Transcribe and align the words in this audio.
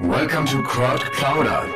Welcome 0.00 0.46
to 0.46 0.62
Crowd 0.62 1.00
Clouder, 1.00 1.68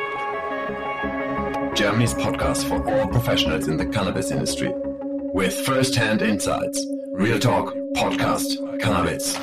Germany's 1.75 2.15
podcast 2.15 2.67
for 2.67 2.83
all 2.89 3.07
professionals 3.07 3.67
in 3.67 3.77
the 3.77 3.85
cannabis 3.85 4.31
industry. 4.31 4.73
With 4.73 5.53
first 5.53 5.93
hand 5.95 6.23
insights, 6.23 6.83
real 7.11 7.39
talk, 7.39 7.75
podcast, 7.95 8.79
cannabis. 8.81 9.37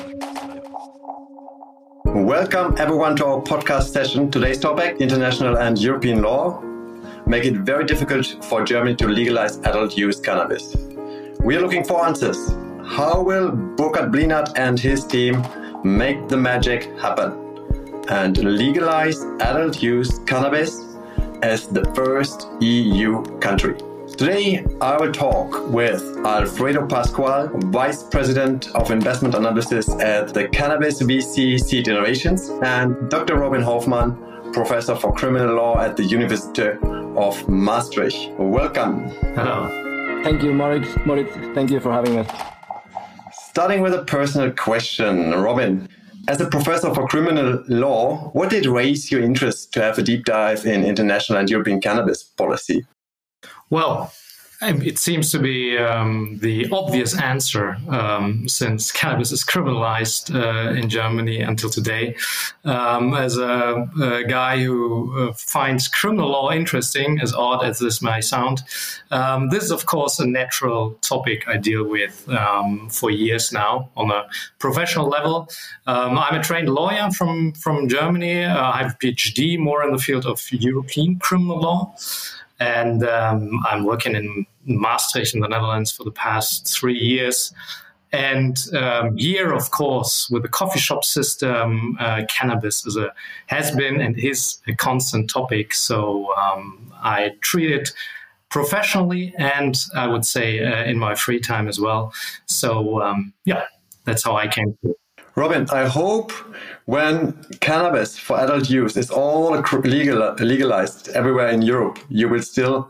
Welcome 2.03 2.75
everyone 2.77 3.15
to 3.15 3.25
our 3.25 3.41
podcast 3.41 3.93
session. 3.93 4.29
Today's 4.29 4.59
topic 4.59 4.97
international 4.99 5.57
and 5.57 5.79
European 5.79 6.21
law 6.21 6.59
make 7.25 7.45
it 7.45 7.55
very 7.55 7.85
difficult 7.85 8.43
for 8.43 8.63
Germany 8.65 8.95
to 8.97 9.07
legalize 9.07 9.57
adult 9.59 9.97
use 9.97 10.19
cannabis. 10.19 10.75
We 11.39 11.55
are 11.55 11.61
looking 11.61 11.85
for 11.85 12.05
answers. 12.05 12.37
How 12.83 13.23
will 13.23 13.51
Burkhard 13.51 14.11
Blienert 14.11 14.51
and 14.57 14.77
his 14.77 15.05
team 15.05 15.43
make 15.83 16.27
the 16.27 16.37
magic 16.37 16.83
happen 16.99 17.44
and 18.09 18.37
legalize 18.37 19.21
adult 19.39 19.81
use 19.81 20.19
cannabis 20.25 20.81
as 21.41 21.67
the 21.67 21.83
first 21.93 22.47
EU 22.61 23.23
country? 23.39 23.75
Today, 24.17 24.65
I 24.79 24.97
will 24.97 25.11
talk 25.11 25.67
with 25.69 26.01
Alfredo 26.25 26.87
Pascual, 26.87 27.49
Vice 27.71 28.03
President 28.03 28.73
of 28.73 28.89
Investment 28.89 29.35
Analysis 29.35 29.89
at 29.99 30.33
the 30.33 30.47
Cannabis 30.47 31.01
VC 31.01 31.59
Seed 31.59 31.87
Innovations, 31.87 32.49
and 32.63 33.09
Dr. 33.09 33.35
Robin 33.35 33.61
Hofmann, 33.61 34.53
Professor 34.53 34.95
for 34.95 35.11
Criminal 35.13 35.55
Law 35.55 35.79
at 35.79 35.97
the 35.97 36.03
University 36.03 36.77
of 37.17 37.49
Maastricht. 37.49 38.31
Welcome. 38.37 39.09
Hello. 39.35 40.21
Thank 40.23 40.43
you, 40.43 40.53
Moritz. 40.53 40.87
Moritz, 41.05 41.35
thank 41.53 41.69
you 41.69 41.81
for 41.81 41.91
having 41.91 42.17
us. 42.19 42.27
Starting 43.33 43.81
with 43.81 43.93
a 43.93 44.03
personal 44.05 44.51
question, 44.51 45.31
Robin. 45.31 45.89
As 46.27 46.41
a 46.41 46.47
professor 46.47 46.91
for 46.93 47.07
criminal 47.07 47.63
law, 47.67 48.31
what 48.33 48.49
did 48.49 48.65
raise 48.65 49.11
your 49.11 49.21
interest 49.21 49.71
to 49.73 49.81
have 49.81 49.99
a 49.99 50.01
deep 50.01 50.25
dive 50.25 50.65
in 50.65 50.83
international 50.83 51.37
and 51.37 51.47
European 51.49 51.79
cannabis 51.79 52.23
policy? 52.23 52.83
Well, 53.69 54.11
it 54.61 54.97
seems 54.97 55.31
to 55.31 55.39
be 55.39 55.77
um, 55.77 56.37
the 56.41 56.67
obvious 56.71 57.19
answer 57.19 57.77
um, 57.89 58.47
since 58.47 58.91
cannabis 58.91 59.31
is 59.31 59.43
criminalized 59.43 60.33
uh, 60.33 60.71
in 60.71 60.89
Germany 60.89 61.41
until 61.41 61.69
today. 61.69 62.15
Um, 62.63 63.13
as 63.13 63.37
a, 63.37 63.87
a, 64.01 64.23
guy 64.23 64.63
who 64.63 65.29
uh, 65.29 65.33
finds 65.33 65.87
criminal 65.87 66.29
law 66.29 66.51
interesting, 66.51 67.19
as 67.19 67.33
odd 67.33 67.63
as 67.63 67.79
this 67.79 68.01
may 68.01 68.21
sound, 68.21 68.63
um, 69.11 69.49
this 69.49 69.63
is, 69.63 69.71
of 69.71 69.85
course, 69.85 70.19
a 70.19 70.25
natural 70.25 70.91
topic 71.01 71.47
I 71.47 71.57
deal 71.57 71.83
with 71.83 72.27
um, 72.29 72.89
for 72.89 73.11
years 73.11 73.51
now 73.51 73.89
on 73.95 74.09
a 74.09 74.25
professional 74.59 75.07
level. 75.07 75.49
Um, 75.85 76.17
I'm 76.17 76.39
a 76.39 76.43
trained 76.43 76.69
lawyer 76.69 77.11
from, 77.11 77.53
from 77.53 77.87
Germany. 77.87 78.45
Uh, 78.45 78.71
I 78.71 78.77
have 78.83 78.91
a 78.91 78.97
PhD 78.97 79.59
more 79.59 79.83
in 79.83 79.91
the 79.91 79.99
field 79.99 80.25
of 80.25 80.41
European 80.51 81.19
criminal 81.19 81.59
law 81.59 81.93
and 82.59 83.03
um, 83.03 83.59
I'm 83.67 83.83
working 83.83 84.15
in 84.15 84.45
Maastricht 84.65 85.33
in 85.33 85.41
the 85.41 85.47
Netherlands 85.47 85.91
for 85.91 86.03
the 86.03 86.11
past 86.11 86.67
three 86.67 86.97
years. 86.97 87.53
And 88.11 88.57
um, 88.73 89.17
here, 89.17 89.51
of 89.51 89.71
course, 89.71 90.29
with 90.29 90.43
the 90.43 90.47
coffee 90.49 90.79
shop 90.79 91.03
system, 91.03 91.97
uh, 91.99 92.23
cannabis 92.29 92.85
is 92.85 92.95
a 92.95 93.13
has 93.47 93.75
been 93.75 93.99
and 93.99 94.17
is 94.17 94.59
a 94.67 94.75
constant 94.75 95.29
topic. 95.29 95.73
So 95.73 96.33
um, 96.35 96.93
I 97.03 97.31
treat 97.41 97.71
it 97.71 97.89
professionally, 98.49 99.33
and 99.37 99.75
I 99.95 100.07
would 100.07 100.25
say 100.25 100.63
uh, 100.63 100.85
in 100.85 100.97
my 100.97 101.15
free 101.15 101.41
time 101.41 101.67
as 101.67 101.79
well. 101.79 102.13
So 102.45 103.01
um, 103.01 103.33
yeah, 103.43 103.63
that's 104.05 104.23
how 104.23 104.37
I 104.37 104.47
came 104.47 104.77
to 104.83 104.91
it. 104.91 104.97
Robin, 105.35 105.67
I 105.69 105.85
hope 105.85 106.31
when 106.85 107.33
cannabis 107.59 108.17
for 108.17 108.39
adult 108.39 108.69
use 108.69 108.95
is 108.95 109.11
all 109.11 109.51
legal, 109.83 110.33
legalized 110.35 111.09
everywhere 111.09 111.49
in 111.49 111.61
Europe, 111.61 111.99
you 112.07 112.29
will 112.29 112.41
still 112.41 112.89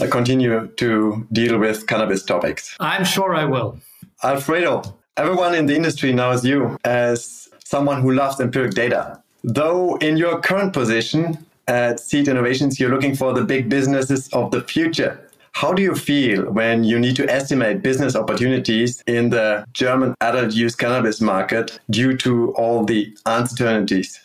uh, 0.00 0.06
continue 0.06 0.68
to 0.76 1.26
deal 1.32 1.58
with 1.58 1.86
cannabis 1.88 2.22
topics. 2.24 2.76
I'm 2.78 3.04
sure 3.04 3.34
I 3.34 3.44
will. 3.44 3.78
Alfredo, 4.22 4.82
everyone 5.16 5.54
in 5.54 5.66
the 5.66 5.74
industry 5.74 6.12
knows 6.12 6.44
you 6.44 6.78
as 6.84 7.48
someone 7.64 8.00
who 8.00 8.12
loves 8.12 8.38
empiric 8.38 8.74
data. 8.74 9.20
Though 9.42 9.96
in 9.96 10.16
your 10.16 10.40
current 10.40 10.72
position 10.72 11.44
at 11.66 11.98
Seed 11.98 12.28
Innovations, 12.28 12.78
you're 12.78 12.90
looking 12.90 13.16
for 13.16 13.32
the 13.32 13.42
big 13.42 13.68
businesses 13.68 14.28
of 14.32 14.52
the 14.52 14.60
future. 14.62 15.18
How 15.52 15.72
do 15.72 15.82
you 15.82 15.94
feel 15.94 16.50
when 16.50 16.82
you 16.82 16.98
need 16.98 17.16
to 17.16 17.30
estimate 17.30 17.82
business 17.82 18.16
opportunities 18.16 19.02
in 19.06 19.30
the 19.30 19.64
German 19.72 20.14
adult 20.20 20.52
use 20.52 20.74
cannabis 20.74 21.20
market 21.20 21.78
due 21.90 22.16
to 22.18 22.52
all 22.54 22.84
the 22.84 23.16
uncertainties? 23.26 24.18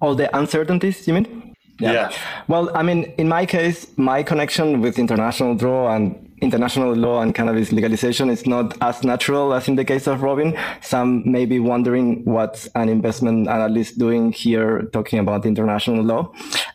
All 0.00 0.14
the 0.14 0.34
uncertainties, 0.36 1.06
you 1.06 1.14
mean? 1.14 1.54
Yeah. 1.78 1.92
yeah. 1.92 2.12
Well, 2.48 2.74
I 2.74 2.82
mean, 2.82 3.12
in 3.18 3.28
my 3.28 3.44
case, 3.44 3.86
my 3.96 4.22
connection 4.22 4.80
with 4.80 4.98
international 4.98 5.54
law 5.54 5.94
and 5.94 6.22
international 6.42 6.94
law 6.94 7.20
and 7.20 7.34
cannabis 7.34 7.72
legalization 7.72 8.30
is 8.30 8.46
not 8.46 8.76
as 8.82 9.02
natural 9.04 9.54
as 9.54 9.68
in 9.68 9.76
the 9.76 9.84
case 9.84 10.06
of 10.06 10.22
Robin. 10.22 10.56
Some 10.80 11.30
may 11.30 11.46
be 11.46 11.60
wondering 11.60 12.24
what 12.24 12.66
an 12.74 12.88
investment 12.88 13.48
analyst 13.48 13.98
doing 13.98 14.32
here 14.32 14.82
talking 14.92 15.18
about 15.18 15.46
international 15.46 16.02
law. 16.02 16.32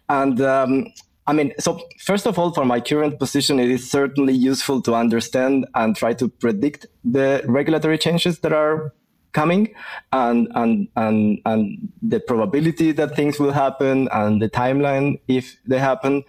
And 0.09 0.41
um, 0.41 0.94
I 1.27 1.33
mean, 1.33 1.53
so 1.59 1.79
first 1.99 2.25
of 2.25 2.39
all, 2.39 2.51
for 2.51 2.65
my 2.65 2.79
current 2.79 3.19
position, 3.19 3.59
it 3.59 3.69
is 3.69 3.89
certainly 3.89 4.33
useful 4.33 4.81
to 4.83 4.95
understand 4.95 5.67
and 5.75 5.95
try 5.95 6.13
to 6.13 6.27
predict 6.27 6.87
the 7.03 7.43
regulatory 7.47 7.97
changes 7.97 8.39
that 8.39 8.53
are 8.53 8.93
coming 9.33 9.73
and 10.11 10.49
and 10.55 10.89
and 10.95 11.39
and 11.45 11.89
the 12.01 12.19
probability 12.19 12.91
that 12.91 13.15
things 13.15 13.39
will 13.39 13.53
happen 13.53 14.09
and 14.11 14.41
the 14.41 14.49
timeline 14.49 15.19
if 15.27 15.57
they 15.65 15.79
happen. 15.79 16.23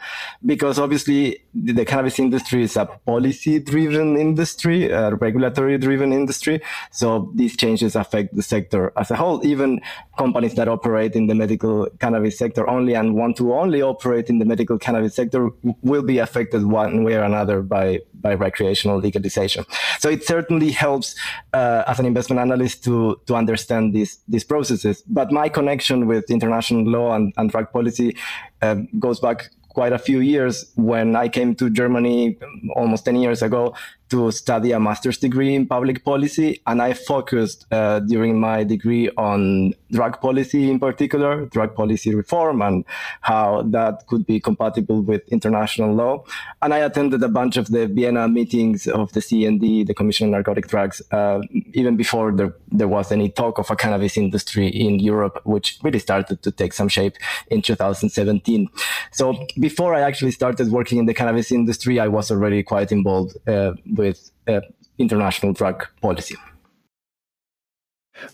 Because 0.44 0.78
obviously 0.78 1.41
the 1.54 1.84
cannabis 1.84 2.18
industry 2.18 2.62
is 2.62 2.76
a 2.76 2.86
policy 2.86 3.58
driven 3.58 4.16
industry 4.16 4.90
a 4.90 5.14
regulatory 5.16 5.76
driven 5.78 6.12
industry 6.12 6.60
so 6.90 7.30
these 7.34 7.56
changes 7.56 7.94
affect 7.94 8.34
the 8.34 8.42
sector 8.42 8.92
as 8.96 9.10
a 9.10 9.16
whole 9.16 9.44
even 9.46 9.80
companies 10.16 10.54
that 10.54 10.68
operate 10.68 11.14
in 11.14 11.26
the 11.26 11.34
medical 11.34 11.86
cannabis 12.00 12.38
sector 12.38 12.68
only 12.68 12.94
and 12.94 13.14
want 13.14 13.36
to 13.36 13.52
only 13.52 13.82
operate 13.82 14.30
in 14.30 14.38
the 14.38 14.44
medical 14.44 14.78
cannabis 14.78 15.14
sector 15.14 15.50
will 15.82 16.02
be 16.02 16.18
affected 16.18 16.64
one 16.64 17.04
way 17.04 17.14
or 17.14 17.22
another 17.22 17.60
by 17.60 17.98
by 18.14 18.34
recreational 18.34 18.98
legalization 18.98 19.64
so 19.98 20.08
it 20.08 20.24
certainly 20.24 20.70
helps 20.70 21.14
uh, 21.52 21.84
as 21.86 21.98
an 21.98 22.06
investment 22.06 22.40
analyst 22.40 22.84
to 22.84 23.20
to 23.26 23.34
understand 23.34 23.92
these 23.94 24.18
these 24.28 24.44
processes. 24.44 25.02
But 25.06 25.30
my 25.32 25.48
connection 25.48 26.06
with 26.06 26.30
international 26.30 26.84
law 26.84 27.14
and, 27.14 27.32
and 27.36 27.50
drug 27.50 27.72
policy 27.72 28.16
uh, 28.62 28.76
goes 28.98 29.20
back 29.20 29.50
quite 29.74 29.92
a 29.92 29.98
few 29.98 30.20
years 30.20 30.70
when 30.76 31.16
I 31.16 31.28
came 31.28 31.54
to 31.56 31.70
Germany 31.70 32.38
almost 32.74 33.04
10 33.04 33.16
years 33.16 33.42
ago 33.42 33.74
to 34.12 34.30
study 34.30 34.72
a 34.72 34.78
master's 34.78 35.16
degree 35.16 35.54
in 35.54 35.66
public 35.66 36.04
policy. 36.04 36.60
And 36.66 36.82
I 36.82 36.92
focused 36.92 37.66
uh, 37.72 38.00
during 38.00 38.38
my 38.38 38.62
degree 38.62 39.08
on 39.16 39.72
drug 39.90 40.20
policy 40.20 40.70
in 40.70 40.78
particular, 40.78 41.46
drug 41.46 41.74
policy 41.74 42.14
reform 42.14 42.60
and 42.60 42.84
how 43.22 43.62
that 43.76 44.06
could 44.08 44.26
be 44.26 44.38
compatible 44.38 45.00
with 45.00 45.22
international 45.28 45.94
law. 45.94 46.24
And 46.60 46.74
I 46.74 46.78
attended 46.88 47.22
a 47.22 47.28
bunch 47.28 47.56
of 47.56 47.68
the 47.68 47.86
Vienna 47.86 48.28
meetings 48.28 48.86
of 48.86 49.12
the 49.12 49.20
CND, 49.20 49.86
the 49.86 49.94
Commission 49.94 50.26
on 50.26 50.32
Narcotic 50.32 50.68
Drugs, 50.68 51.00
uh, 51.10 51.40
even 51.72 51.96
before 51.96 52.32
there, 52.32 52.54
there 52.70 52.88
was 52.88 53.12
any 53.12 53.30
talk 53.30 53.58
of 53.58 53.70
a 53.70 53.76
cannabis 53.76 54.18
industry 54.18 54.68
in 54.68 54.98
Europe, 54.98 55.40
which 55.44 55.78
really 55.82 55.98
started 55.98 56.42
to 56.42 56.50
take 56.50 56.74
some 56.74 56.88
shape 56.88 57.16
in 57.48 57.62
2017. 57.62 58.68
So 59.10 59.46
before 59.58 59.94
I 59.94 60.00
actually 60.02 60.32
started 60.32 60.70
working 60.70 60.98
in 60.98 61.06
the 61.06 61.14
cannabis 61.14 61.50
industry, 61.50 61.98
I 61.98 62.08
was 62.08 62.30
already 62.30 62.62
quite 62.62 62.92
involved 62.92 63.36
uh, 63.48 63.72
with 63.96 64.01
uh, 64.48 64.60
international 64.98 65.52
drug 65.52 65.86
policy. 66.00 66.36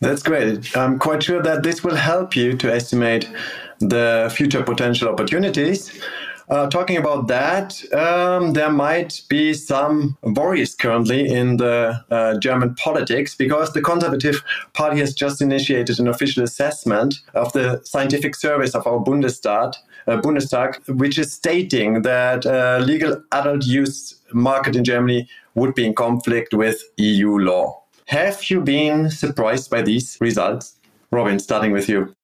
That's 0.00 0.22
great. 0.22 0.76
I'm 0.76 0.98
quite 0.98 1.22
sure 1.22 1.42
that 1.42 1.62
this 1.62 1.82
will 1.82 1.96
help 1.96 2.36
you 2.36 2.56
to 2.56 2.72
estimate 2.72 3.28
the 3.80 4.32
future 4.34 4.62
potential 4.62 5.08
opportunities. 5.08 6.00
Uh, 6.50 6.66
talking 6.70 6.96
about 6.96 7.28
that, 7.28 7.82
um, 7.92 8.54
there 8.54 8.70
might 8.70 9.20
be 9.28 9.52
some 9.52 10.16
worries 10.22 10.74
currently 10.74 11.28
in 11.28 11.58
the 11.58 12.02
uh, 12.10 12.38
German 12.38 12.74
politics 12.76 13.34
because 13.34 13.74
the 13.74 13.82
Conservative 13.82 14.42
Party 14.72 14.98
has 14.98 15.12
just 15.12 15.42
initiated 15.42 16.00
an 16.00 16.08
official 16.08 16.42
assessment 16.42 17.16
of 17.34 17.52
the 17.52 17.82
scientific 17.84 18.34
service 18.34 18.74
of 18.74 18.86
our 18.86 18.98
Bundestag, 18.98 19.74
uh, 20.06 20.16
Bundestag 20.22 20.78
which 20.88 21.18
is 21.18 21.30
stating 21.30 22.00
that 22.02 22.46
uh, 22.46 22.78
legal 22.82 23.22
adult 23.32 23.66
use 23.66 24.18
market 24.32 24.74
in 24.74 24.84
Germany 24.84 25.28
would 25.58 25.74
be 25.74 25.86
in 25.86 25.94
conflict 25.94 26.54
with 26.54 26.82
EU 26.96 27.38
law. 27.38 27.82
Have 28.06 28.50
you 28.50 28.60
been 28.60 29.10
surprised 29.10 29.70
by 29.70 29.82
these 29.82 30.16
results? 30.20 30.76
Robin, 31.10 31.38
starting 31.38 31.72
with 31.72 31.88
you. 31.88 32.14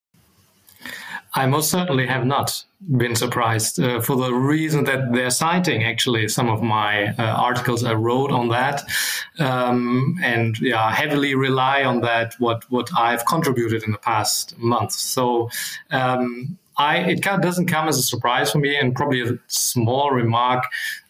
I 1.36 1.46
most 1.46 1.70
certainly 1.70 2.06
have 2.06 2.25
not 2.25 2.64
been 2.96 3.16
surprised 3.16 3.81
uh, 3.81 4.00
for 4.00 4.14
the 4.14 4.32
reason 4.32 4.84
that 4.84 5.12
they're 5.12 5.31
citing 5.31 5.82
actually 5.82 6.28
some 6.28 6.48
of 6.48 6.62
my 6.62 7.08
uh, 7.08 7.22
articles 7.22 7.82
I 7.82 7.94
wrote 7.94 8.31
on 8.31 8.48
that, 8.50 8.82
um, 9.40 10.16
and 10.22 10.56
yeah, 10.60 10.92
heavily 10.92 11.34
rely 11.34 11.82
on 11.82 12.02
that 12.02 12.34
what 12.38 12.64
what 12.70 12.88
I've 12.96 13.25
contributed 13.25 13.82
in 13.82 13.92
the 13.92 13.98
past 13.98 14.56
month. 14.58 14.92
So. 14.92 15.50
Um, 15.90 16.58
I, 16.76 16.98
it 16.98 17.22
doesn't 17.22 17.66
come 17.66 17.87
as 17.87 17.98
a 17.98 18.02
surprise 18.02 18.50
for 18.50 18.58
me, 18.58 18.76
and 18.76 18.96
probably 18.96 19.22
a 19.22 19.38
small 19.46 20.10
remark. 20.10 20.64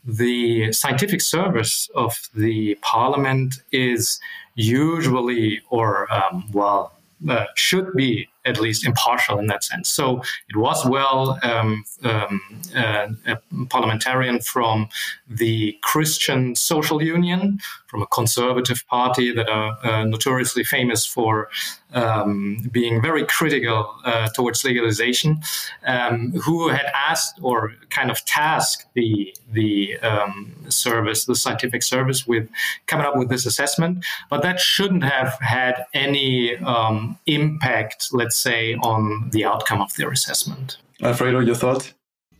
The 0.06 0.73
scientific 0.73 1.21
service 1.21 1.89
of 1.95 2.29
the 2.35 2.77
parliament 2.83 3.62
is 3.73 4.21
usually, 4.55 5.62
or 5.71 6.12
um, 6.12 6.51
well, 6.53 6.93
uh, 7.29 7.47
should 7.55 7.93
be 7.95 8.29
at 8.44 8.61
least 8.61 8.87
impartial 8.87 9.38
in 9.38 9.46
that 9.46 9.64
sense. 9.64 9.88
So 9.88 10.23
it 10.49 10.56
was 10.56 10.85
well 10.87 11.38
um, 11.43 11.85
um, 12.02 12.41
uh, 12.75 13.08
a 13.26 13.38
parliamentarian 13.69 14.41
from 14.41 14.88
the 15.29 15.79
Christian 15.82 16.55
Social 16.55 17.02
Union, 17.02 17.58
from 17.87 18.02
a 18.02 18.06
conservative 18.06 18.85
party 18.88 19.32
that 19.32 19.49
are 19.49 19.79
uh, 19.82 20.05
notoriously 20.05 20.64
famous 20.64 21.06
for 21.06 21.49
um, 21.93 22.69
being 22.73 23.00
very 23.00 23.25
critical 23.25 23.94
uh, 24.05 24.29
towards 24.31 24.64
legalization, 24.64 25.41
um, 25.87 26.32
who 26.44 26.69
had 26.69 26.87
asked 26.94 27.38
or 27.41 27.73
kind 27.91 28.11
of 28.11 28.25
tasked 28.25 28.87
the 28.94 29.35
the 29.52 29.96
um, 30.00 30.52
service, 30.69 31.25
the 31.25 31.37
scientific 31.37 31.82
service, 31.82 32.26
with 32.26 32.49
coming 32.87 33.06
up 33.06 33.17
with 33.17 33.29
this 33.29 33.46
assessment. 33.46 34.05
But 34.29 34.43
that 34.43 34.58
shouldn't 34.58 35.05
have 35.05 35.38
had 35.41 35.87
any 35.94 36.56
um, 36.56 37.17
impact, 37.26 38.08
let's 38.12 38.34
say, 38.35 38.75
on 38.75 39.31
the 39.31 39.45
outcome 39.45 39.81
of 39.81 39.95
their 39.97 40.11
assessment. 40.11 40.79
Alfredo, 41.03 41.41
your 41.41 41.55
thoughts? 41.55 41.95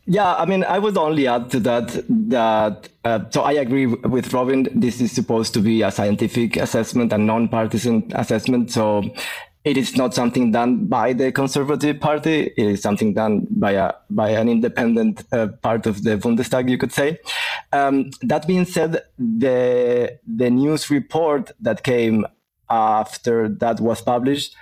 Yeah, 0.07 0.35
I 0.35 0.45
mean, 0.45 0.65
I 0.65 0.79
would 0.79 0.99
only 0.99 1.27
add 1.27 1.51
to 1.53 1.61
that 1.61 2.05
that 2.29 2.89
uh, 3.05 3.21
so 3.31 3.43
I 3.43 3.53
agree 3.53 3.87
with 3.87 4.35
Robin. 4.35 4.69
This 4.75 5.01
is 5.01 5.13
supposed 5.13 5.55
to 5.55 5.61
be 5.61 5.81
a 5.81 5.91
scientific 5.91 6.59
assessment, 6.59 7.13
a 7.13 7.19
non-partisan 7.19 8.13
assessment. 8.15 8.71
So 8.71 9.03
it 9.65 9.79
is 9.79 9.97
not 9.97 10.13
something 10.13 10.53
done 10.53 10.87
by 10.87 11.15
the 11.15 11.33
Conservative 11.33 11.99
Party. 12.01 12.53
It 12.55 12.67
is 12.67 12.83
something 12.83 13.15
done 13.15 13.47
by 13.49 13.73
a 13.73 13.93
by 14.11 14.29
an 14.31 14.51
independent 14.51 15.25
uh, 15.33 15.49
part 15.63 15.87
of 15.87 16.03
the 16.03 16.19
Bundestag, 16.19 16.69
you 16.69 16.77
could 16.77 16.93
say. 16.93 17.19
Um, 17.73 18.11
that 18.21 18.47
being 18.47 18.67
said, 18.67 19.03
the 19.19 20.19
the 20.27 20.51
news 20.51 20.91
report 20.91 21.53
that 21.61 21.83
came 21.83 22.27
after 22.69 23.49
that 23.49 23.81
was 23.81 24.03
published 24.03 24.55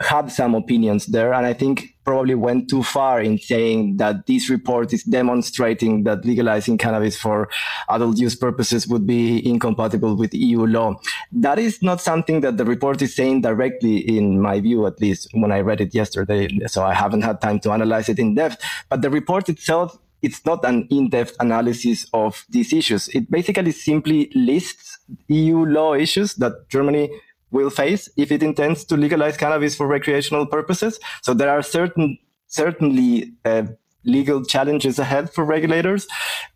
had 0.00 0.30
some 0.30 0.54
opinions 0.54 1.06
there, 1.06 1.32
and 1.32 1.46
I 1.46 1.52
think 1.52 1.96
probably 2.04 2.34
went 2.34 2.70
too 2.70 2.82
far 2.82 3.20
in 3.20 3.36
saying 3.36 3.96
that 3.96 4.26
this 4.26 4.48
report 4.48 4.92
is 4.92 5.02
demonstrating 5.02 6.04
that 6.04 6.24
legalizing 6.24 6.78
cannabis 6.78 7.16
for 7.16 7.48
adult 7.88 8.16
use 8.16 8.36
purposes 8.36 8.86
would 8.86 9.06
be 9.06 9.44
incompatible 9.44 10.16
with 10.16 10.32
EU 10.32 10.66
law. 10.66 10.94
That 11.32 11.58
is 11.58 11.82
not 11.82 12.00
something 12.00 12.42
that 12.42 12.58
the 12.58 12.64
report 12.64 13.02
is 13.02 13.14
saying 13.14 13.40
directly, 13.40 13.96
in 13.96 14.40
my 14.40 14.60
view, 14.60 14.86
at 14.86 15.00
least 15.00 15.28
when 15.32 15.50
I 15.50 15.60
read 15.60 15.80
it 15.80 15.94
yesterday. 15.94 16.48
So 16.66 16.84
I 16.84 16.94
haven't 16.94 17.22
had 17.22 17.40
time 17.40 17.58
to 17.60 17.72
analyze 17.72 18.08
it 18.08 18.18
in 18.18 18.36
depth. 18.36 18.62
But 18.88 19.02
the 19.02 19.10
report 19.10 19.48
itself 19.48 19.98
it's 20.22 20.44
not 20.46 20.64
an 20.64 20.88
in-depth 20.90 21.36
analysis 21.40 22.06
of 22.12 22.44
these 22.48 22.72
issues. 22.72 23.08
It 23.08 23.30
basically 23.30 23.70
simply 23.70 24.30
lists 24.34 24.98
EU 25.28 25.64
law 25.64 25.94
issues 25.94 26.34
that 26.36 26.68
Germany 26.68 27.10
will 27.50 27.70
face 27.70 28.08
if 28.16 28.32
it 28.32 28.42
intends 28.42 28.84
to 28.84 28.96
legalize 28.96 29.36
cannabis 29.36 29.76
for 29.76 29.86
recreational 29.86 30.46
purposes. 30.46 30.98
So 31.22 31.34
there 31.34 31.50
are 31.50 31.62
certain, 31.62 32.18
certainly 32.46 33.32
uh, 33.44 33.64
legal 34.04 34.44
challenges 34.44 34.98
ahead 34.98 35.32
for 35.32 35.44
regulators, 35.44 36.06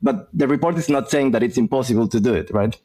but 0.03 0.29
the 0.33 0.49
report 0.49 0.77
is 0.77 0.89
not 0.89 1.11
saying 1.11 1.33
that 1.33 1.43
it's 1.43 1.59
impossible 1.59 2.09
to 2.09 2.21
do 2.21 2.35
it, 2.35 2.51
right? 2.51 2.77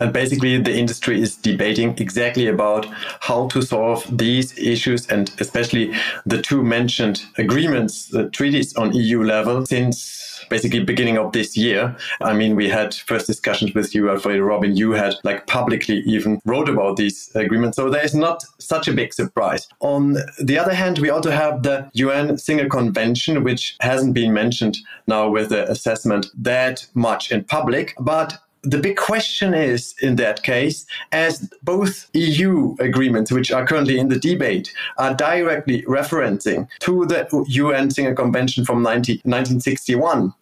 And 0.00 0.12
basically, 0.12 0.58
the 0.58 0.76
industry 0.76 1.20
is 1.20 1.36
debating 1.36 1.96
exactly 1.98 2.46
about 2.48 2.86
how 3.20 3.48
to 3.48 3.62
solve 3.62 4.04
these 4.16 4.56
issues 4.58 5.06
and 5.06 5.30
especially 5.40 5.92
the 6.24 6.42
two 6.42 6.62
mentioned 6.62 7.24
agreements, 7.38 8.08
the 8.08 8.28
treaties 8.30 8.74
on 8.76 8.94
EU 8.94 9.22
level, 9.22 9.64
since 9.66 10.26
basically 10.48 10.84
beginning 10.84 11.18
of 11.18 11.32
this 11.32 11.56
year. 11.56 11.96
I 12.20 12.32
mean, 12.32 12.56
we 12.56 12.68
had 12.68 12.94
first 12.94 13.26
discussions 13.26 13.74
with 13.74 13.94
you, 13.94 14.10
Alfredo 14.10 14.42
Robin. 14.42 14.76
You 14.76 14.92
had 14.92 15.14
like 15.24 15.46
publicly 15.46 16.00
even 16.00 16.40
wrote 16.44 16.68
about 16.68 16.96
these 16.96 17.30
agreements. 17.34 17.76
So 17.76 17.90
there 17.90 18.04
is 18.04 18.14
not 18.14 18.44
such 18.58 18.88
a 18.88 18.92
big 18.92 19.12
surprise. 19.12 19.68
On 19.80 20.16
the 20.40 20.58
other 20.58 20.74
hand, 20.74 20.98
we 20.98 21.10
also 21.10 21.30
have 21.30 21.62
the 21.62 21.90
UN 21.94 22.38
Single 22.38 22.68
Convention, 22.68 23.44
which 23.44 23.76
hasn't 23.80 24.14
been 24.14 24.32
mentioned 24.32 24.78
now 25.06 25.28
with 25.28 25.50
the 25.50 25.68
assessment 25.70 26.26
that 26.36 26.86
much 26.94 27.30
in 27.32 27.44
public, 27.44 27.94
but 27.98 28.38
the 28.66 28.78
big 28.78 28.96
question 28.96 29.54
is 29.54 29.94
in 30.00 30.16
that 30.16 30.42
case, 30.42 30.86
as 31.12 31.48
both 31.62 32.08
EU 32.14 32.74
agreements, 32.80 33.30
which 33.30 33.52
are 33.52 33.66
currently 33.66 33.98
in 33.98 34.08
the 34.08 34.18
debate, 34.18 34.74
are 34.98 35.14
directly 35.14 35.82
referencing 35.82 36.68
to 36.80 37.06
the 37.06 37.44
UN 37.48 37.90
Single 37.90 38.14
Convention 38.14 38.64
from 38.64 38.82
19, 38.82 39.16
1961, 39.24 40.34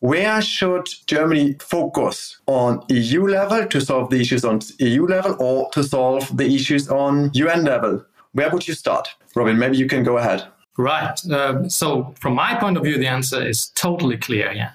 where 0.00 0.40
should 0.40 0.88
Germany 1.06 1.56
focus 1.60 2.38
on 2.46 2.84
EU 2.88 3.26
level 3.26 3.66
to 3.66 3.80
solve 3.80 4.10
the 4.10 4.20
issues 4.20 4.44
on 4.44 4.60
EU 4.78 5.06
level 5.06 5.36
or 5.40 5.70
to 5.70 5.82
solve 5.82 6.36
the 6.36 6.54
issues 6.54 6.88
on 6.88 7.30
UN 7.34 7.64
level? 7.64 8.04
Where 8.32 8.50
would 8.50 8.68
you 8.68 8.74
start? 8.74 9.08
Robin, 9.34 9.58
maybe 9.58 9.76
you 9.76 9.86
can 9.86 10.04
go 10.04 10.18
ahead. 10.18 10.46
Right. 10.76 11.18
Um, 11.32 11.68
so, 11.68 12.14
from 12.20 12.34
my 12.34 12.54
point 12.54 12.76
of 12.76 12.84
view, 12.84 12.98
the 12.98 13.08
answer 13.08 13.44
is 13.44 13.70
totally 13.70 14.16
clear. 14.16 14.52
Yeah, 14.52 14.70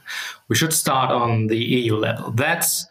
we 0.50 0.56
should 0.58 0.74
start 0.74 1.12
on 1.12 1.48
the 1.48 1.58
EU 1.58 1.96
level. 1.96 2.32
That's 2.32 2.86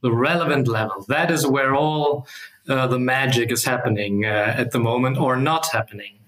the 0.00 0.12
relevant 0.12 0.68
level. 0.68 1.04
That 1.08 1.30
is 1.30 1.46
where 1.46 1.74
all 1.74 2.26
uh, 2.68 2.86
the 2.86 2.98
magic 2.98 3.50
is 3.50 3.64
happening 3.64 4.24
uh, 4.24 4.54
at 4.56 4.70
the 4.72 4.78
moment 4.78 5.18
or 5.18 5.36
not 5.36 5.66
happening. 5.66 6.18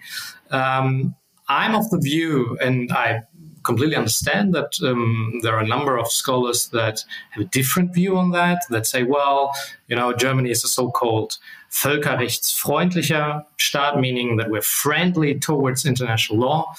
Um, 0.50 1.14
I'm 1.48 1.74
of 1.74 1.90
the 1.90 1.98
view, 1.98 2.56
and 2.60 2.90
I 2.92 3.22
completely 3.62 3.96
understand 3.96 4.54
that 4.54 4.78
um, 4.82 5.40
there 5.42 5.54
are 5.54 5.60
a 5.60 5.66
number 5.66 5.98
of 5.98 6.08
scholars 6.08 6.68
that 6.68 7.04
have 7.30 7.44
a 7.44 7.48
different 7.48 7.92
view 7.92 8.16
on 8.16 8.30
that, 8.30 8.62
that 8.70 8.86
say, 8.86 9.02
well, 9.02 9.52
you 9.88 9.96
know, 9.96 10.12
Germany 10.12 10.50
is 10.50 10.64
a 10.64 10.68
so 10.68 10.90
called 10.90 11.36
völkerrechtsfreundlicher 11.70 13.44
Staat, 13.58 14.00
meaning 14.00 14.36
that 14.36 14.50
we're 14.50 14.62
friendly 14.62 15.38
towards 15.38 15.84
international 15.84 16.38
law. 16.38 16.72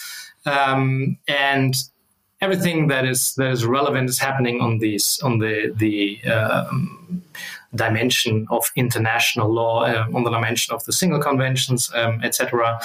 Um, 0.46 1.18
and 1.28 1.76
everything 2.42 2.88
that 2.88 3.06
is 3.06 3.36
that 3.36 3.52
is 3.52 3.66
relevant 3.66 4.10
is 4.10 4.20
happening 4.20 4.62
on 4.62 4.80
these 4.80 5.20
on 5.24 5.40
the 5.40 5.74
the 5.78 6.22
um, 6.26 7.24
dimension 7.74 8.48
of 8.52 8.70
international 8.76 9.50
law, 9.50 9.84
uh, 9.84 10.06
on 10.14 10.24
the 10.24 10.32
dimension 10.32 10.74
of 10.74 10.84
the 10.86 10.92
single 10.92 11.20
conventions, 11.20 11.92
um, 11.96 12.22
etc. 12.24 12.80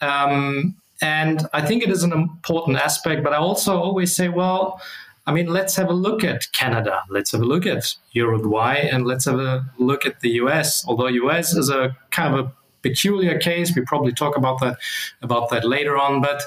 Um, 0.00 0.76
and 1.00 1.48
I 1.52 1.64
think 1.64 1.82
it 1.82 1.90
is 1.90 2.02
an 2.02 2.12
important 2.12 2.76
aspect. 2.76 3.24
But 3.24 3.32
I 3.32 3.36
also 3.36 3.76
always 3.76 4.14
say, 4.14 4.28
well. 4.28 4.80
I 5.26 5.30
mean, 5.30 5.48
let's 5.48 5.76
have 5.76 5.90
a 5.90 5.92
look 5.92 6.24
at 6.24 6.50
Canada. 6.52 7.02
Let's 7.10 7.32
have 7.32 7.42
a 7.42 7.44
look 7.44 7.66
at 7.66 7.94
Uruguay, 8.12 8.88
and 8.90 9.06
let's 9.06 9.26
have 9.26 9.38
a 9.38 9.62
look 9.76 10.06
at 10.06 10.20
the 10.20 10.30
U.S. 10.42 10.86
Although 10.88 11.08
U.S. 11.08 11.52
is 11.52 11.68
a 11.68 11.94
kind 12.10 12.34
of 12.34 12.46
a 12.46 12.52
peculiar 12.80 13.38
case, 13.38 13.76
we 13.76 13.82
probably 13.82 14.12
talk 14.12 14.38
about 14.38 14.58
that 14.60 14.78
about 15.20 15.50
that 15.50 15.68
later 15.68 15.98
on. 15.98 16.22
But 16.22 16.42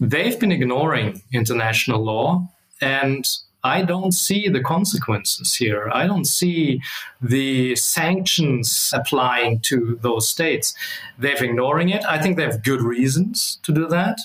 they've 0.00 0.40
been 0.40 0.52
ignoring 0.52 1.22
international 1.32 2.02
law 2.02 2.48
and 2.80 3.28
I 3.62 3.82
don't 3.82 4.12
see 4.12 4.48
the 4.48 4.62
consequences 4.62 5.54
here. 5.54 5.90
I 5.92 6.06
don't 6.06 6.24
see 6.24 6.80
the 7.20 7.76
sanctions 7.76 8.90
applying 8.94 9.60
to 9.60 9.98
those 10.00 10.28
states. 10.28 10.74
They're 11.18 11.44
ignoring 11.44 11.90
it. 11.90 12.02
I 12.04 12.18
think 12.18 12.36
they 12.36 12.44
have 12.44 12.64
good 12.64 12.80
reasons 12.80 13.58
to 13.64 13.72
do 13.72 13.86
that. 13.88 14.18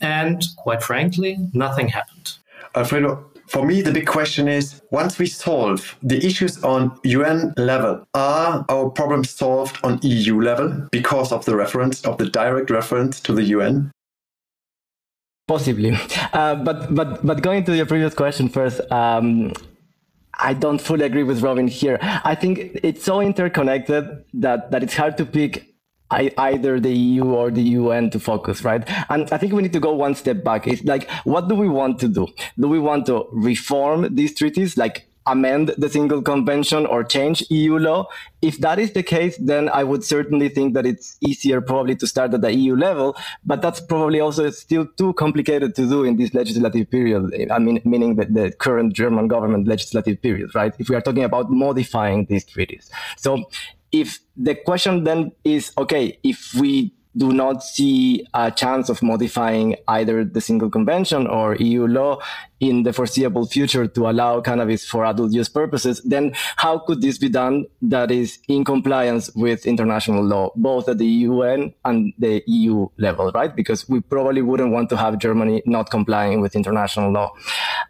And 0.00 0.44
quite 0.58 0.82
frankly, 0.82 1.38
nothing 1.54 1.88
happened. 1.88 2.32
Alfredo, 2.74 3.24
for 3.46 3.64
me, 3.64 3.80
the 3.80 3.92
big 3.92 4.06
question 4.06 4.48
is 4.48 4.82
once 4.90 5.18
we 5.18 5.26
solve 5.26 5.96
the 6.02 6.24
issues 6.24 6.62
on 6.62 6.98
UN 7.04 7.54
level, 7.56 8.06
are 8.14 8.64
our 8.68 8.90
problems 8.90 9.30
solved 9.30 9.78
on 9.82 9.98
EU 10.02 10.40
level 10.40 10.88
because 10.90 11.32
of 11.32 11.44
the 11.44 11.56
reference, 11.56 12.04
of 12.04 12.18
the 12.18 12.28
direct 12.28 12.70
reference 12.70 13.20
to 13.20 13.32
the 13.32 13.44
UN? 13.44 13.90
Possibly, 15.46 15.92
uh, 16.32 16.54
but 16.56 16.94
but 16.94 17.24
but 17.24 17.42
going 17.42 17.64
to 17.64 17.76
your 17.76 17.86
previous 17.86 18.14
question 18.14 18.48
first, 18.48 18.80
um, 18.90 19.52
I 20.38 20.54
don't 20.54 20.80
fully 20.80 21.04
agree 21.04 21.22
with 21.22 21.42
Robin 21.42 21.68
here. 21.68 21.98
I 22.00 22.34
think 22.34 22.80
it's 22.82 23.04
so 23.04 23.20
interconnected 23.20 24.24
that 24.34 24.70
that 24.70 24.82
it's 24.82 24.96
hard 24.96 25.18
to 25.18 25.26
pick 25.26 25.74
either 26.10 26.80
the 26.80 26.92
EU 26.92 27.24
or 27.24 27.50
the 27.50 27.62
UN 27.62 28.10
to 28.10 28.20
focus, 28.20 28.64
right? 28.64 28.88
And 29.10 29.30
I 29.32 29.38
think 29.38 29.52
we 29.52 29.62
need 29.62 29.72
to 29.72 29.80
go 29.80 29.92
one 29.92 30.14
step 30.14 30.44
back. 30.44 30.66
It's 30.66 30.84
like, 30.84 31.10
what 31.24 31.48
do 31.48 31.54
we 31.54 31.68
want 31.68 31.98
to 32.00 32.08
do? 32.08 32.28
Do 32.58 32.68
we 32.68 32.78
want 32.78 33.06
to 33.06 33.26
reform 33.32 34.14
these 34.14 34.34
treaties, 34.34 34.76
like 34.76 35.08
amend 35.26 35.74
the 35.78 35.88
single 35.88 36.22
convention 36.22 36.86
or 36.86 37.02
change 37.02 37.44
EU 37.50 37.78
law. 37.78 38.06
If 38.42 38.58
that 38.58 38.78
is 38.78 38.92
the 38.92 39.02
case, 39.02 39.36
then 39.38 39.68
I 39.68 39.84
would 39.84 40.04
certainly 40.04 40.48
think 40.48 40.74
that 40.74 40.84
it's 40.84 41.16
easier 41.20 41.60
probably 41.60 41.96
to 41.96 42.06
start 42.06 42.34
at 42.34 42.42
the 42.42 42.52
EU 42.52 42.76
level, 42.76 43.16
but 43.44 43.62
that's 43.62 43.80
probably 43.80 44.20
also 44.20 44.50
still 44.50 44.86
too 44.98 45.14
complicated 45.14 45.74
to 45.76 45.88
do 45.88 46.04
in 46.04 46.16
this 46.16 46.34
legislative 46.34 46.90
period. 46.90 47.48
I 47.50 47.58
mean, 47.58 47.80
meaning 47.84 48.16
that 48.16 48.34
the 48.34 48.52
current 48.52 48.92
German 48.92 49.28
government 49.28 49.66
legislative 49.66 50.20
period, 50.20 50.54
right? 50.54 50.74
If 50.78 50.88
we 50.88 50.96
are 50.96 51.00
talking 51.00 51.24
about 51.24 51.50
modifying 51.50 52.26
these 52.26 52.44
treaties. 52.44 52.90
So 53.16 53.44
if 53.92 54.18
the 54.36 54.54
question 54.54 55.04
then 55.04 55.32
is, 55.44 55.72
okay, 55.78 56.18
if 56.22 56.52
we 56.54 56.92
do 57.16 57.32
not 57.32 57.62
see 57.62 58.26
a 58.34 58.50
chance 58.50 58.88
of 58.88 59.02
modifying 59.02 59.76
either 59.88 60.24
the 60.24 60.40
single 60.40 60.70
convention 60.70 61.26
or 61.26 61.54
EU 61.56 61.86
law 61.86 62.18
in 62.60 62.82
the 62.82 62.92
foreseeable 62.92 63.46
future 63.46 63.86
to 63.86 64.08
allow 64.08 64.40
cannabis 64.40 64.86
for 64.86 65.04
adult 65.04 65.32
use 65.32 65.48
purposes, 65.48 66.00
then 66.02 66.32
how 66.56 66.78
could 66.78 67.00
this 67.02 67.18
be 67.18 67.28
done 67.28 67.66
that 67.82 68.10
is 68.10 68.38
in 68.48 68.64
compliance 68.64 69.30
with 69.34 69.66
international 69.66 70.24
law, 70.24 70.50
both 70.56 70.88
at 70.88 70.98
the 70.98 71.06
UN 71.06 71.74
and 71.84 72.12
the 72.18 72.42
EU 72.46 72.88
level, 72.98 73.30
right? 73.32 73.54
Because 73.54 73.88
we 73.88 74.00
probably 74.00 74.42
wouldn't 74.42 74.72
want 74.72 74.88
to 74.90 74.96
have 74.96 75.18
Germany 75.18 75.62
not 75.66 75.90
complying 75.90 76.40
with 76.40 76.56
international 76.56 77.10
law. 77.10 77.32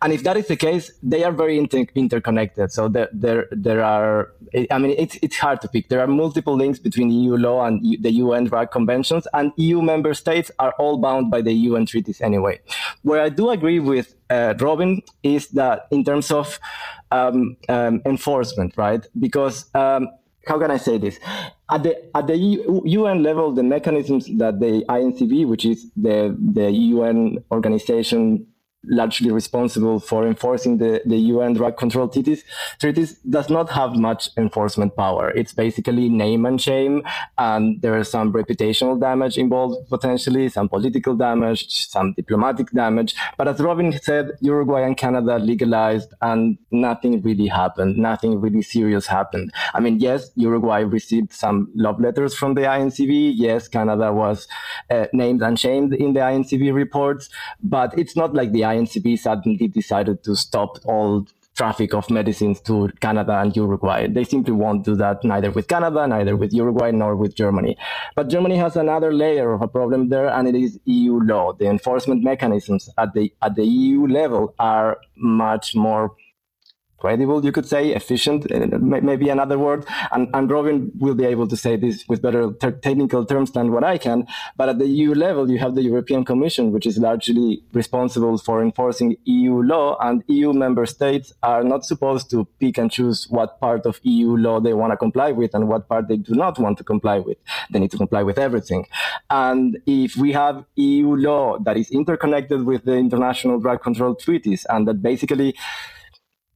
And 0.02 0.12
if 0.12 0.22
that 0.24 0.36
is 0.36 0.48
the 0.48 0.56
case, 0.56 0.92
they 1.02 1.24
are 1.24 1.32
very 1.32 1.58
inter- 1.58 1.86
interconnected. 1.94 2.72
So 2.72 2.88
there, 2.88 3.08
there, 3.12 3.46
there 3.50 3.82
are, 3.82 4.32
I 4.70 4.78
mean, 4.78 4.94
it's, 4.98 5.16
it's 5.22 5.36
hard 5.36 5.60
to 5.62 5.68
pick. 5.68 5.88
There 5.88 6.00
are 6.00 6.06
multiple 6.06 6.54
links 6.54 6.78
between 6.78 7.10
EU 7.10 7.36
law 7.36 7.64
and 7.64 7.80
the 8.02 8.12
UN 8.12 8.44
drug 8.44 8.70
conventions, 8.70 9.26
and 9.32 9.52
EU 9.56 9.82
member 9.82 10.14
states 10.14 10.50
are 10.58 10.72
all 10.78 10.98
bound 10.98 11.30
by 11.30 11.40
the 11.40 11.52
UN 11.52 11.86
treaties 11.86 12.20
anyway. 12.20 12.60
Where 13.02 13.20
I 13.20 13.28
do 13.28 13.50
agree 13.50 13.80
with 13.80 14.14
uh, 14.30 14.54
Robin 14.60 15.02
is 15.22 15.48
that 15.48 15.86
in 15.90 16.04
terms 16.04 16.30
of 16.30 16.58
um, 17.10 17.56
um, 17.68 18.02
enforcement, 18.04 18.74
right? 18.76 19.06
Because 19.18 19.66
um, 19.74 20.08
how 20.46 20.58
can 20.58 20.70
I 20.70 20.76
say 20.76 20.98
this? 20.98 21.18
At 21.70 21.82
the 21.82 22.16
at 22.16 22.26
the 22.26 22.36
UN 22.36 23.22
level, 23.22 23.52
the 23.52 23.62
mechanisms 23.62 24.28
that 24.38 24.60
the 24.60 24.84
INCB, 24.88 25.46
which 25.46 25.64
is 25.64 25.90
the 25.96 26.36
the 26.38 26.70
UN 26.70 27.38
organization 27.50 28.46
largely 28.88 29.30
responsible 29.30 30.00
for 30.00 30.26
enforcing 30.26 30.78
the, 30.78 31.02
the 31.04 31.16
UN 31.16 31.54
drug 31.54 31.76
control 31.76 32.08
treaties, 32.08 32.44
treaties 32.80 33.14
does 33.30 33.50
not 33.50 33.70
have 33.70 33.96
much 33.96 34.30
enforcement 34.36 34.96
power. 34.96 35.30
It's 35.30 35.52
basically 35.52 36.08
name 36.08 36.46
and 36.46 36.60
shame, 36.60 37.02
and 37.38 37.80
there 37.82 37.96
is 37.98 38.10
some 38.10 38.32
reputational 38.32 39.00
damage 39.00 39.38
involved 39.38 39.88
potentially, 39.88 40.48
some 40.48 40.68
political 40.68 41.14
damage, 41.14 41.68
some 41.68 42.12
diplomatic 42.14 42.70
damage. 42.70 43.14
But 43.36 43.48
as 43.48 43.60
Robin 43.60 43.92
said, 43.92 44.32
Uruguay 44.40 44.82
and 44.82 44.96
Canada 44.96 45.38
legalized, 45.38 46.12
and 46.20 46.58
nothing 46.70 47.22
really 47.22 47.46
happened. 47.46 47.96
Nothing 47.96 48.40
really 48.40 48.62
serious 48.62 49.06
happened. 49.06 49.52
I 49.72 49.80
mean, 49.80 49.98
yes, 50.00 50.30
Uruguay 50.36 50.80
received 50.80 51.32
some 51.32 51.70
love 51.74 52.00
letters 52.00 52.34
from 52.34 52.54
the 52.54 52.62
INCB. 52.62 53.32
Yes, 53.36 53.68
Canada 53.68 54.12
was 54.12 54.48
uh, 54.90 55.06
named 55.12 55.42
and 55.42 55.58
shamed 55.58 55.94
in 55.94 56.12
the 56.12 56.20
INCB 56.20 56.74
reports, 56.74 57.28
but 57.62 57.96
it's 57.98 58.16
not 58.16 58.34
like 58.34 58.52
the 58.52 58.62
INCB 58.74 59.18
suddenly 59.18 59.68
decided 59.68 60.22
to 60.24 60.34
stop 60.36 60.78
all 60.84 61.26
traffic 61.54 61.94
of 61.94 62.10
medicines 62.10 62.60
to 62.60 62.90
Canada 63.00 63.38
and 63.38 63.56
Uruguay. 63.56 64.08
They 64.08 64.24
simply 64.24 64.52
won't 64.52 64.84
do 64.84 64.96
that 64.96 65.24
neither 65.24 65.50
with 65.50 65.68
Canada, 65.68 66.06
neither 66.06 66.36
with 66.36 66.52
Uruguay, 66.52 66.90
nor 66.90 67.14
with 67.16 67.34
Germany. 67.34 67.76
But 68.16 68.28
Germany 68.28 68.56
has 68.56 68.76
another 68.76 69.12
layer 69.12 69.52
of 69.52 69.62
a 69.62 69.68
problem 69.68 70.08
there, 70.08 70.28
and 70.28 70.48
it 70.48 70.54
is 70.54 70.78
EU 70.84 71.20
law. 71.20 71.52
The 71.52 71.66
enforcement 71.66 72.24
mechanisms 72.24 72.90
at 72.98 73.14
the 73.14 73.32
at 73.40 73.54
the 73.54 73.64
EU 73.64 74.06
level 74.06 74.54
are 74.58 74.98
much 75.16 75.74
more 75.76 76.12
credible, 77.04 77.44
you 77.44 77.52
could 77.52 77.68
say, 77.74 77.82
efficient, 78.00 78.40
uh, 78.50 78.78
maybe 79.10 79.28
another 79.28 79.58
word. 79.58 79.84
And, 80.10 80.22
and 80.32 80.50
Robin 80.50 80.90
will 80.98 81.14
be 81.14 81.26
able 81.26 81.46
to 81.48 81.56
say 81.64 81.76
this 81.76 81.96
with 82.08 82.22
better 82.22 82.44
ter- 82.62 82.78
technical 82.88 83.26
terms 83.26 83.50
than 83.56 83.72
what 83.74 83.84
I 83.84 83.98
can. 83.98 84.26
But 84.56 84.70
at 84.70 84.78
the 84.78 84.86
EU 84.86 85.10
level, 85.26 85.50
you 85.50 85.58
have 85.58 85.74
the 85.74 85.82
European 85.82 86.24
Commission, 86.24 86.72
which 86.72 86.86
is 86.86 86.96
largely 86.96 87.62
responsible 87.74 88.38
for 88.38 88.62
enforcing 88.62 89.16
EU 89.26 89.56
law, 89.72 89.98
and 90.00 90.24
EU 90.28 90.54
member 90.54 90.86
states 90.86 91.30
are 91.42 91.62
not 91.62 91.84
supposed 91.84 92.30
to 92.30 92.46
pick 92.58 92.78
and 92.78 92.90
choose 92.90 93.18
what 93.28 93.60
part 93.60 93.84
of 93.84 94.00
EU 94.04 94.30
law 94.46 94.58
they 94.58 94.72
want 94.72 94.90
to 94.94 94.96
comply 94.96 95.30
with 95.30 95.54
and 95.54 95.68
what 95.68 95.86
part 95.90 96.08
they 96.08 96.16
do 96.16 96.34
not 96.34 96.58
want 96.58 96.78
to 96.78 96.84
comply 96.84 97.18
with. 97.18 97.36
They 97.70 97.80
need 97.80 97.90
to 97.90 97.98
comply 97.98 98.22
with 98.22 98.38
everything. 98.38 98.86
And 99.28 99.76
if 99.86 100.16
we 100.16 100.32
have 100.32 100.64
EU 100.76 101.16
law 101.28 101.58
that 101.66 101.76
is 101.76 101.90
interconnected 101.90 102.64
with 102.64 102.84
the 102.84 102.96
international 103.06 103.60
drug 103.60 103.82
control 103.82 104.14
treaties 104.14 104.64
and 104.70 104.88
that 104.88 105.02
basically 105.02 105.54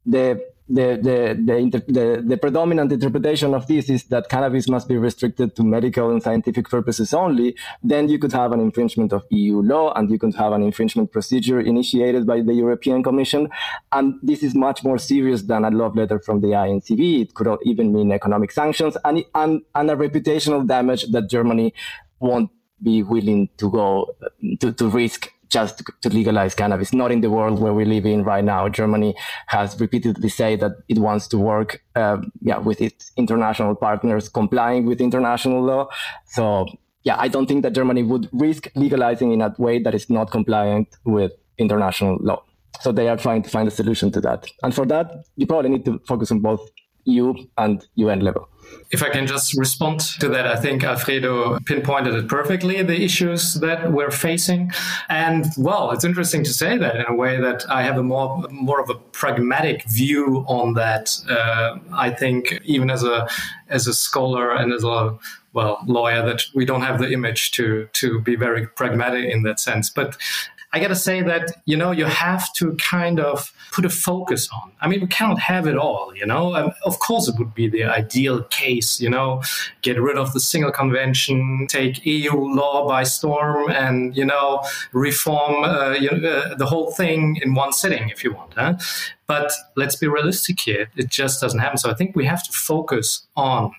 the 0.08 0.40
the, 0.68 0.98
the, 1.02 1.42
the, 1.46 1.56
inter, 1.56 1.82
the, 1.88 2.22
the, 2.24 2.36
predominant 2.36 2.92
interpretation 2.92 3.54
of 3.54 3.66
this 3.66 3.88
is 3.88 4.04
that 4.04 4.28
cannabis 4.28 4.68
must 4.68 4.86
be 4.86 4.98
restricted 4.98 5.56
to 5.56 5.62
medical 5.62 6.10
and 6.10 6.22
scientific 6.22 6.68
purposes 6.68 7.14
only, 7.14 7.56
then 7.82 8.08
you 8.08 8.18
could 8.18 8.32
have 8.32 8.52
an 8.52 8.60
infringement 8.60 9.12
of 9.12 9.24
EU 9.30 9.62
law 9.62 9.92
and 9.94 10.10
you 10.10 10.18
could 10.18 10.34
have 10.34 10.52
an 10.52 10.62
infringement 10.62 11.10
procedure 11.10 11.58
initiated 11.58 12.26
by 12.26 12.42
the 12.42 12.52
European 12.52 13.02
Commission. 13.02 13.48
And 13.92 14.18
this 14.22 14.42
is 14.42 14.54
much 14.54 14.84
more 14.84 14.98
serious 14.98 15.42
than 15.42 15.64
a 15.64 15.70
love 15.70 15.96
letter 15.96 16.18
from 16.18 16.42
the 16.42 16.48
INCB. 16.48 17.22
It 17.22 17.34
could 17.34 17.48
even 17.64 17.92
mean 17.92 18.12
economic 18.12 18.52
sanctions 18.52 18.96
and, 19.04 19.24
and, 19.34 19.62
and 19.74 19.90
a 19.90 19.96
reputational 19.96 20.66
damage 20.66 21.10
that 21.12 21.30
Germany 21.30 21.72
won't 22.20 22.50
be 22.82 23.02
willing 23.02 23.48
to 23.56 23.70
go 23.70 24.14
to, 24.60 24.72
to 24.72 24.88
risk 24.88 25.32
just 25.48 25.82
to 26.02 26.08
legalize 26.08 26.54
cannabis, 26.54 26.92
not 26.92 27.10
in 27.10 27.20
the 27.20 27.30
world 27.30 27.60
where 27.60 27.72
we 27.72 27.84
live 27.84 28.06
in 28.06 28.22
right 28.24 28.44
now. 28.44 28.68
Germany 28.68 29.14
has 29.46 29.78
repeatedly 29.80 30.28
said 30.28 30.60
that 30.60 30.72
it 30.88 30.98
wants 30.98 31.26
to 31.28 31.38
work, 31.38 31.82
uh, 31.96 32.18
yeah, 32.42 32.58
with 32.58 32.80
its 32.80 33.12
international 33.16 33.74
partners, 33.74 34.28
complying 34.28 34.84
with 34.86 35.00
international 35.00 35.62
law. 35.62 35.88
So, 36.26 36.66
yeah, 37.04 37.16
I 37.18 37.28
don't 37.28 37.46
think 37.46 37.62
that 37.62 37.72
Germany 37.72 38.02
would 38.02 38.28
risk 38.32 38.68
legalizing 38.74 39.32
in 39.32 39.40
a 39.40 39.54
way 39.58 39.78
that 39.82 39.94
is 39.94 40.10
not 40.10 40.30
compliant 40.30 40.88
with 41.04 41.32
international 41.56 42.18
law. 42.20 42.42
So 42.80 42.92
they 42.92 43.08
are 43.08 43.16
trying 43.16 43.42
to 43.42 43.50
find 43.50 43.66
a 43.66 43.70
solution 43.70 44.12
to 44.12 44.20
that. 44.20 44.46
And 44.62 44.74
for 44.74 44.86
that, 44.86 45.24
you 45.36 45.46
probably 45.46 45.70
need 45.70 45.84
to 45.86 45.98
focus 46.06 46.30
on 46.30 46.40
both 46.40 46.60
EU 47.08 47.34
and 47.56 47.86
UN 47.96 48.20
level. 48.20 48.48
If 48.90 49.02
I 49.02 49.10
can 49.10 49.26
just 49.26 49.56
respond 49.58 50.00
to 50.20 50.28
that, 50.28 50.46
I 50.46 50.56
think 50.56 50.82
Alfredo 50.82 51.58
pinpointed 51.60 52.14
it 52.14 52.28
perfectly 52.28 52.82
the 52.82 53.00
issues 53.00 53.54
that 53.54 53.92
we're 53.92 54.10
facing. 54.10 54.72
And 55.08 55.46
well, 55.58 55.90
it's 55.90 56.04
interesting 56.04 56.44
to 56.44 56.52
say 56.52 56.78
that 56.78 56.96
in 56.96 57.04
a 57.06 57.14
way 57.14 57.40
that 57.40 57.68
I 57.70 57.82
have 57.82 57.98
a 57.98 58.02
more 58.02 58.46
more 58.50 58.80
of 58.80 58.88
a 58.88 58.94
pragmatic 58.94 59.84
view 59.88 60.44
on 60.48 60.74
that. 60.74 61.18
Uh, 61.28 61.78
I 61.92 62.10
think 62.10 62.60
even 62.64 62.90
as 62.90 63.04
a 63.04 63.28
as 63.68 63.86
a 63.86 63.94
scholar 63.94 64.52
and 64.52 64.72
as 64.72 64.84
a 64.84 65.18
well 65.52 65.78
lawyer 65.86 66.24
that 66.24 66.42
we 66.54 66.64
don't 66.64 66.82
have 66.82 66.98
the 66.98 67.12
image 67.12 67.50
to 67.52 67.88
to 67.92 68.20
be 68.20 68.36
very 68.36 68.66
pragmatic 68.66 69.24
in 69.30 69.42
that 69.42 69.60
sense. 69.60 69.90
But 69.90 70.16
I 70.72 70.80
got 70.80 70.88
to 70.88 70.96
say 70.96 71.22
that, 71.22 71.52
you 71.64 71.76
know, 71.76 71.92
you 71.92 72.04
have 72.04 72.52
to 72.54 72.74
kind 72.76 73.20
of 73.20 73.52
put 73.72 73.86
a 73.86 73.88
focus 73.88 74.50
on. 74.52 74.70
I 74.82 74.88
mean, 74.88 75.00
we 75.00 75.06
cannot 75.06 75.38
have 75.38 75.66
it 75.66 75.76
all, 75.76 76.14
you 76.14 76.26
know. 76.26 76.54
Um, 76.54 76.72
of 76.84 76.98
course, 76.98 77.26
it 77.26 77.36
would 77.38 77.54
be 77.54 77.68
the 77.68 77.84
ideal 77.84 78.42
case, 78.44 79.00
you 79.00 79.08
know, 79.08 79.42
get 79.80 80.00
rid 80.00 80.18
of 80.18 80.34
the 80.34 80.40
single 80.40 80.70
convention, 80.70 81.66
take 81.70 82.04
EU 82.04 82.34
law 82.34 82.86
by 82.86 83.04
storm, 83.04 83.70
and, 83.70 84.14
you 84.14 84.26
know, 84.26 84.62
reform 84.92 85.64
uh, 85.64 85.92
you 85.92 86.10
know, 86.10 86.28
uh, 86.28 86.54
the 86.54 86.66
whole 86.66 86.90
thing 86.90 87.38
in 87.42 87.54
one 87.54 87.72
sitting 87.72 88.10
if 88.10 88.22
you 88.22 88.34
want. 88.34 88.52
Huh? 88.54 88.74
But 89.26 89.52
let's 89.76 89.96
be 89.96 90.06
realistic 90.06 90.60
here. 90.60 90.90
It 90.96 91.08
just 91.08 91.40
doesn't 91.40 91.60
happen. 91.60 91.78
So 91.78 91.90
I 91.90 91.94
think 91.94 92.14
we 92.14 92.26
have 92.26 92.42
to 92.44 92.52
focus 92.52 93.26
on 93.36 93.72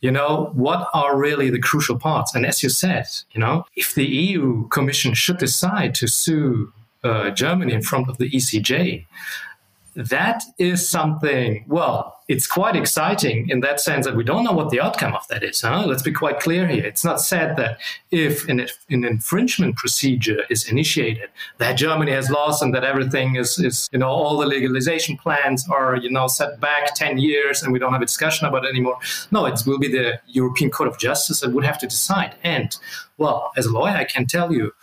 you 0.00 0.10
know, 0.10 0.50
what 0.54 0.88
are 0.94 1.16
really 1.16 1.50
the 1.50 1.58
crucial 1.58 1.98
parts? 1.98 2.34
And 2.34 2.46
as 2.46 2.62
you 2.62 2.68
said, 2.68 3.06
you 3.32 3.40
know, 3.40 3.64
if 3.74 3.94
the 3.94 4.06
EU 4.06 4.68
Commission 4.68 5.14
should 5.14 5.38
decide 5.38 5.94
to 5.96 6.06
sue 6.06 6.72
uh, 7.02 7.30
Germany 7.30 7.72
in 7.72 7.82
front 7.82 8.08
of 8.08 8.18
the 8.18 8.30
ECJ, 8.30 9.06
that 9.98 10.44
is 10.58 10.88
something, 10.88 11.64
well, 11.66 12.20
it's 12.28 12.46
quite 12.46 12.76
exciting 12.76 13.48
in 13.50 13.60
that 13.60 13.80
sense 13.80 14.06
that 14.06 14.14
we 14.14 14.22
don't 14.22 14.44
know 14.44 14.52
what 14.52 14.70
the 14.70 14.80
outcome 14.80 15.12
of 15.12 15.26
that 15.26 15.42
is. 15.42 15.62
Huh? 15.62 15.84
Let's 15.86 16.02
be 16.02 16.12
quite 16.12 16.38
clear 16.38 16.68
here. 16.68 16.84
It's 16.84 17.04
not 17.04 17.20
said 17.20 17.56
that 17.56 17.80
if 18.12 18.48
an, 18.48 18.60
an 18.90 19.04
infringement 19.04 19.74
procedure 19.74 20.44
is 20.50 20.68
initiated, 20.68 21.30
that 21.56 21.72
Germany 21.72 22.12
has 22.12 22.30
lost 22.30 22.62
and 22.62 22.72
that 22.74 22.84
everything 22.84 23.34
is, 23.34 23.58
is, 23.58 23.88
you 23.90 23.98
know, 23.98 24.08
all 24.08 24.38
the 24.38 24.46
legalization 24.46 25.16
plans 25.16 25.68
are, 25.68 25.96
you 25.96 26.10
know, 26.10 26.28
set 26.28 26.60
back 26.60 26.94
10 26.94 27.18
years 27.18 27.64
and 27.64 27.72
we 27.72 27.80
don't 27.80 27.92
have 27.92 28.02
a 28.02 28.06
discussion 28.06 28.46
about 28.46 28.64
it 28.64 28.68
anymore. 28.68 28.98
No, 29.32 29.46
it 29.46 29.60
will 29.66 29.80
be 29.80 29.88
the 29.88 30.20
European 30.28 30.70
Court 30.70 30.88
of 30.88 30.96
Justice 30.98 31.40
that 31.40 31.50
would 31.50 31.64
have 31.64 31.78
to 31.78 31.88
decide. 31.88 32.36
And, 32.44 32.76
well, 33.16 33.50
as 33.56 33.66
a 33.66 33.72
lawyer, 33.72 33.96
I 33.96 34.04
can 34.04 34.26
tell 34.26 34.52
you, 34.52 34.74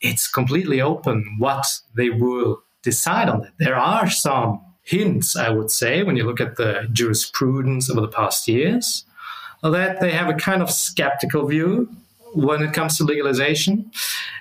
it's 0.00 0.26
completely 0.26 0.80
open 0.80 1.36
what 1.38 1.80
they 1.94 2.08
will 2.08 2.62
decide 2.82 3.28
on 3.28 3.40
that. 3.42 3.52
There 3.58 3.76
are 3.76 4.10
some 4.10 4.60
hints, 4.82 5.36
I 5.36 5.48
would 5.50 5.70
say, 5.70 6.02
when 6.02 6.16
you 6.16 6.24
look 6.24 6.40
at 6.40 6.56
the 6.56 6.88
jurisprudence 6.92 7.88
over 7.90 8.00
the 8.00 8.08
past 8.08 8.48
years, 8.48 9.04
that 9.62 10.00
they 10.00 10.10
have 10.10 10.28
a 10.28 10.34
kind 10.34 10.60
of 10.60 10.70
skeptical 10.70 11.46
view 11.46 11.88
when 12.34 12.62
it 12.62 12.72
comes 12.72 12.96
to 12.98 13.04
legalization. 13.04 13.90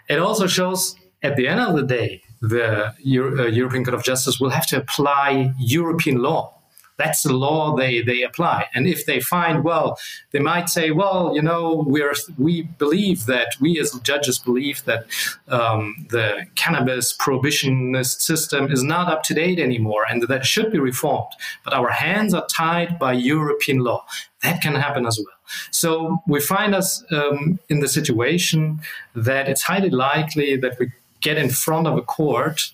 It 0.09 0.19
also 0.19 0.47
shows 0.47 0.95
at 1.21 1.35
the 1.35 1.47
end 1.47 1.59
of 1.59 1.75
the 1.75 1.83
day, 1.83 2.23
the 2.41 2.93
Euro- 3.03 3.43
uh, 3.43 3.47
European 3.47 3.85
Court 3.85 3.93
of 3.93 4.03
Justice 4.03 4.39
will 4.39 4.49
have 4.49 4.65
to 4.67 4.77
apply 4.77 5.53
European 5.59 6.17
law 6.17 6.53
That's 7.01 7.23
the 7.23 7.33
law 7.33 7.75
they, 7.75 8.03
they 8.03 8.21
apply. 8.21 8.67
And 8.75 8.85
if 8.85 9.07
they 9.07 9.19
find, 9.19 9.63
well, 9.63 9.97
they 10.31 10.39
might 10.39 10.69
say, 10.69 10.91
well, 10.91 11.31
you 11.33 11.41
know, 11.41 11.83
we're, 11.87 12.13
we 12.37 12.61
believe 12.83 13.25
that, 13.25 13.49
we 13.59 13.79
as 13.79 13.89
judges 14.03 14.37
believe 14.37 14.83
that 14.85 15.05
um, 15.47 16.05
the 16.11 16.45
cannabis 16.53 17.17
prohibitionist 17.17 18.21
system 18.21 18.71
is 18.71 18.83
not 18.83 19.11
up 19.11 19.23
to 19.23 19.33
date 19.33 19.59
anymore 19.59 20.03
and 20.07 20.21
that 20.23 20.45
should 20.45 20.71
be 20.71 20.77
reformed. 20.77 21.33
But 21.63 21.73
our 21.73 21.89
hands 21.89 22.35
are 22.35 22.45
tied 22.45 22.99
by 22.99 23.13
European 23.13 23.79
law. 23.79 24.05
That 24.43 24.61
can 24.61 24.75
happen 24.75 25.07
as 25.07 25.17
well. 25.17 25.37
So 25.71 26.19
we 26.27 26.39
find 26.39 26.75
us 26.75 27.03
um, 27.11 27.59
in 27.69 27.79
the 27.79 27.87
situation 27.87 28.79
that 29.15 29.49
it's 29.49 29.63
highly 29.63 29.89
likely 29.89 30.55
that 30.57 30.77
we 30.79 30.91
get 31.21 31.37
in 31.37 31.49
front 31.49 31.87
of 31.87 31.97
a 31.97 32.03
court 32.03 32.71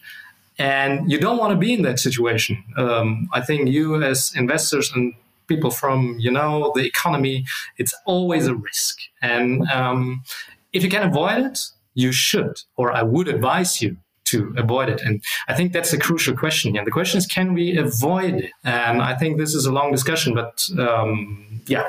and 0.58 1.12
you 1.12 1.20
don't 1.20 1.38
want 1.38 1.52
to 1.52 1.58
be 1.58 1.74
in 1.74 1.82
that 1.84 2.00
situation. 2.00 2.64
Um, 2.78 3.30
I 3.34 3.42
think 3.42 3.70
you, 3.70 4.02
as 4.02 4.34
investors 4.36 4.92
and 4.94 5.14
people 5.48 5.72
from 5.72 6.18
you 6.20 6.32
know 6.32 6.72
the 6.76 6.86
economy, 6.86 7.46
it's 7.78 7.96
always 8.06 8.48
a 8.48 8.56
risk. 8.56 9.00
And 9.22 9.68
um, 9.70 10.24
if 10.74 10.84
you 10.84 10.90
can 10.90 11.08
avoid 11.08 11.46
it, 11.46 11.60
you 11.94 12.12
should, 12.12 12.62
or 12.76 12.92
I 12.92 13.02
would 13.04 13.28
advise 13.28 13.82
you 13.82 13.98
to 14.26 14.54
avoid 14.58 14.90
it. 14.90 15.02
And 15.02 15.24
I 15.48 15.54
think 15.54 15.72
that's 15.72 15.94
a 15.94 15.98
crucial 15.98 16.36
question. 16.36 16.78
And 16.78 16.86
the 16.86 16.92
question 16.92 17.18
is, 17.18 17.26
can 17.26 17.54
we 17.54 17.78
avoid 17.78 18.36
it? 18.36 18.52
And 18.64 19.02
I 19.02 19.16
think 19.16 19.38
this 19.38 19.56
is 19.56 19.66
a 19.66 19.72
long 19.72 19.92
discussion, 19.92 20.36
but 20.36 20.70
um, 20.78 21.62
yeah, 21.68 21.88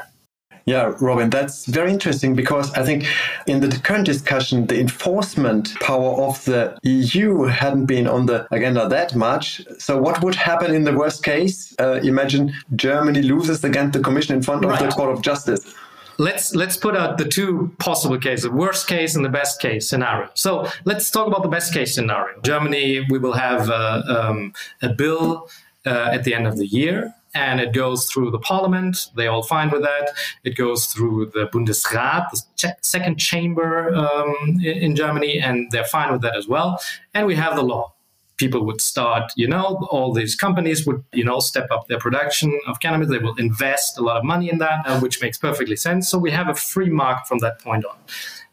yeah, 0.68 0.94
Robin, 1.00 1.30
that's 1.30 1.64
very 1.66 1.90
interesting 1.90 2.34
because 2.34 2.70
I 2.74 2.84
think 2.84 3.06
in 3.46 3.60
the 3.60 3.70
current 3.78 4.04
discussion, 4.04 4.66
the 4.66 4.78
enforcement 4.78 5.74
power 5.80 6.12
of 6.22 6.44
the 6.44 6.78
EU 6.82 7.44
hadn't 7.44 7.86
been 7.86 8.06
on 8.06 8.26
the 8.26 8.46
agenda 8.50 8.86
that 8.88 9.14
much. 9.14 9.62
So, 9.78 9.96
what 9.96 10.22
would 10.22 10.34
happen 10.34 10.74
in 10.74 10.84
the 10.84 10.92
worst 10.92 11.24
case? 11.24 11.74
Uh, 11.78 12.00
imagine 12.02 12.52
Germany 12.76 13.22
loses 13.22 13.64
against 13.64 13.94
the 13.94 14.00
Commission 14.00 14.36
in 14.36 14.42
front 14.42 14.64
right. 14.64 14.80
of 14.80 14.88
the 14.88 14.94
Court 14.94 15.10
of 15.10 15.22
Justice 15.22 15.74
let's 16.18 16.52
let's 16.54 16.76
put 16.76 16.96
out 16.96 17.16
the 17.16 17.24
two 17.24 17.72
possible 17.78 18.18
cases 18.18 18.42
the 18.42 18.50
worst 18.50 18.88
case 18.88 19.14
and 19.14 19.24
the 19.24 19.28
best 19.28 19.60
case 19.60 19.88
scenario 19.88 20.28
so 20.34 20.68
let's 20.84 21.12
talk 21.12 21.28
about 21.28 21.42
the 21.42 21.48
best 21.48 21.72
case 21.72 21.94
scenario 21.94 22.36
germany 22.40 23.06
we 23.08 23.18
will 23.18 23.34
have 23.34 23.70
uh, 23.70 24.02
um, 24.08 24.52
a 24.82 24.88
bill 24.88 25.48
uh, 25.86 26.10
at 26.12 26.24
the 26.24 26.34
end 26.34 26.44
of 26.46 26.56
the 26.56 26.66
year 26.66 27.14
and 27.38 27.60
it 27.60 27.72
goes 27.72 28.10
through 28.10 28.30
the 28.32 28.38
parliament. 28.40 29.06
They 29.16 29.28
all 29.28 29.44
fine 29.44 29.70
with 29.70 29.82
that. 29.82 30.10
It 30.42 30.56
goes 30.56 30.86
through 30.86 31.30
the 31.34 31.46
Bundesrat, 31.46 32.24
the 32.30 32.74
second 32.82 33.16
chamber 33.18 33.94
um, 33.94 34.34
in, 34.70 34.76
in 34.86 34.96
Germany, 34.96 35.38
and 35.38 35.70
they're 35.70 35.84
fine 35.84 36.10
with 36.12 36.22
that 36.22 36.36
as 36.36 36.48
well. 36.48 36.80
And 37.14 37.26
we 37.26 37.36
have 37.36 37.54
the 37.54 37.62
law. 37.62 37.94
People 38.38 38.64
would 38.66 38.80
start, 38.80 39.32
you 39.36 39.48
know, 39.48 39.86
all 39.90 40.12
these 40.12 40.34
companies 40.34 40.86
would, 40.86 41.04
you 41.12 41.24
know, 41.24 41.38
step 41.38 41.68
up 41.70 41.86
their 41.86 41.98
production 41.98 42.58
of 42.66 42.80
cannabis. 42.80 43.08
They 43.08 43.18
will 43.18 43.36
invest 43.36 43.98
a 43.98 44.02
lot 44.02 44.16
of 44.16 44.24
money 44.24 44.50
in 44.50 44.58
that, 44.58 44.86
uh, 44.86 45.00
which 45.00 45.22
makes 45.22 45.38
perfectly 45.38 45.76
sense. 45.76 46.08
So 46.08 46.18
we 46.18 46.32
have 46.32 46.48
a 46.48 46.54
free 46.54 46.90
market 46.90 47.26
from 47.28 47.38
that 47.38 47.60
point 47.60 47.84
on. 47.84 47.96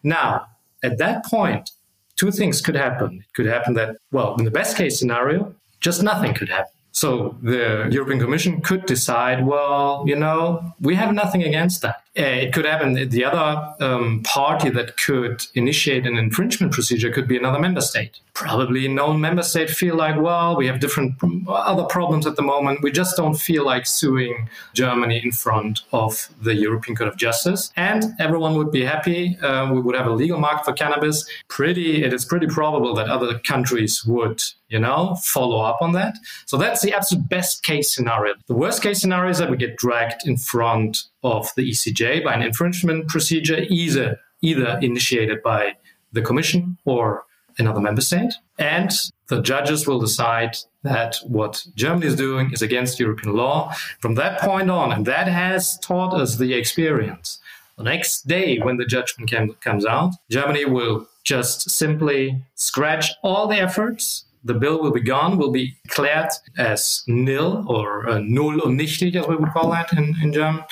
Now, 0.04 0.48
at 0.84 0.98
that 1.00 1.25
point, 1.25 1.72
two 2.15 2.32
things 2.32 2.62
could 2.62 2.75
happen. 2.75 3.24
It 3.27 3.34
could 3.34 3.48
happen 3.48 3.74
that, 3.75 3.98
well, 4.12 4.36
in 4.38 4.46
the 4.46 4.51
best 4.51 4.77
case 4.77 5.00
scenario, 5.00 5.56
just 5.80 6.01
nothing 6.01 6.34
could 6.34 6.50
happen 6.50 6.75
so 6.96 7.36
the 7.44 7.90
European 7.92 8.20
Commission 8.20 8.62
could 8.62 8.86
decide, 8.86 9.46
well, 9.46 10.06
you 10.08 10.16
know, 10.16 10.74
we 10.80 10.96
have 10.96 11.14
nothing 11.14 11.44
against 11.44 11.82
that. 11.82 12.05
Uh, 12.18 12.24
it 12.24 12.54
could 12.54 12.64
happen. 12.64 12.94
The 13.10 13.26
other 13.26 13.76
um, 13.82 14.24
party 14.24 14.70
that 14.70 14.96
could 14.96 15.44
initiate 15.54 16.08
an 16.08 16.18
infringement 16.18 16.72
procedure 16.72 17.12
could 17.12 17.28
be 17.28 17.36
another 17.36 17.60
member 17.60 17.82
state. 17.82 18.22
Probably 18.34 18.88
no 18.88 19.12
member 19.14 19.44
state 19.44 19.70
feel 19.70 19.96
like, 19.96 20.20
well, 20.22 20.56
we 20.56 20.66
have 20.68 20.80
different 20.80 21.16
other 21.48 21.84
problems 21.84 22.26
at 22.26 22.38
the 22.38 22.42
moment. 22.42 22.82
We 22.82 22.92
just 22.92 23.18
don't 23.18 23.36
feel 23.36 23.66
like 23.66 23.86
suing 23.86 24.50
Germany 24.74 25.22
in 25.24 25.34
front 25.34 25.82
of 25.92 26.30
the 26.42 26.56
European 26.56 26.96
Court 26.96 27.10
of 27.10 27.18
Justice, 27.18 27.72
and 27.76 28.16
everyone 28.18 28.56
would 28.56 28.72
be 28.72 28.86
happy. 28.86 29.38
Uh, 29.40 29.74
we 29.74 29.82
would 29.82 29.96
have 29.96 30.08
a 30.08 30.14
legal 30.14 30.40
market 30.40 30.64
for 30.64 30.74
cannabis. 30.74 31.26
Pretty, 31.50 32.04
it 32.04 32.14
is 32.14 32.24
pretty 32.24 32.48
probable 32.48 32.96
that 32.96 33.10
other 33.10 33.40
countries 33.40 34.06
would 34.06 34.42
you 34.70 34.80
know, 34.80 35.16
follow 35.22 35.62
up 35.62 35.78
on 35.82 35.92
that. 35.94 36.16
So 36.46 36.58
that's 36.58 36.82
the 36.82 36.94
absolute 36.94 37.30
best 37.30 37.64
case 37.64 37.94
scenario. 37.94 38.34
The 38.48 38.56
worst 38.56 38.82
case 38.82 39.00
scenario 39.00 39.30
is 39.30 39.38
that 39.38 39.52
we 39.52 39.58
get 39.58 39.78
dragged 39.78 40.28
in 40.28 40.38
front 40.38 41.04
of 41.25 41.50
the 41.55 41.72
ECJ 41.72 42.24
by 42.24 42.34
an 42.34 42.44
infringement 42.44 43.08
procedure, 43.10 43.65
either 43.67 44.20
either 44.41 44.77
initiated 44.82 45.41
by 45.41 45.74
the 46.13 46.22
Commission 46.22 46.77
or 46.86 47.25
another 47.58 47.82
member 47.82 48.01
state. 48.01 48.34
And 48.60 48.91
the 49.27 49.41
judges 49.41 49.88
will 49.88 50.00
decide 50.00 50.58
that 50.84 51.17
what 51.25 51.66
Germany 51.75 52.05
is 52.05 52.16
doing 52.16 52.51
is 52.53 52.61
against 52.61 53.00
European 53.00 53.35
law. 53.35 53.74
From 54.00 54.16
that 54.16 54.40
point 54.40 54.70
on, 54.70 54.92
and 54.92 55.05
that 55.07 55.27
has 55.27 55.79
taught 55.79 56.14
us 56.14 56.38
the 56.38 56.53
experience. 56.53 57.40
The 57.77 57.83
next 57.83 58.27
day, 58.27 58.59
when 58.59 58.77
the 58.77 58.85
judgment 58.85 59.29
came, 59.29 59.53
comes 59.55 59.85
out, 59.85 60.14
Germany 60.29 60.66
will 60.66 61.07
just 61.24 61.72
simply 61.72 62.42
scratch 62.53 63.11
all 63.24 63.48
the 63.48 63.57
efforts 63.57 64.25
the 64.46 64.53
bill 64.53 64.81
will 64.81 64.92
be 64.92 65.01
gone, 65.01 65.38
will 65.38 65.51
be 65.51 65.75
declared 65.84 66.29
as 66.58 67.03
nil 67.08 67.66
or 67.68 68.08
uh, 68.08 68.20
null 68.20 68.62
und 68.62 68.79
nichtig, 68.79 69.16
as 69.16 69.27
we 69.27 69.36
would 69.36 69.50
call 69.50 69.72
that 69.72 69.92
in, 69.92 70.16
in 70.22 70.31
German, 70.31 70.64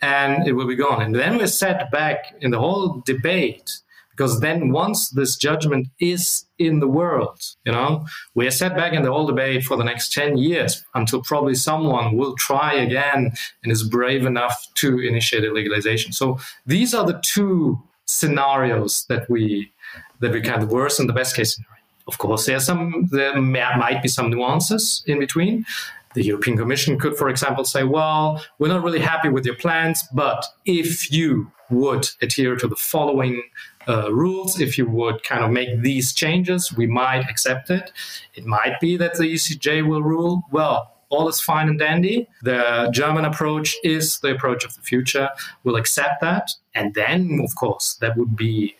and 0.00 0.46
it 0.46 0.52
will 0.52 0.66
be 0.66 0.76
gone. 0.76 1.02
And 1.02 1.14
then 1.14 1.36
we're 1.36 1.48
set 1.48 1.90
back 1.90 2.34
in 2.40 2.52
the 2.52 2.58
whole 2.58 3.02
debate 3.04 3.80
because 4.16 4.40
then 4.40 4.70
once 4.70 5.10
this 5.10 5.36
judgment 5.36 5.88
is 6.00 6.46
in 6.58 6.80
the 6.80 6.88
world, 6.88 7.38
you 7.66 7.72
know, 7.72 8.06
we 8.34 8.46
are 8.46 8.52
set 8.52 8.74
back 8.74 8.94
in 8.94 9.02
the 9.02 9.12
whole 9.12 9.26
debate 9.26 9.64
for 9.64 9.76
the 9.76 9.84
next 9.84 10.12
10 10.14 10.38
years 10.38 10.82
until 10.94 11.22
probably 11.22 11.54
someone 11.54 12.16
will 12.16 12.34
try 12.36 12.72
again 12.72 13.32
and 13.62 13.72
is 13.72 13.82
brave 13.82 14.24
enough 14.24 14.66
to 14.76 15.00
initiate 15.00 15.44
a 15.44 15.52
legalization. 15.52 16.12
So 16.12 16.38
these 16.64 16.94
are 16.94 17.04
the 17.04 17.20
two 17.22 17.82
scenarios 18.06 19.04
that 19.08 19.28
we 19.28 19.72
that 20.20 20.32
we 20.32 20.40
kind 20.40 20.62
the 20.62 20.66
worst 20.66 20.98
and 20.98 21.08
the 21.08 21.12
best 21.12 21.36
case 21.36 21.54
scenario. 21.54 21.75
Of 22.06 22.18
course, 22.18 22.46
there 22.46 22.60
some 22.60 23.08
there 23.10 23.40
might 23.40 24.02
be 24.02 24.08
some 24.08 24.30
nuances 24.30 25.02
in 25.06 25.18
between. 25.18 25.64
The 26.14 26.24
European 26.24 26.56
Commission 26.56 26.98
could, 26.98 27.16
for 27.16 27.28
example, 27.28 27.64
say, 27.64 27.82
"Well, 27.84 28.42
we're 28.58 28.68
not 28.68 28.82
really 28.82 29.00
happy 29.00 29.28
with 29.28 29.44
your 29.44 29.56
plans, 29.56 30.04
but 30.14 30.46
if 30.64 31.12
you 31.12 31.52
would 31.70 32.08
adhere 32.22 32.56
to 32.56 32.68
the 32.68 32.76
following 32.76 33.42
uh, 33.88 34.12
rules, 34.12 34.60
if 34.60 34.78
you 34.78 34.88
would 34.88 35.22
kind 35.22 35.44
of 35.44 35.50
make 35.50 35.80
these 35.82 36.12
changes, 36.12 36.72
we 36.72 36.86
might 36.86 37.28
accept 37.28 37.70
it. 37.70 37.92
It 38.34 38.44
might 38.44 38.80
be 38.80 38.96
that 38.96 39.14
the 39.14 39.34
ECJ 39.34 39.86
will 39.86 40.02
rule, 40.02 40.42
well, 40.50 40.92
all 41.08 41.28
is 41.28 41.40
fine 41.40 41.68
and 41.68 41.78
dandy. 41.78 42.28
The 42.42 42.90
German 42.92 43.24
approach 43.24 43.76
is 43.84 44.18
the 44.20 44.34
approach 44.34 44.64
of 44.64 44.74
the 44.74 44.82
future. 44.82 45.30
We'll 45.62 45.76
accept 45.76 46.20
that. 46.20 46.50
And 46.74 46.94
then, 46.94 47.40
of 47.42 47.54
course, 47.54 47.94
that 48.00 48.16
would 48.16 48.36
be 48.36 48.76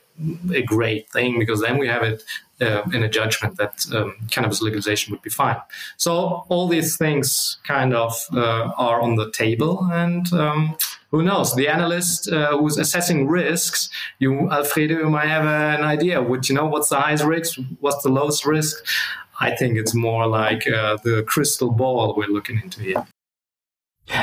a 0.53 0.63
great 0.63 1.09
thing 1.11 1.39
because 1.39 1.61
then 1.61 1.79
we 1.79 1.89
have 1.89 2.03
it 2.03 2.23
uh, 2.61 2.83
in 2.93 3.03
a 3.03 3.09
judgment 3.09 3.57
that 3.59 3.87
um, 3.95 4.17
cannabis 4.31 4.63
legalization 4.63 5.13
would 5.13 5.23
be 5.23 5.31
fine. 5.31 5.57
So 5.97 6.45
all 6.49 6.69
these 6.69 6.97
things 6.97 7.59
kind 7.65 7.95
of 7.95 8.15
uh, 8.33 8.71
are 8.79 9.01
on 9.01 9.17
the 9.17 9.31
table, 9.31 9.89
and 9.93 10.33
um, 10.33 10.77
who 11.11 11.23
knows? 11.23 11.55
The 11.55 11.69
analyst 11.69 12.33
uh, 12.33 12.57
who's 12.57 12.79
assessing 12.79 13.29
risks, 13.29 13.91
you 14.19 14.51
Alfredo, 14.51 14.99
you 14.99 15.11
might 15.11 15.29
have 15.29 15.45
an 15.45 15.85
idea. 15.85 16.23
Would 16.23 16.49
you 16.49 16.55
know 16.55 16.67
what's 16.67 16.89
the 16.89 17.01
highest 17.01 17.25
risk? 17.25 17.59
What's 17.81 18.03
the 18.03 18.11
lowest 18.11 18.47
risk? 18.47 18.85
I 19.39 19.55
think 19.55 19.77
it's 19.77 19.95
more 19.95 20.27
like 20.27 20.67
uh, 20.67 20.97
the 21.05 21.23
crystal 21.25 21.71
ball 21.71 22.15
we're 22.17 22.29
looking 22.29 22.61
into 22.63 22.81
here. 22.81 23.07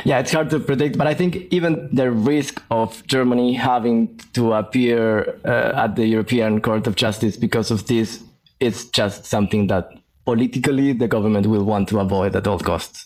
Yeah, 0.05 0.19
it's 0.19 0.31
hard 0.31 0.49
to 0.51 0.59
predict, 0.59 0.97
but 0.97 1.07
I 1.07 1.13
think 1.13 1.35
even 1.51 1.89
the 1.91 2.09
risk 2.09 2.61
of 2.71 3.05
Germany 3.07 3.53
having 3.53 4.17
to 4.33 4.53
appear 4.53 5.39
uh, 5.43 5.73
at 5.75 5.95
the 5.95 6.05
European 6.05 6.61
Court 6.61 6.87
of 6.87 6.95
Justice 6.95 7.35
because 7.35 7.69
of 7.69 7.87
this 7.87 8.23
is 8.61 8.89
just 8.89 9.25
something 9.25 9.67
that 9.67 9.89
politically 10.25 10.93
the 10.93 11.07
government 11.09 11.47
will 11.47 11.65
want 11.65 11.89
to 11.89 11.99
avoid 11.99 12.33
at 12.35 12.47
all 12.47 12.59
costs. 12.59 13.05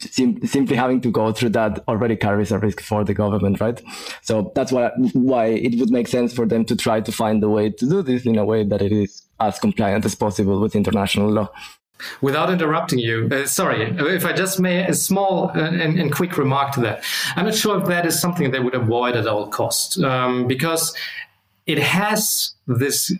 Sim- 0.00 0.44
simply 0.44 0.76
having 0.76 1.00
to 1.02 1.12
go 1.12 1.32
through 1.32 1.50
that 1.50 1.84
already 1.86 2.16
carries 2.16 2.50
a 2.50 2.58
risk 2.58 2.80
for 2.80 3.04
the 3.04 3.14
government, 3.14 3.60
right? 3.60 3.80
So 4.22 4.50
that's 4.56 4.72
why 4.72 4.90
why 5.12 5.46
it 5.46 5.78
would 5.78 5.90
make 5.90 6.08
sense 6.08 6.34
for 6.34 6.44
them 6.44 6.64
to 6.64 6.74
try 6.74 7.00
to 7.00 7.12
find 7.12 7.42
a 7.44 7.48
way 7.48 7.70
to 7.70 7.88
do 7.88 8.02
this 8.02 8.26
in 8.26 8.36
a 8.36 8.44
way 8.44 8.64
that 8.64 8.82
it 8.82 8.90
is 8.90 9.22
as 9.38 9.60
compliant 9.60 10.04
as 10.04 10.16
possible 10.16 10.60
with 10.60 10.74
international 10.74 11.30
law. 11.30 11.48
Without 12.20 12.50
interrupting 12.50 12.98
you, 12.98 13.28
uh, 13.32 13.46
sorry, 13.46 13.82
if 13.98 14.24
I 14.24 14.32
just 14.32 14.60
may 14.60 14.86
a 14.86 14.94
small 14.94 15.48
and, 15.50 15.98
and, 15.98 16.12
quick 16.12 16.36
remark 16.36 16.72
to 16.72 16.80
that. 16.80 17.02
I'm 17.36 17.46
not 17.46 17.54
sure 17.54 17.80
if 17.80 17.86
that 17.88 18.04
is 18.04 18.20
something 18.20 18.50
they 18.50 18.60
would 18.60 18.74
avoid 18.74 19.16
at 19.16 19.26
all 19.26 19.48
costs, 19.48 19.98
um, 20.02 20.46
because 20.46 20.94
it 21.66 21.78
has 21.78 22.54
this 22.66 23.12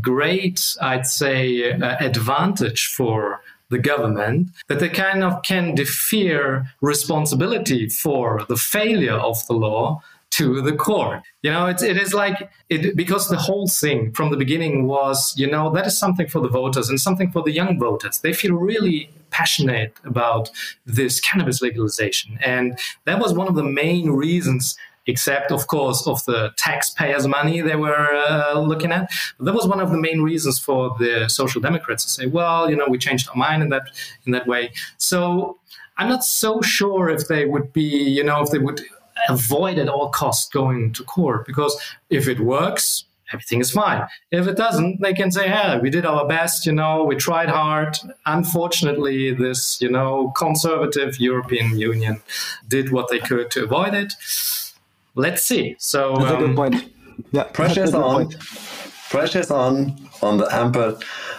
great, 0.00 0.76
I'd 0.80 1.06
say, 1.06 1.72
uh, 1.72 1.96
advantage 2.00 2.86
for 2.86 3.40
the 3.70 3.78
government 3.78 4.48
that 4.68 4.78
they 4.78 4.88
kind 4.88 5.24
of 5.24 5.42
can 5.42 5.74
defer 5.74 6.64
responsibility 6.80 7.88
for 7.88 8.44
the 8.48 8.56
failure 8.56 9.18
of 9.30 9.44
the 9.46 9.54
law 9.54 10.02
to 10.34 10.60
the 10.60 10.74
core. 10.74 11.22
You 11.42 11.52
know, 11.52 11.66
it's, 11.66 11.82
it 11.82 11.96
is 11.96 12.12
like 12.12 12.50
it 12.68 12.96
because 12.96 13.28
the 13.28 13.36
whole 13.36 13.68
thing 13.68 14.12
from 14.12 14.30
the 14.30 14.36
beginning 14.36 14.86
was, 14.86 15.32
you 15.36 15.48
know, 15.48 15.70
that 15.70 15.86
is 15.86 15.96
something 15.96 16.26
for 16.26 16.40
the 16.40 16.48
voters 16.48 16.88
and 16.88 17.00
something 17.00 17.30
for 17.30 17.42
the 17.42 17.52
young 17.52 17.78
voters. 17.78 18.18
They 18.18 18.32
feel 18.32 18.54
really 18.54 19.10
passionate 19.30 19.94
about 20.04 20.50
this 20.86 21.20
cannabis 21.20 21.60
legalization. 21.62 22.38
And 22.44 22.78
that 23.04 23.20
was 23.20 23.32
one 23.32 23.46
of 23.46 23.54
the 23.54 23.64
main 23.64 24.10
reasons 24.10 24.76
except 25.06 25.52
of 25.52 25.66
course 25.66 26.06
of 26.06 26.24
the 26.24 26.50
taxpayers' 26.56 27.28
money 27.28 27.60
they 27.60 27.76
were 27.76 28.14
uh, 28.14 28.58
looking 28.58 28.90
at. 28.90 29.10
But 29.36 29.44
that 29.44 29.54
was 29.54 29.66
one 29.66 29.78
of 29.78 29.90
the 29.90 29.98
main 29.98 30.22
reasons 30.22 30.58
for 30.58 30.96
the 30.98 31.28
social 31.28 31.60
democrats 31.60 32.04
to 32.04 32.10
say, 32.10 32.26
well, 32.26 32.70
you 32.70 32.76
know, 32.76 32.86
we 32.88 32.98
changed 32.98 33.28
our 33.28 33.36
mind 33.36 33.62
in 33.62 33.68
that 33.68 33.86
in 34.26 34.32
that 34.32 34.46
way. 34.46 34.72
So 34.96 35.58
I'm 35.98 36.08
not 36.08 36.24
so 36.24 36.60
sure 36.62 37.08
if 37.08 37.28
they 37.28 37.44
would 37.44 37.72
be, 37.72 37.82
you 37.82 38.24
know, 38.24 38.40
if 38.42 38.50
they 38.50 38.58
would 38.58 38.80
avoid 39.28 39.78
at 39.78 39.88
all 39.88 40.08
costs 40.08 40.48
going 40.52 40.92
to 40.92 41.04
court 41.04 41.46
because 41.46 41.76
if 42.10 42.28
it 42.28 42.40
works, 42.40 43.04
everything 43.32 43.60
is 43.60 43.70
fine. 43.70 44.06
If 44.30 44.46
it 44.46 44.56
doesn't, 44.56 45.00
they 45.00 45.14
can 45.14 45.30
say, 45.30 45.48
"Hey, 45.48 45.78
we 45.80 45.90
did 45.90 46.06
our 46.06 46.26
best. 46.26 46.66
You 46.66 46.72
know, 46.72 47.04
we 47.04 47.16
tried 47.16 47.48
hard. 47.48 47.98
Unfortunately, 48.26 49.32
this, 49.32 49.80
you 49.80 49.90
know, 49.90 50.32
conservative 50.36 51.18
European 51.18 51.78
Union 51.78 52.22
did 52.68 52.92
what 52.92 53.08
they 53.08 53.18
could 53.18 53.50
to 53.52 53.64
avoid 53.64 53.94
it." 53.94 54.12
let's 55.14 55.42
see. 55.42 55.76
So 55.78 56.16
that's 56.16 56.30
um, 56.30 56.36
a 56.36 56.40
good 56.40 56.50
um, 56.50 56.56
point. 56.56 56.92
Yeah, 57.32 57.44
pressure's 57.44 57.94
on. 57.94 58.26
Point. 58.26 58.38
Pressure's 59.10 59.50
on 59.50 59.96
on 60.22 60.38
the 60.38 60.52
Amber 60.54 60.98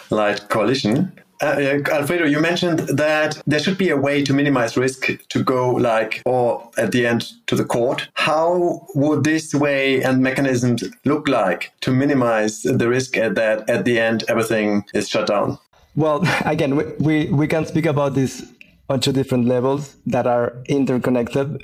Light 0.09 0.47
Coalition. 0.49 1.11
Uh, 1.41 1.45
uh, 1.45 1.91
Alfredo, 1.91 2.25
you 2.25 2.39
mentioned 2.39 2.79
that 2.79 3.41
there 3.45 3.59
should 3.59 3.77
be 3.77 3.89
a 3.89 3.97
way 3.97 4.23
to 4.23 4.33
minimize 4.33 4.77
risk 4.77 5.09
to 5.29 5.43
go 5.43 5.71
like, 5.71 6.21
or 6.25 6.69
at 6.77 6.91
the 6.91 7.05
end 7.05 7.31
to 7.47 7.55
the 7.55 7.65
court. 7.65 8.07
How 8.13 8.87
would 8.95 9.23
this 9.23 9.53
way 9.53 10.01
and 10.01 10.21
mechanisms 10.21 10.83
look 11.03 11.27
like 11.27 11.71
to 11.81 11.91
minimize 11.91 12.61
the 12.61 12.87
risk 12.87 13.17
at 13.17 13.35
that 13.35 13.69
at 13.69 13.85
the 13.85 13.99
end 13.99 14.23
everything 14.29 14.85
is 14.93 15.09
shut 15.09 15.27
down? 15.27 15.57
Well, 15.95 16.23
again, 16.45 16.75
we, 16.75 16.83
we, 16.99 17.29
we 17.29 17.47
can 17.47 17.65
speak 17.65 17.85
about 17.85 18.13
this 18.13 18.43
on 18.89 18.99
two 18.99 19.11
different 19.11 19.45
levels 19.45 19.97
that 20.05 20.27
are 20.27 20.55
interconnected 20.67 21.63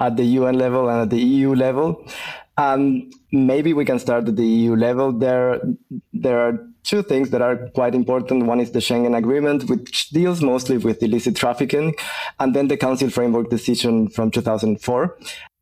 at 0.00 0.16
the 0.16 0.24
UN 0.24 0.58
level 0.58 0.88
and 0.88 1.02
at 1.02 1.10
the 1.10 1.20
EU 1.20 1.54
level. 1.54 2.04
Um, 2.56 3.10
maybe 3.30 3.72
we 3.72 3.84
can 3.84 3.98
start 3.98 4.28
at 4.28 4.36
the 4.36 4.46
EU 4.46 4.74
level. 4.76 5.12
There, 5.12 5.60
there 6.12 6.38
are 6.40 6.58
two 6.84 7.02
things 7.02 7.30
that 7.30 7.42
are 7.42 7.68
quite 7.74 7.94
important. 7.94 8.46
One 8.46 8.60
is 8.60 8.72
the 8.72 8.80
Schengen 8.80 9.16
Agreement, 9.16 9.68
which 9.68 10.10
deals 10.10 10.42
mostly 10.42 10.78
with 10.78 11.02
illicit 11.02 11.36
trafficking, 11.36 11.94
and 12.38 12.54
then 12.54 12.68
the 12.68 12.76
Council 12.76 13.10
Framework 13.10 13.50
Decision 13.50 14.08
from 14.08 14.30
2004 14.30 15.18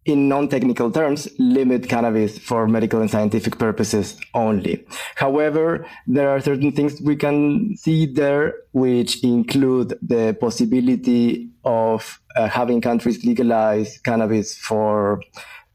in 0.06 0.28
non-technical 0.28 0.90
terms, 0.90 1.28
limit 1.38 1.88
cannabis 1.88 2.38
for 2.38 2.66
medical 2.66 3.00
and 3.00 3.10
scientific 3.10 3.58
purposes 3.58 4.18
only. 4.34 4.84
However, 5.16 5.86
there 6.06 6.30
are 6.30 6.40
certain 6.40 6.72
things 6.72 7.00
we 7.02 7.16
can 7.16 7.76
see 7.76 8.06
there, 8.06 8.54
which 8.72 9.22
include 9.22 9.98
the 10.00 10.36
possibility 10.40 11.50
of 11.64 12.20
uh, 12.36 12.48
having 12.48 12.80
countries 12.80 13.24
legalize 13.24 13.98
cannabis 13.98 14.56
for 14.56 15.20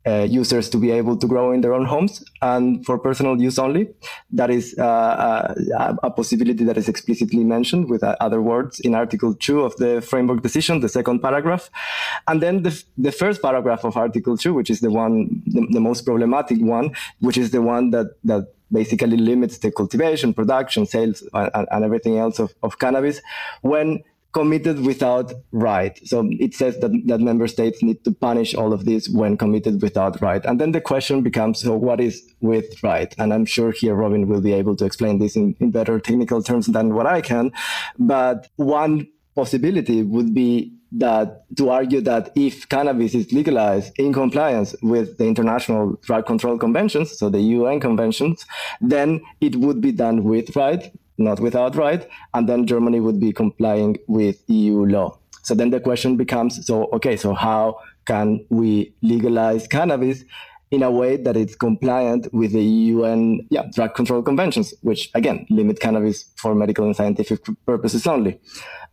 uh, 0.07 0.27
users 0.29 0.69
to 0.69 0.77
be 0.77 0.91
able 0.91 1.17
to 1.17 1.27
grow 1.27 1.51
in 1.51 1.61
their 1.61 1.73
own 1.73 1.85
homes 1.85 2.23
and 2.41 2.85
for 2.85 2.97
personal 2.97 3.41
use 3.41 3.57
only. 3.57 3.89
That 4.31 4.49
is 4.49 4.75
uh, 4.77 4.83
uh 4.83 5.95
a, 6.03 6.11
possibility 6.11 6.63
that 6.63 6.77
is 6.77 6.87
explicitly 6.87 7.43
mentioned 7.43 7.89
with 7.89 8.03
uh, 8.03 8.15
other 8.19 8.41
words 8.41 8.79
in 8.79 8.95
Article 8.95 9.33
2 9.33 9.61
of 9.61 9.75
the 9.77 10.01
framework 10.01 10.41
decision, 10.41 10.79
the 10.79 10.89
second 10.89 11.19
paragraph. 11.21 11.69
And 12.27 12.41
then 12.41 12.63
the, 12.63 12.83
the 12.97 13.11
first 13.11 13.41
paragraph 13.41 13.83
of 13.83 13.97
Article 13.97 14.37
2, 14.37 14.53
which 14.53 14.69
is 14.69 14.79
the 14.79 14.91
one, 14.91 15.41
the, 15.45 15.67
the 15.71 15.79
most 15.79 16.05
problematic 16.05 16.59
one, 16.61 16.95
which 17.19 17.37
is 17.37 17.51
the 17.51 17.61
one 17.61 17.89
that, 17.91 18.15
that 18.23 18.53
basically 18.71 19.17
limits 19.17 19.57
the 19.59 19.71
cultivation, 19.71 20.33
production, 20.33 20.85
sales, 20.85 21.23
and, 21.33 21.67
and 21.71 21.83
everything 21.83 22.17
else 22.17 22.39
of, 22.39 22.53
of 22.63 22.79
cannabis 22.79 23.21
when 23.61 24.03
committed 24.35 24.85
without 24.85 25.31
right. 25.53 25.97
So 26.05 26.27
it 26.29 26.53
says 26.53 26.77
that, 26.81 26.91
that 27.05 27.21
member 27.21 27.47
states 27.47 27.81
need 27.81 28.03
to 28.03 28.11
punish 28.11 28.53
all 28.53 28.73
of 28.73 28.83
this 28.83 29.07
when 29.07 29.37
committed 29.37 29.81
without 29.81 30.21
right. 30.21 30.43
And 30.43 30.59
then 30.59 30.73
the 30.73 30.81
question 30.81 31.21
becomes, 31.21 31.61
so 31.61 31.73
what 31.73 32.01
is 32.01 32.21
with 32.41 32.83
right? 32.83 33.15
And 33.17 33.33
I'm 33.33 33.45
sure 33.45 33.71
here 33.71 33.95
Robin 33.95 34.27
will 34.27 34.41
be 34.41 34.51
able 34.51 34.75
to 34.75 34.83
explain 34.83 35.19
this 35.19 35.37
in, 35.37 35.55
in 35.61 35.71
better 35.71 36.01
technical 36.01 36.43
terms 36.43 36.67
than 36.67 36.93
what 36.93 37.07
I 37.07 37.21
can. 37.21 37.53
But 37.97 38.49
one 38.57 39.07
possibility 39.35 40.03
would 40.03 40.33
be 40.33 40.73
that 40.91 41.45
to 41.55 41.69
argue 41.69 42.01
that 42.01 42.31
if 42.35 42.67
cannabis 42.67 43.15
is 43.15 43.31
legalized 43.31 43.97
in 43.97 44.11
compliance 44.11 44.75
with 44.81 45.17
the 45.17 45.25
international 45.25 45.97
drug 46.01 46.25
control 46.25 46.57
conventions, 46.57 47.17
so 47.17 47.29
the 47.29 47.39
UN 47.39 47.79
conventions, 47.79 48.45
then 48.81 49.21
it 49.39 49.55
would 49.55 49.79
be 49.79 49.93
done 49.93 50.25
with 50.25 50.55
right 50.57 50.91
not 51.17 51.39
without 51.39 51.75
right, 51.75 52.07
and 52.33 52.47
then 52.49 52.65
Germany 52.65 52.99
would 52.99 53.19
be 53.19 53.31
complying 53.31 53.97
with 54.07 54.43
EU 54.47 54.85
law. 54.85 55.17
So 55.43 55.53
then 55.53 55.69
the 55.69 55.79
question 55.79 56.17
becomes, 56.17 56.65
so 56.65 56.85
okay, 56.93 57.15
so 57.15 57.33
how 57.33 57.79
can 58.05 58.45
we 58.49 58.93
legalize 59.01 59.67
cannabis 59.67 60.23
in 60.71 60.83
a 60.83 60.91
way 60.91 61.17
that 61.17 61.37
it's 61.37 61.55
compliant 61.55 62.27
with 62.33 62.51
the 62.51 62.63
UN 62.63 63.47
yeah, 63.49 63.63
drug 63.73 63.95
control 63.95 64.21
conventions, 64.21 64.73
which 64.81 65.09
again 65.13 65.45
limit 65.49 65.79
cannabis 65.79 66.25
for 66.37 66.55
medical 66.55 66.85
and 66.85 66.95
scientific 66.95 67.39
purposes 67.65 68.07
only. 68.07 68.39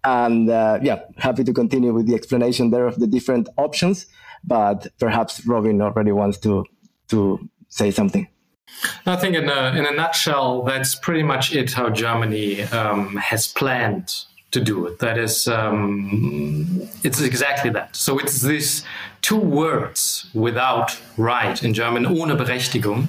And 0.04 0.50
uh, 0.50 0.80
yeah, 0.82 1.00
happy 1.16 1.44
to 1.44 1.52
continue 1.52 1.92
with 1.92 2.06
the 2.06 2.14
explanation 2.14 2.70
there 2.70 2.86
of 2.86 2.98
the 2.98 3.06
different 3.06 3.48
options, 3.56 4.06
but 4.44 4.86
perhaps 4.98 5.46
Robin 5.46 5.80
already 5.80 6.12
wants 6.12 6.38
to 6.38 6.64
to 7.08 7.38
say 7.68 7.90
something. 7.90 8.28
I 9.06 9.16
think, 9.16 9.36
in 9.36 9.48
a, 9.48 9.72
in 9.76 9.86
a 9.86 9.92
nutshell, 9.92 10.62
that's 10.62 10.94
pretty 10.94 11.22
much 11.22 11.54
it 11.54 11.72
how 11.72 11.88
Germany 11.90 12.62
um, 12.64 13.16
has 13.16 13.48
planned 13.48 14.24
to 14.52 14.60
do 14.60 14.86
it. 14.86 14.98
That 14.98 15.18
is, 15.18 15.48
um, 15.48 16.88
it's 17.02 17.20
exactly 17.20 17.70
that. 17.70 17.96
So 17.96 18.18
it's 18.18 18.42
these 18.42 18.84
two 19.22 19.38
words 19.38 20.26
without 20.34 21.00
right 21.16 21.62
in 21.62 21.72
German, 21.74 22.04
ohne 22.04 22.36
Berechtigung 22.36 23.08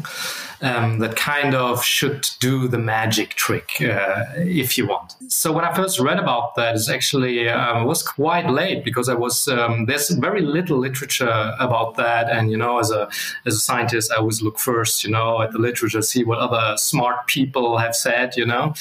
um, 0.63 0.99
that 0.99 1.17
kind 1.17 1.54
of 1.54 1.84
should 1.84 2.26
do 2.39 2.69
the 2.69 2.78
magic 2.78 3.32
trick 3.32 3.82
uh, 3.82 4.23
if 4.38 4.78
you 4.78 4.88
want. 4.88 5.15
So 5.28 5.52
when 5.52 5.65
I 5.65 5.73
first 5.73 5.99
read 5.99 6.19
about 6.19 6.56
that, 6.56 6.76
is 6.76 6.89
actually 6.89 7.49
um, 7.49 7.86
was 7.86 8.02
quite 8.02 8.49
late 8.49 8.86
because 8.86 9.10
I 9.10 9.13
was 9.13 9.47
um, 9.49 9.86
there's 9.86 10.10
very 10.10 10.41
little 10.41 10.78
literature 10.78 11.54
about 11.60 11.95
that, 11.97 12.30
and 12.30 12.49
you 12.49 12.58
know, 12.58 12.80
as 12.80 12.91
a 12.91 13.10
as 13.45 13.56
a 13.56 13.60
scientist, 13.60 14.12
I 14.12 14.17
always 14.17 14.41
look 14.41 14.58
first, 14.58 15.04
you 15.04 15.12
know, 15.12 15.41
at 15.41 15.52
the 15.52 15.60
literature, 15.60 16.02
see 16.02 16.23
what 16.23 16.39
other 16.39 16.78
smart 16.78 17.28
people 17.28 17.78
have 17.78 17.95
said, 17.95 18.38
you 18.38 18.45
know, 18.45 18.73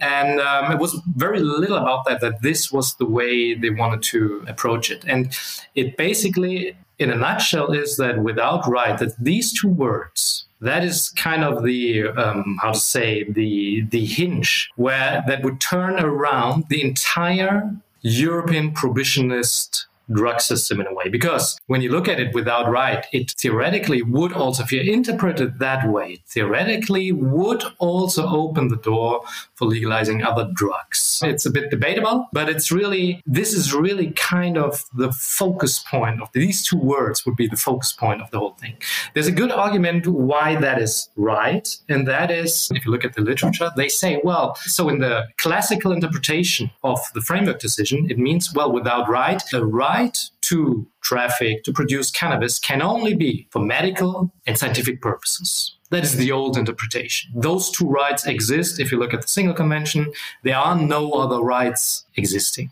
and 0.00 0.40
um, 0.40 0.72
it 0.72 0.78
was 0.78 1.00
very 1.14 1.38
little 1.38 1.76
about 1.76 2.04
that. 2.06 2.20
That 2.20 2.42
this 2.42 2.72
was 2.72 2.96
the 2.96 3.06
way 3.06 3.54
they 3.54 3.70
wanted 3.70 4.02
to 4.14 4.44
approach 4.48 4.90
it, 4.90 5.04
and 5.06 5.32
it 5.76 5.96
basically 5.96 6.76
in 6.98 7.10
a 7.10 7.14
nutshell 7.14 7.70
is 7.70 7.96
that 7.96 8.18
without 8.24 8.66
right 8.66 8.98
that 8.98 9.16
these 9.22 9.52
two 9.52 9.68
words 9.68 10.47
that 10.60 10.84
is 10.84 11.10
kind 11.10 11.44
of 11.44 11.62
the 11.62 12.08
um, 12.08 12.58
how 12.60 12.72
to 12.72 12.78
say 12.78 13.24
the 13.24 13.82
the 13.90 14.04
hinge 14.04 14.70
where 14.76 15.22
that 15.26 15.42
would 15.42 15.60
turn 15.60 15.98
around 16.00 16.64
the 16.68 16.82
entire 16.82 17.74
European 18.02 18.72
prohibitionist 18.72 19.86
drug 20.12 20.40
system 20.40 20.80
in 20.80 20.86
a 20.86 20.94
way. 20.94 21.08
Because 21.08 21.58
when 21.66 21.82
you 21.82 21.90
look 21.90 22.08
at 22.08 22.20
it 22.20 22.34
without 22.34 22.70
right, 22.70 23.06
it 23.12 23.32
theoretically 23.32 24.02
would 24.02 24.32
also, 24.32 24.62
if 24.62 24.72
you 24.72 24.80
interpret 24.80 25.40
it 25.40 25.58
that 25.58 25.88
way, 25.88 26.22
theoretically 26.26 27.12
would 27.12 27.62
also 27.78 28.28
open 28.28 28.68
the 28.68 28.76
door 28.76 29.22
for 29.54 29.66
legalizing 29.66 30.22
other 30.22 30.50
drugs. 30.54 31.20
It's 31.24 31.46
a 31.46 31.50
bit 31.50 31.70
debatable, 31.70 32.26
but 32.32 32.48
it's 32.48 32.70
really, 32.70 33.22
this 33.26 33.52
is 33.52 33.74
really 33.74 34.10
kind 34.12 34.56
of 34.56 34.84
the 34.94 35.12
focus 35.12 35.78
point 35.80 36.22
of 36.22 36.30
these 36.32 36.64
two 36.64 36.78
words 36.78 37.26
would 37.26 37.36
be 37.36 37.46
the 37.46 37.56
focus 37.56 37.92
point 37.92 38.22
of 38.22 38.30
the 38.30 38.38
whole 38.38 38.54
thing. 38.54 38.76
There's 39.14 39.26
a 39.26 39.32
good 39.32 39.50
argument 39.50 40.06
why 40.06 40.56
that 40.56 40.80
is 40.80 41.08
right. 41.16 41.68
And 41.88 42.06
that 42.06 42.30
is, 42.30 42.70
if 42.72 42.84
you 42.84 42.92
look 42.92 43.04
at 43.04 43.14
the 43.14 43.22
literature, 43.22 43.70
they 43.76 43.88
say, 43.88 44.20
well, 44.22 44.54
so 44.56 44.88
in 44.88 44.98
the 45.00 45.26
classical 45.36 45.92
interpretation 45.92 46.70
of 46.82 47.00
the 47.14 47.20
framework 47.20 47.58
decision, 47.58 48.10
it 48.10 48.18
means, 48.18 48.54
well, 48.54 48.70
without 48.72 49.08
right, 49.08 49.42
the 49.50 49.64
right 49.64 49.97
right 49.98 50.30
to 50.42 50.86
traffic, 51.02 51.64
to 51.64 51.72
produce 51.72 52.10
cannabis 52.10 52.58
can 52.58 52.80
only 52.82 53.14
be 53.14 53.46
for 53.50 53.60
medical 53.60 54.30
and 54.46 54.58
scientific 54.58 55.00
purposes. 55.00 55.74
That 55.90 56.04
is 56.04 56.16
the 56.16 56.32
old 56.32 56.56
interpretation. 56.56 57.30
Those 57.34 57.70
two 57.70 57.88
rights 57.88 58.26
exist. 58.26 58.78
If 58.78 58.92
you 58.92 58.98
look 58.98 59.14
at 59.14 59.22
the 59.22 59.28
single 59.28 59.54
convention, 59.54 60.12
there 60.42 60.56
are 60.56 60.76
no 60.76 61.12
other 61.12 61.40
rights 61.40 62.04
existing. 62.16 62.70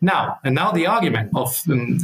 Now, 0.00 0.38
and 0.42 0.54
now 0.54 0.72
the 0.72 0.86
argument 0.86 1.30
of 1.34 1.48
um, 1.68 1.98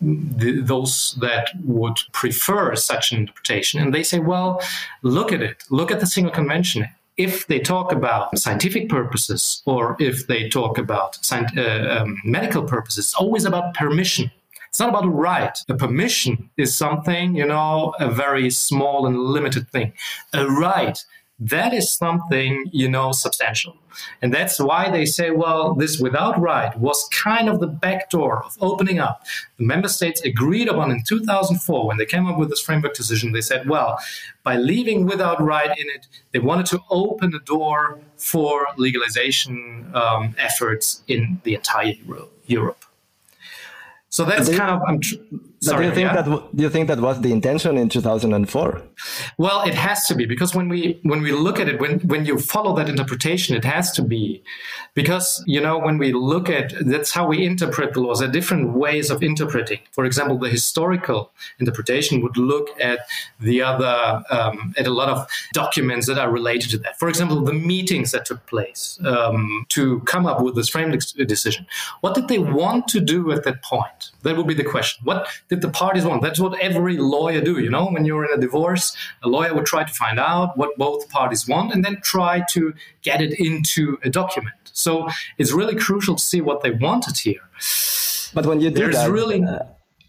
the, 0.00 0.60
those 0.62 1.16
that 1.20 1.48
would 1.64 1.98
prefer 2.12 2.76
such 2.76 3.12
an 3.12 3.18
interpretation, 3.18 3.80
and 3.80 3.92
they 3.92 4.04
say, 4.04 4.20
well, 4.20 4.62
look 5.02 5.32
at 5.32 5.42
it, 5.42 5.64
look 5.70 5.90
at 5.90 6.00
the 6.00 6.06
single 6.06 6.32
convention 6.32 6.88
if 7.20 7.46
they 7.48 7.60
talk 7.60 7.92
about 7.92 8.38
scientific 8.38 8.88
purposes 8.88 9.62
or 9.66 9.94
if 10.00 10.26
they 10.26 10.48
talk 10.48 10.78
about 10.78 11.18
uh, 11.30 11.98
um, 11.98 12.18
medical 12.24 12.62
purposes, 12.62 13.06
it's 13.06 13.14
always 13.14 13.44
about 13.44 13.74
permission. 13.74 14.30
It's 14.70 14.80
not 14.80 14.88
about 14.88 15.04
a 15.04 15.08
right. 15.08 15.58
A 15.68 15.74
permission 15.74 16.48
is 16.56 16.74
something, 16.74 17.34
you 17.34 17.44
know, 17.44 17.94
a 17.98 18.08
very 18.08 18.48
small 18.50 19.06
and 19.06 19.18
limited 19.18 19.68
thing. 19.68 19.92
A 20.32 20.46
right 20.46 20.96
that 21.40 21.72
is 21.72 21.90
something, 21.90 22.66
you 22.70 22.88
know, 22.88 23.12
substantial. 23.12 23.74
And 24.20 24.32
that's 24.32 24.60
why 24.60 24.90
they 24.90 25.06
say, 25.06 25.30
well, 25.30 25.74
this 25.74 25.98
without 25.98 26.38
right 26.38 26.76
was 26.78 27.08
kind 27.12 27.48
of 27.48 27.60
the 27.60 27.66
back 27.66 28.10
door 28.10 28.44
of 28.44 28.56
opening 28.60 28.98
up. 28.98 29.24
The 29.56 29.64
member 29.64 29.88
states 29.88 30.20
agreed 30.20 30.68
upon 30.68 30.90
in 30.90 31.02
2004 31.02 31.86
when 31.86 31.96
they 31.96 32.04
came 32.04 32.26
up 32.26 32.38
with 32.38 32.50
this 32.50 32.60
framework 32.60 32.94
decision. 32.94 33.32
They 33.32 33.40
said, 33.40 33.68
well, 33.68 33.98
by 34.42 34.56
leaving 34.56 35.06
without 35.06 35.42
right 35.42 35.70
in 35.70 35.86
it, 35.88 36.06
they 36.32 36.38
wanted 36.38 36.66
to 36.66 36.80
open 36.90 37.30
the 37.30 37.40
door 37.40 38.00
for 38.16 38.66
legalization 38.76 39.90
um, 39.94 40.34
efforts 40.38 41.02
in 41.08 41.40
the 41.44 41.54
entire 41.54 41.94
Europe. 42.46 42.84
So 44.10 44.24
that's 44.24 44.48
kind 44.48 44.70
of. 44.70 44.82
I'm 44.86 45.00
tr- 45.00 45.14
Sorry, 45.62 45.82
do 45.82 45.88
you 45.88 45.94
think 45.94 46.12
yeah. 46.12 46.22
that 46.22 46.56
do 46.56 46.62
you 46.62 46.70
think 46.70 46.88
that 46.88 47.00
was 47.00 47.20
the 47.20 47.30
intention 47.32 47.76
in 47.76 47.90
2004? 47.90 48.82
Well, 49.36 49.60
it 49.68 49.74
has 49.74 50.06
to 50.06 50.14
be 50.14 50.24
because 50.24 50.54
when 50.54 50.70
we 50.70 50.98
when 51.02 51.20
we 51.20 51.32
look 51.32 51.60
at 51.60 51.68
it, 51.68 51.78
when 51.78 52.00
when 52.00 52.24
you 52.24 52.38
follow 52.38 52.74
that 52.76 52.88
interpretation, 52.88 53.54
it 53.54 53.64
has 53.64 53.92
to 53.92 54.02
be 54.02 54.42
because 54.94 55.44
you 55.46 55.60
know 55.60 55.76
when 55.76 55.98
we 55.98 56.14
look 56.14 56.48
at 56.48 56.72
that's 56.86 57.10
how 57.10 57.26
we 57.26 57.44
interpret 57.44 57.92
the 57.92 58.00
laws. 58.00 58.20
There 58.20 58.28
are 58.30 58.32
different 58.32 58.72
ways 58.72 59.10
of 59.10 59.22
interpreting. 59.22 59.80
For 59.92 60.06
example, 60.06 60.38
the 60.38 60.48
historical 60.48 61.30
interpretation 61.58 62.22
would 62.22 62.38
look 62.38 62.70
at 62.80 63.00
the 63.38 63.60
other 63.60 64.22
um, 64.30 64.72
at 64.78 64.86
a 64.86 64.94
lot 64.94 65.10
of 65.10 65.28
documents 65.52 66.06
that 66.06 66.16
are 66.16 66.30
related 66.30 66.70
to 66.70 66.78
that. 66.78 66.98
For 66.98 67.10
example, 67.10 67.42
the 67.42 67.52
meetings 67.52 68.12
that 68.12 68.24
took 68.24 68.46
place 68.46 68.98
um, 69.04 69.66
to 69.68 70.00
come 70.00 70.24
up 70.24 70.40
with 70.40 70.54
this 70.54 70.70
framework 70.70 71.00
decision. 71.26 71.66
What 72.00 72.14
did 72.14 72.28
they 72.28 72.38
want 72.38 72.88
to 72.88 73.00
do 73.00 73.30
at 73.30 73.44
that 73.44 73.62
point? 73.62 74.09
That 74.22 74.36
would 74.36 74.46
be 74.46 74.54
the 74.54 74.64
question. 74.64 75.04
What 75.04 75.28
did 75.48 75.60
the 75.60 75.70
parties 75.70 76.04
want? 76.04 76.22
That's 76.22 76.38
what 76.38 76.58
every 76.60 76.96
lawyer 76.98 77.40
do. 77.40 77.58
You 77.58 77.70
know, 77.70 77.86
when 77.86 78.04
you're 78.04 78.24
in 78.24 78.36
a 78.36 78.40
divorce, 78.40 78.96
a 79.22 79.28
lawyer 79.28 79.54
would 79.54 79.66
try 79.66 79.84
to 79.84 79.92
find 79.92 80.18
out 80.18 80.56
what 80.56 80.76
both 80.76 81.08
parties 81.08 81.48
want 81.48 81.72
and 81.72 81.84
then 81.84 82.00
try 82.02 82.44
to 82.50 82.74
get 83.02 83.20
it 83.20 83.38
into 83.40 83.98
a 84.04 84.10
document. 84.10 84.54
So 84.64 85.08
it's 85.38 85.52
really 85.52 85.74
crucial 85.74 86.16
to 86.16 86.22
see 86.22 86.40
what 86.40 86.62
they 86.62 86.70
wanted 86.70 87.18
here. 87.18 87.40
But 88.34 88.46
when 88.46 88.60
you 88.60 88.70
do 88.70 88.76
There's 88.76 88.96
that, 88.96 89.10
really 89.10 89.42
uh, 89.42 89.60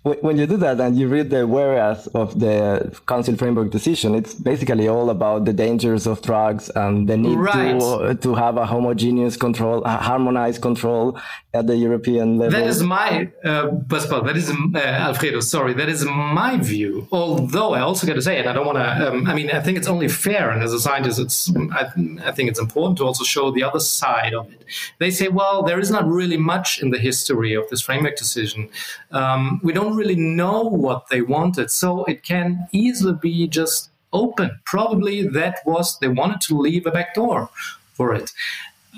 when 0.04 0.36
you 0.36 0.48
do 0.48 0.58
that 0.58 0.80
and 0.82 0.98
you 0.98 1.08
read 1.08 1.30
the 1.30 1.46
whereas 1.46 2.08
of 2.08 2.40
the 2.40 3.00
council 3.08 3.36
framework 3.36 3.70
decision 3.70 4.16
it's 4.16 4.34
basically 4.34 4.88
all 4.88 5.12
about 5.12 5.46
the 5.46 5.54
dangers 5.54 6.08
of 6.08 6.20
drugs 6.24 6.70
and 6.72 7.08
the 7.08 7.16
need 7.16 7.38
right. 7.38 7.80
to, 7.80 8.16
to 8.16 8.34
have 8.34 8.58
a 8.58 8.66
homogeneous 8.66 9.38
control 9.38 9.84
a 9.84 9.98
harmonized 9.98 10.60
control 10.60 11.20
at 11.54 11.68
the 11.68 11.78
european 11.78 12.40
level. 12.40 12.60
that 12.60 12.68
is 12.68 12.82
my 12.82 13.30
uh, 13.44 13.68
Pascual, 13.90 14.24
that 14.24 14.36
is 14.36 14.50
uh, 14.50 14.80
alfredo 14.80 15.40
sorry 15.40 15.74
that 15.74 15.90
is 15.90 16.04
my 16.06 16.58
view. 16.58 17.08
Although 17.12 17.74
i 17.74 17.82
also 17.82 18.08
got 18.08 18.16
to 18.16 18.24
say 18.24 18.40
and 18.40 18.50
i 18.50 18.54
don't 18.54 18.66
want 18.66 18.80
to 18.80 19.08
um, 19.08 19.28
i 19.28 19.36
mean 19.36 19.52
i 19.52 19.60
think 19.60 19.78
it's 19.78 19.88
only 19.88 20.08
fair 20.08 20.50
and 20.50 20.64
as 20.64 20.74
a 20.74 20.80
scientist 20.80 21.20
it's 21.20 21.52
I, 21.74 21.92
I 22.26 22.32
think 22.32 22.50
it's 22.50 22.60
important 22.60 22.98
to 22.98 23.06
also 23.06 23.24
show 23.24 23.52
the 23.52 23.64
other 23.64 23.80
side 23.80 24.34
of 24.34 24.52
it. 24.52 24.64
They 24.98 25.12
say 25.12 25.28
well 25.28 25.62
there 25.62 25.80
is 25.80 25.92
not 25.92 26.08
really 26.08 26.38
much 26.38 26.82
in 26.82 26.90
the 26.90 26.98
history 26.98 27.54
of 27.54 27.70
this 27.70 27.82
framework 27.82 28.16
decision. 28.16 28.70
Um, 29.12 29.60
we 29.64 29.74
don't 29.74 29.91
don't 29.92 30.00
really 30.00 30.16
know 30.16 30.64
what 30.64 31.10
they 31.10 31.22
wanted. 31.22 31.70
So 31.72 32.06
it 32.06 32.24
can 32.24 32.68
easily 32.72 33.14
be 33.22 33.48
just 33.48 33.90
open. 34.14 34.60
Probably 34.66 35.28
that 35.28 35.60
was 35.66 36.00
they 36.00 36.08
wanted 36.08 36.42
to 36.42 36.58
leave 36.58 36.86
a 36.86 36.92
back 36.92 37.14
door 37.14 37.50
for 37.94 38.14
it. 38.14 38.32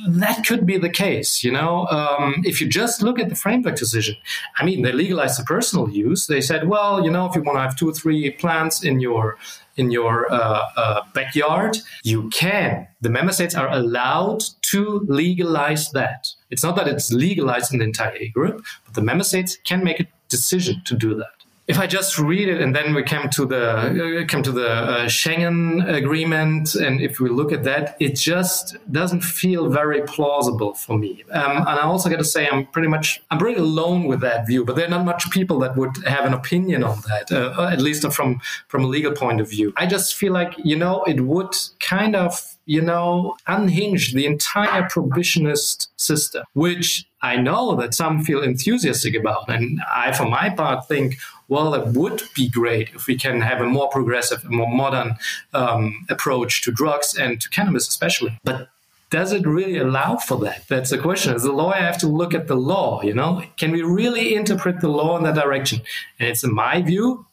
That 0.07 0.43
could 0.47 0.65
be 0.65 0.79
the 0.79 0.89
case, 0.89 1.43
you 1.43 1.51
know. 1.51 1.85
Um, 1.87 2.41
if 2.45 2.59
you 2.59 2.67
just 2.67 3.03
look 3.03 3.19
at 3.19 3.29
the 3.29 3.35
framework 3.35 3.75
decision, 3.75 4.15
I 4.57 4.65
mean, 4.65 4.81
they 4.81 4.91
legalized 4.91 5.39
the 5.39 5.43
personal 5.43 5.87
use. 5.87 6.25
They 6.25 6.41
said, 6.41 6.67
well, 6.67 7.03
you 7.03 7.11
know, 7.11 7.27
if 7.27 7.35
you 7.35 7.43
want 7.43 7.57
to 7.57 7.61
have 7.61 7.75
two 7.75 7.89
or 7.89 7.93
three 7.93 8.31
plants 8.31 8.83
in 8.83 8.99
your 8.99 9.37
in 9.75 9.91
your 9.91 10.31
uh, 10.31 10.61
uh, 10.77 11.01
backyard, 11.13 11.77
you 12.03 12.29
can. 12.29 12.87
The 13.01 13.09
member 13.09 13.33
states 13.33 13.55
are 13.55 13.71
allowed 13.71 14.43
to 14.73 15.05
legalize 15.07 15.91
that. 15.91 16.27
It's 16.49 16.63
not 16.63 16.75
that 16.75 16.87
it's 16.87 17.11
legalized 17.11 17.73
in 17.73 17.79
the 17.79 17.85
entire 17.85 18.17
group, 18.33 18.63
but 18.85 18.93
the 18.93 19.01
member 19.01 19.23
states 19.23 19.57
can 19.63 19.83
make 19.83 19.99
a 19.99 20.07
decision 20.35 20.81
to 20.85 20.95
do 21.05 21.15
that 21.15 21.42
if 21.67 21.79
I 21.79 21.87
just 21.87 22.19
read 22.19 22.49
it 22.49 22.59
and 22.59 22.75
then 22.75 22.93
we 22.93 23.03
come 23.03 23.29
to 23.29 23.45
the 23.45 24.21
uh, 24.21 24.25
come 24.27 24.43
to 24.43 24.51
the 24.51 24.69
uh, 24.69 25.05
Schengen 25.05 25.87
agreement, 25.93 26.75
and 26.75 26.99
if 27.01 27.19
we 27.21 27.29
look 27.29 27.53
at 27.53 27.63
that, 27.63 27.95
it 28.01 28.15
just 28.15 28.75
doesn't 28.91 29.21
feel 29.21 29.69
very 29.69 30.01
plausible 30.01 30.73
for 30.73 30.97
me. 30.97 31.23
Um, 31.31 31.57
and 31.57 31.79
I 31.79 31.83
also 31.83 32.09
got 32.09 32.17
to 32.17 32.25
say, 32.25 32.49
I'm 32.49 32.65
pretty 32.67 32.89
much 32.89 33.21
I'm 33.31 33.37
pretty 33.37 33.59
alone 33.59 34.05
with 34.05 34.19
that 34.21 34.45
view. 34.45 34.65
But 34.65 34.75
there 34.75 34.85
are 34.85 34.89
not 34.89 35.05
much 35.05 35.31
people 35.31 35.59
that 35.59 35.77
would 35.77 35.95
have 36.05 36.25
an 36.25 36.33
opinion 36.33 36.83
on 36.83 37.01
that, 37.07 37.31
uh, 37.31 37.69
at 37.71 37.79
least 37.79 38.11
from 38.11 38.41
from 38.67 38.83
a 38.83 38.87
legal 38.87 39.13
point 39.13 39.39
of 39.39 39.49
view. 39.49 39.73
I 39.77 39.85
just 39.85 40.15
feel 40.15 40.33
like 40.33 40.55
you 40.57 40.75
know 40.75 41.03
it 41.03 41.21
would 41.21 41.55
kind 41.79 42.15
of 42.15 42.53
you 42.65 42.81
know, 42.81 43.35
unhinge 43.47 44.13
the 44.13 44.25
entire 44.25 44.83
prohibitionist 44.83 45.87
system, 45.97 46.43
which 46.53 47.05
I 47.21 47.35
know 47.35 47.75
that 47.75 47.93
some 47.93 48.23
feel 48.23 48.41
enthusiastic 48.41 49.15
about. 49.15 49.49
And 49.49 49.81
I, 49.93 50.13
for 50.13 50.25
my 50.25 50.49
part, 50.49 50.87
think, 50.87 51.17
well, 51.53 51.73
it 51.75 51.87
would 51.99 52.23
be 52.35 52.49
great 52.49 52.89
if 52.95 53.05
we 53.05 53.15
can 53.15 53.41
have 53.41 53.61
a 53.61 53.65
more 53.65 53.87
progressive, 53.89 54.43
more 54.49 54.73
modern 54.83 55.17
um, 55.53 56.05
approach 56.09 56.63
to 56.63 56.71
drugs 56.71 57.15
and 57.15 57.39
to 57.41 57.47
cannabis, 57.49 57.87
especially. 57.87 58.39
But 58.43 58.69
does 59.11 59.31
it 59.31 59.45
really 59.45 59.77
allow 59.77 60.17
for 60.17 60.37
that? 60.39 60.67
That's 60.67 60.89
the 60.89 60.97
question. 60.97 61.35
As 61.35 61.45
a 61.45 61.51
lawyer, 61.51 61.75
I 61.75 61.81
have 61.91 61.99
to 61.99 62.07
look 62.07 62.33
at 62.33 62.47
the 62.47 62.55
law, 62.55 63.03
you 63.03 63.13
know? 63.13 63.43
Can 63.57 63.71
we 63.71 63.83
really 63.83 64.33
interpret 64.33 64.81
the 64.81 64.87
law 64.87 65.15
in 65.17 65.23
that 65.25 65.35
direction? 65.35 65.81
And 66.19 66.27
it's 66.29 66.43
in 66.43 66.51
my 66.51 66.81
view 66.81 67.27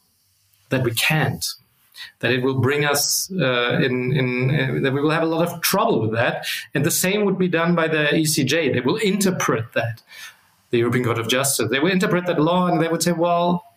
that 0.69 0.83
we 0.83 0.91
can't 0.91 1.43
that 2.19 2.31
it 2.31 2.43
will 2.43 2.59
bring 2.59 2.85
us 2.85 3.31
uh, 3.31 3.79
in, 3.85 4.13
in 4.13 4.27
uh, 4.51 4.79
that 4.83 4.93
we 4.93 5.01
will 5.01 5.09
have 5.09 5.23
a 5.23 5.33
lot 5.35 5.47
of 5.47 5.61
trouble 5.61 5.99
with 6.01 6.13
that. 6.13 6.45
And 6.73 6.85
the 6.85 6.91
same 6.91 7.25
would 7.25 7.39
be 7.39 7.47
done 7.47 7.73
by 7.75 7.87
the 7.87 8.03
ECJ. 8.13 8.73
They 8.73 8.81
will 8.81 8.97
interpret 8.97 9.73
that, 9.73 10.01
the 10.69 10.79
European 10.79 11.05
Court 11.05 11.19
of 11.19 11.27
Justice. 11.27 11.69
They 11.69 11.79
will 11.79 11.91
interpret 11.91 12.27
that 12.27 12.39
law 12.39 12.67
and 12.67 12.81
they 12.81 12.87
would 12.87 13.03
say, 13.03 13.11
well, 13.11 13.70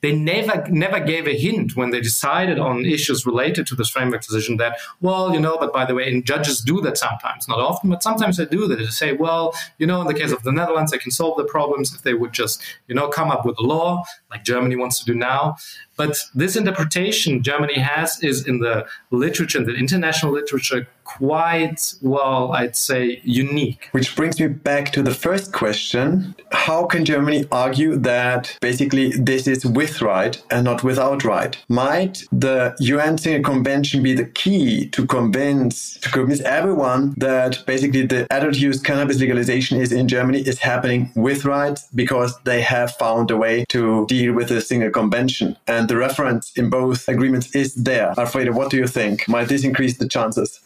they 0.00 0.12
never 0.12 0.66
never 0.68 1.00
gave 1.00 1.26
a 1.26 1.36
hint 1.36 1.76
when 1.76 1.90
they 1.90 2.00
decided 2.00 2.58
on 2.58 2.84
issues 2.84 3.26
related 3.26 3.66
to 3.68 3.74
this 3.74 3.90
framework 3.90 4.22
decision 4.22 4.56
that, 4.58 4.78
well, 5.00 5.32
you 5.32 5.40
know, 5.40 5.56
but 5.58 5.72
by 5.72 5.84
the 5.84 5.94
way, 5.94 6.10
and 6.10 6.24
judges 6.24 6.60
do 6.60 6.80
that 6.80 6.98
sometimes, 6.98 7.48
not 7.48 7.58
often, 7.58 7.90
but 7.90 8.02
sometimes 8.02 8.36
they 8.36 8.46
do 8.46 8.66
that. 8.68 8.76
They 8.76 8.86
say, 8.86 9.12
well, 9.12 9.54
you 9.78 9.86
know, 9.86 10.00
in 10.00 10.06
the 10.06 10.14
case 10.14 10.32
of 10.32 10.42
the 10.42 10.52
Netherlands, 10.52 10.90
they 10.92 10.98
can 10.98 11.10
solve 11.10 11.36
the 11.36 11.44
problems 11.44 11.94
if 11.94 12.02
they 12.02 12.14
would 12.14 12.32
just, 12.32 12.62
you 12.86 12.94
know, 12.94 13.08
come 13.08 13.30
up 13.30 13.44
with 13.44 13.58
a 13.58 13.62
law 13.62 14.02
like 14.30 14.44
Germany 14.44 14.76
wants 14.76 14.98
to 14.98 15.04
do 15.04 15.14
now. 15.14 15.56
But 15.96 16.16
this 16.34 16.54
interpretation 16.54 17.42
Germany 17.42 17.78
has 17.78 18.22
is 18.22 18.46
in 18.46 18.60
the 18.60 18.86
literature, 19.10 19.58
in 19.58 19.64
the 19.64 19.74
international 19.74 20.32
literature, 20.32 20.86
quite, 21.02 21.94
well, 22.02 22.52
I'd 22.52 22.76
say 22.76 23.20
unique. 23.24 23.88
Which 23.92 24.14
brings 24.14 24.38
me 24.38 24.46
back 24.46 24.92
to 24.92 25.02
the 25.02 25.12
first 25.12 25.52
question. 25.52 26.36
How 26.52 26.84
can 26.84 27.04
Germany 27.04 27.46
argue 27.50 27.96
that 27.96 28.56
basically 28.60 29.10
this 29.12 29.48
is 29.48 29.64
with 29.68 30.02
right 30.02 30.42
and 30.50 30.64
not 30.64 30.82
without 30.82 31.24
right? 31.24 31.56
Might 31.68 32.24
the 32.32 32.74
UN 32.80 33.18
Single 33.18 33.42
Convention 33.42 34.02
be 34.02 34.14
the 34.14 34.24
key 34.24 34.88
to 34.90 35.06
convince 35.06 35.98
to 36.00 36.10
convince 36.10 36.40
everyone 36.40 37.14
that 37.16 37.64
basically 37.66 38.06
the 38.06 38.26
adult 38.32 38.56
use 38.56 38.80
cannabis 38.80 39.18
legalization 39.18 39.80
is 39.80 39.92
in 39.92 40.08
Germany 40.08 40.40
is 40.40 40.58
happening 40.58 41.10
with 41.14 41.44
rights 41.44 41.88
because 41.94 42.38
they 42.44 42.60
have 42.60 42.92
found 42.92 43.30
a 43.30 43.36
way 43.36 43.64
to 43.68 44.06
deal 44.06 44.32
with 44.32 44.48
the 44.48 44.60
single 44.60 44.90
convention 44.90 45.56
and 45.66 45.88
the 45.88 45.96
reference 45.96 46.52
in 46.56 46.70
both 46.70 47.08
agreements 47.08 47.54
is 47.54 47.74
there. 47.74 48.14
Alfredo, 48.18 48.52
what 48.52 48.70
do 48.70 48.76
you 48.76 48.86
think? 48.86 49.28
Might 49.28 49.48
this 49.48 49.64
increase 49.64 49.98
the 49.98 50.08
chances? 50.08 50.60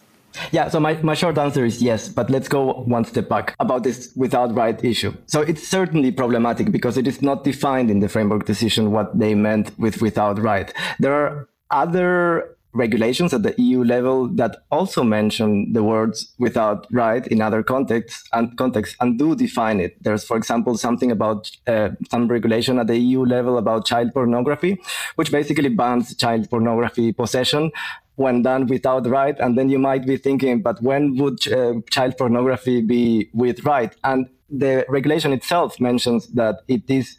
Yeah, 0.51 0.68
so 0.68 0.81
my, 0.81 0.95
my 1.03 1.14
short 1.14 1.38
answer 1.38 1.64
is 1.64 1.83
yes, 1.83 2.09
but 2.09 2.31
let's 2.31 2.49
go 2.49 2.73
one 2.85 3.05
step 3.05 3.29
back 3.29 3.55
about 3.61 3.83
this 3.83 4.12
without 4.16 4.55
right 4.55 4.83
issue. 4.85 5.14
So 5.27 5.40
it's 5.40 5.66
certainly 5.66 6.11
problematic 6.12 6.73
because 6.73 6.97
it 6.97 7.07
is 7.07 7.23
not 7.23 7.45
defined 7.45 7.90
in 7.90 8.01
the 8.01 8.09
framework 8.09 8.47
decision 8.47 8.92
what 8.92 9.18
they 9.18 9.35
meant 9.35 9.79
with 9.79 10.01
without 10.01 10.38
right. 10.40 10.73
There 10.99 11.14
are 11.14 11.49
other 11.71 12.57
regulations 12.75 13.35
at 13.35 13.42
the 13.42 13.55
EU 13.59 13.85
level 13.85 14.29
that 14.29 14.57
also 14.71 15.03
mention 15.05 15.73
the 15.73 15.83
words 15.83 16.33
without 16.38 16.87
right 16.90 17.27
in 17.27 17.42
other 17.42 17.62
contexts 17.62 18.27
and 18.33 18.57
contexts 18.57 18.97
and 19.01 19.18
do 19.18 19.37
define 19.37 19.79
it. 19.79 20.03
There's, 20.03 20.25
for 20.25 20.37
example, 20.37 20.79
something 20.79 21.11
about 21.11 21.51
uh, 21.66 21.90
some 22.11 22.29
regulation 22.29 22.79
at 22.79 22.87
the 22.87 22.97
EU 22.97 23.25
level 23.25 23.59
about 23.59 23.85
child 23.85 24.14
pornography, 24.14 24.81
which 25.16 25.31
basically 25.31 25.68
bans 25.68 26.16
child 26.16 26.49
pornography 26.49 27.12
possession 27.12 27.73
when 28.23 28.43
done 28.43 28.67
without 28.67 29.07
right. 29.07 29.37
And 29.39 29.59
then 29.59 29.69
you 29.69 29.79
might 29.79 30.07
be 30.07 30.17
thinking, 30.17 30.63
but 30.63 30.81
when 30.83 31.17
would 31.17 31.47
uh, 31.53 31.75
child 31.91 32.17
pornography 32.17 32.81
be 32.81 33.29
with 33.33 33.65
right? 33.65 33.95
And 34.05 34.29
the 34.49 34.85
regulation 34.89 35.33
itself 35.33 35.81
mentions 35.81 36.29
that 36.29 36.61
it 36.69 36.83
is 36.89 37.17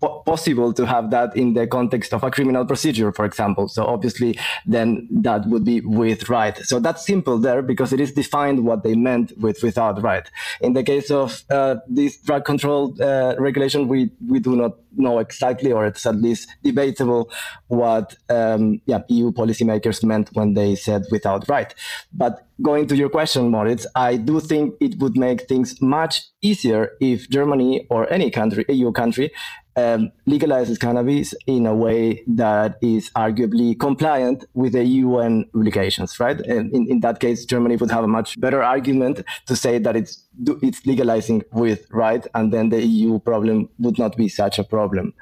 po- 0.00 0.22
possible 0.26 0.72
to 0.72 0.86
have 0.86 1.10
that 1.10 1.36
in 1.36 1.54
the 1.54 1.66
context 1.66 2.12
of 2.12 2.22
a 2.22 2.30
criminal 2.30 2.64
procedure, 2.64 3.12
for 3.12 3.24
example. 3.24 3.68
So 3.68 3.84
obviously, 3.84 4.38
then 4.66 5.08
that 5.10 5.46
would 5.46 5.64
be 5.64 5.80
with 5.80 6.28
right. 6.28 6.56
So 6.58 6.80
that's 6.80 7.04
simple 7.04 7.38
there 7.38 7.62
because 7.62 7.92
it 7.92 8.00
is 8.00 8.12
defined 8.12 8.64
what 8.64 8.82
they 8.82 8.94
meant 8.94 9.32
with 9.38 9.62
without 9.62 10.02
right. 10.02 10.28
In 10.60 10.72
the 10.72 10.82
case 10.82 11.10
of 11.10 11.42
uh, 11.50 11.76
this 11.88 12.18
drug 12.18 12.44
control 12.44 12.94
uh, 13.00 13.34
regulation, 13.38 13.88
we 13.88 14.10
we 14.28 14.40
do 14.40 14.56
not 14.56 14.72
know 14.96 15.18
exactly, 15.18 15.72
or 15.72 15.86
it's 15.86 16.06
at 16.06 16.16
least 16.16 16.48
debatable, 16.62 17.30
what 17.68 18.16
um, 18.28 18.80
yeah 18.86 19.02
EU 19.08 19.30
policymakers 19.32 20.02
meant 20.02 20.30
when 20.32 20.54
they 20.54 20.74
said 20.74 21.04
without 21.10 21.48
right. 21.48 21.74
But 22.12 22.46
going 22.62 22.86
to 22.88 22.96
your 22.96 23.10
question, 23.10 23.50
Moritz, 23.50 23.86
I 23.94 24.16
do 24.16 24.40
think 24.40 24.74
it 24.80 24.98
would 24.98 25.16
make 25.16 25.42
things 25.42 25.80
much 25.82 26.22
easier 26.40 26.92
if 27.00 27.28
Germany 27.28 27.86
or 27.90 28.10
any 28.10 28.30
country, 28.30 28.64
EU 28.68 28.92
country, 28.92 29.30
um, 29.76 30.10
legalizes 30.26 30.80
cannabis 30.80 31.34
in 31.46 31.66
a 31.66 31.74
way 31.74 32.22
that 32.26 32.78
is 32.80 33.10
arguably 33.10 33.78
compliant 33.78 34.44
with 34.54 34.72
the 34.72 34.84
UN 34.84 35.44
obligations, 35.54 36.18
right? 36.18 36.40
And 36.40 36.72
in, 36.74 36.86
in 36.88 37.00
that 37.00 37.20
case, 37.20 37.44
Germany 37.44 37.76
would 37.76 37.90
have 37.90 38.04
a 38.04 38.08
much 38.08 38.40
better 38.40 38.62
argument 38.62 39.20
to 39.46 39.54
say 39.54 39.78
that 39.78 39.94
it's 39.94 40.22
it's 40.62 40.84
legalizing 40.84 41.42
with 41.52 41.86
right, 41.90 42.26
and 42.34 42.52
then 42.52 42.70
the 42.70 42.84
EU 42.84 43.18
problem 43.20 43.68
would 43.78 43.98
not 43.98 44.16
be 44.16 44.28
such 44.28 44.58
a 44.58 44.64
problem. 44.64 45.14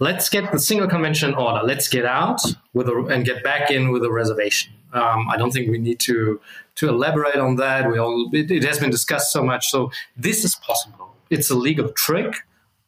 let's 0.00 0.28
get 0.28 0.52
the 0.52 0.58
single 0.58 0.88
convention 0.88 1.34
order. 1.34 1.64
Let's 1.64 1.88
get 1.88 2.04
out 2.04 2.40
with 2.74 2.88
a, 2.88 2.96
and 3.10 3.24
get 3.24 3.42
back 3.42 3.70
in 3.70 3.90
with 3.90 4.04
a 4.04 4.10
reservation. 4.10 4.72
Um, 4.92 5.28
I 5.28 5.36
don't 5.36 5.50
think 5.50 5.70
we 5.70 5.78
need 5.78 6.00
to 6.00 6.40
to 6.76 6.88
elaborate 6.88 7.36
on 7.36 7.56
that. 7.56 7.90
We 7.90 7.98
all 7.98 8.30
it, 8.32 8.50
it, 8.50 8.64
has 8.64 8.78
been 8.78 8.90
discussed 8.90 9.32
so 9.32 9.42
much. 9.42 9.70
So 9.70 9.90
this 10.16 10.44
is 10.44 10.54
possible. 10.54 11.14
It's 11.30 11.50
a 11.50 11.54
legal 11.54 11.88
trick, 11.90 12.34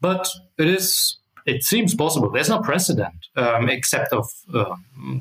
but 0.00 0.28
it 0.56 0.68
is. 0.68 1.16
It 1.46 1.64
seems 1.64 1.94
possible. 1.94 2.30
There's 2.30 2.50
no 2.50 2.60
precedent 2.60 3.28
um, 3.34 3.70
except 3.70 4.12
of 4.12 4.30
uh, 4.52 4.76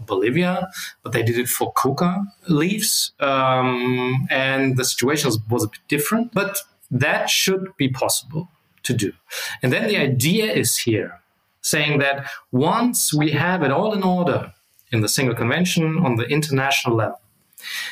Bolivia, 0.05 0.69
but 1.01 1.13
they 1.13 1.23
did 1.23 1.37
it 1.37 1.47
for 1.47 1.71
coca 1.71 2.25
leaves, 2.49 3.13
um, 3.21 4.27
and 4.29 4.75
the 4.75 4.83
situation 4.83 5.31
was 5.49 5.63
a 5.63 5.67
bit 5.67 5.79
different. 5.87 6.33
But 6.33 6.59
that 6.91 7.29
should 7.29 7.75
be 7.77 7.87
possible 7.87 8.49
to 8.83 8.93
do. 8.93 9.13
And 9.61 9.71
then 9.71 9.87
the 9.87 9.97
idea 9.97 10.51
is 10.51 10.79
here 10.79 11.21
saying 11.67 11.99
that 11.99 12.27
once 12.51 13.13
we 13.13 13.31
have 13.31 13.63
it 13.63 13.71
all 13.71 13.93
in 13.93 14.03
order 14.03 14.53
in 14.91 15.01
the 15.01 15.09
single 15.09 15.35
convention 15.35 15.97
on 16.05 16.15
the 16.15 16.25
international 16.25 16.95
level, 16.95 17.19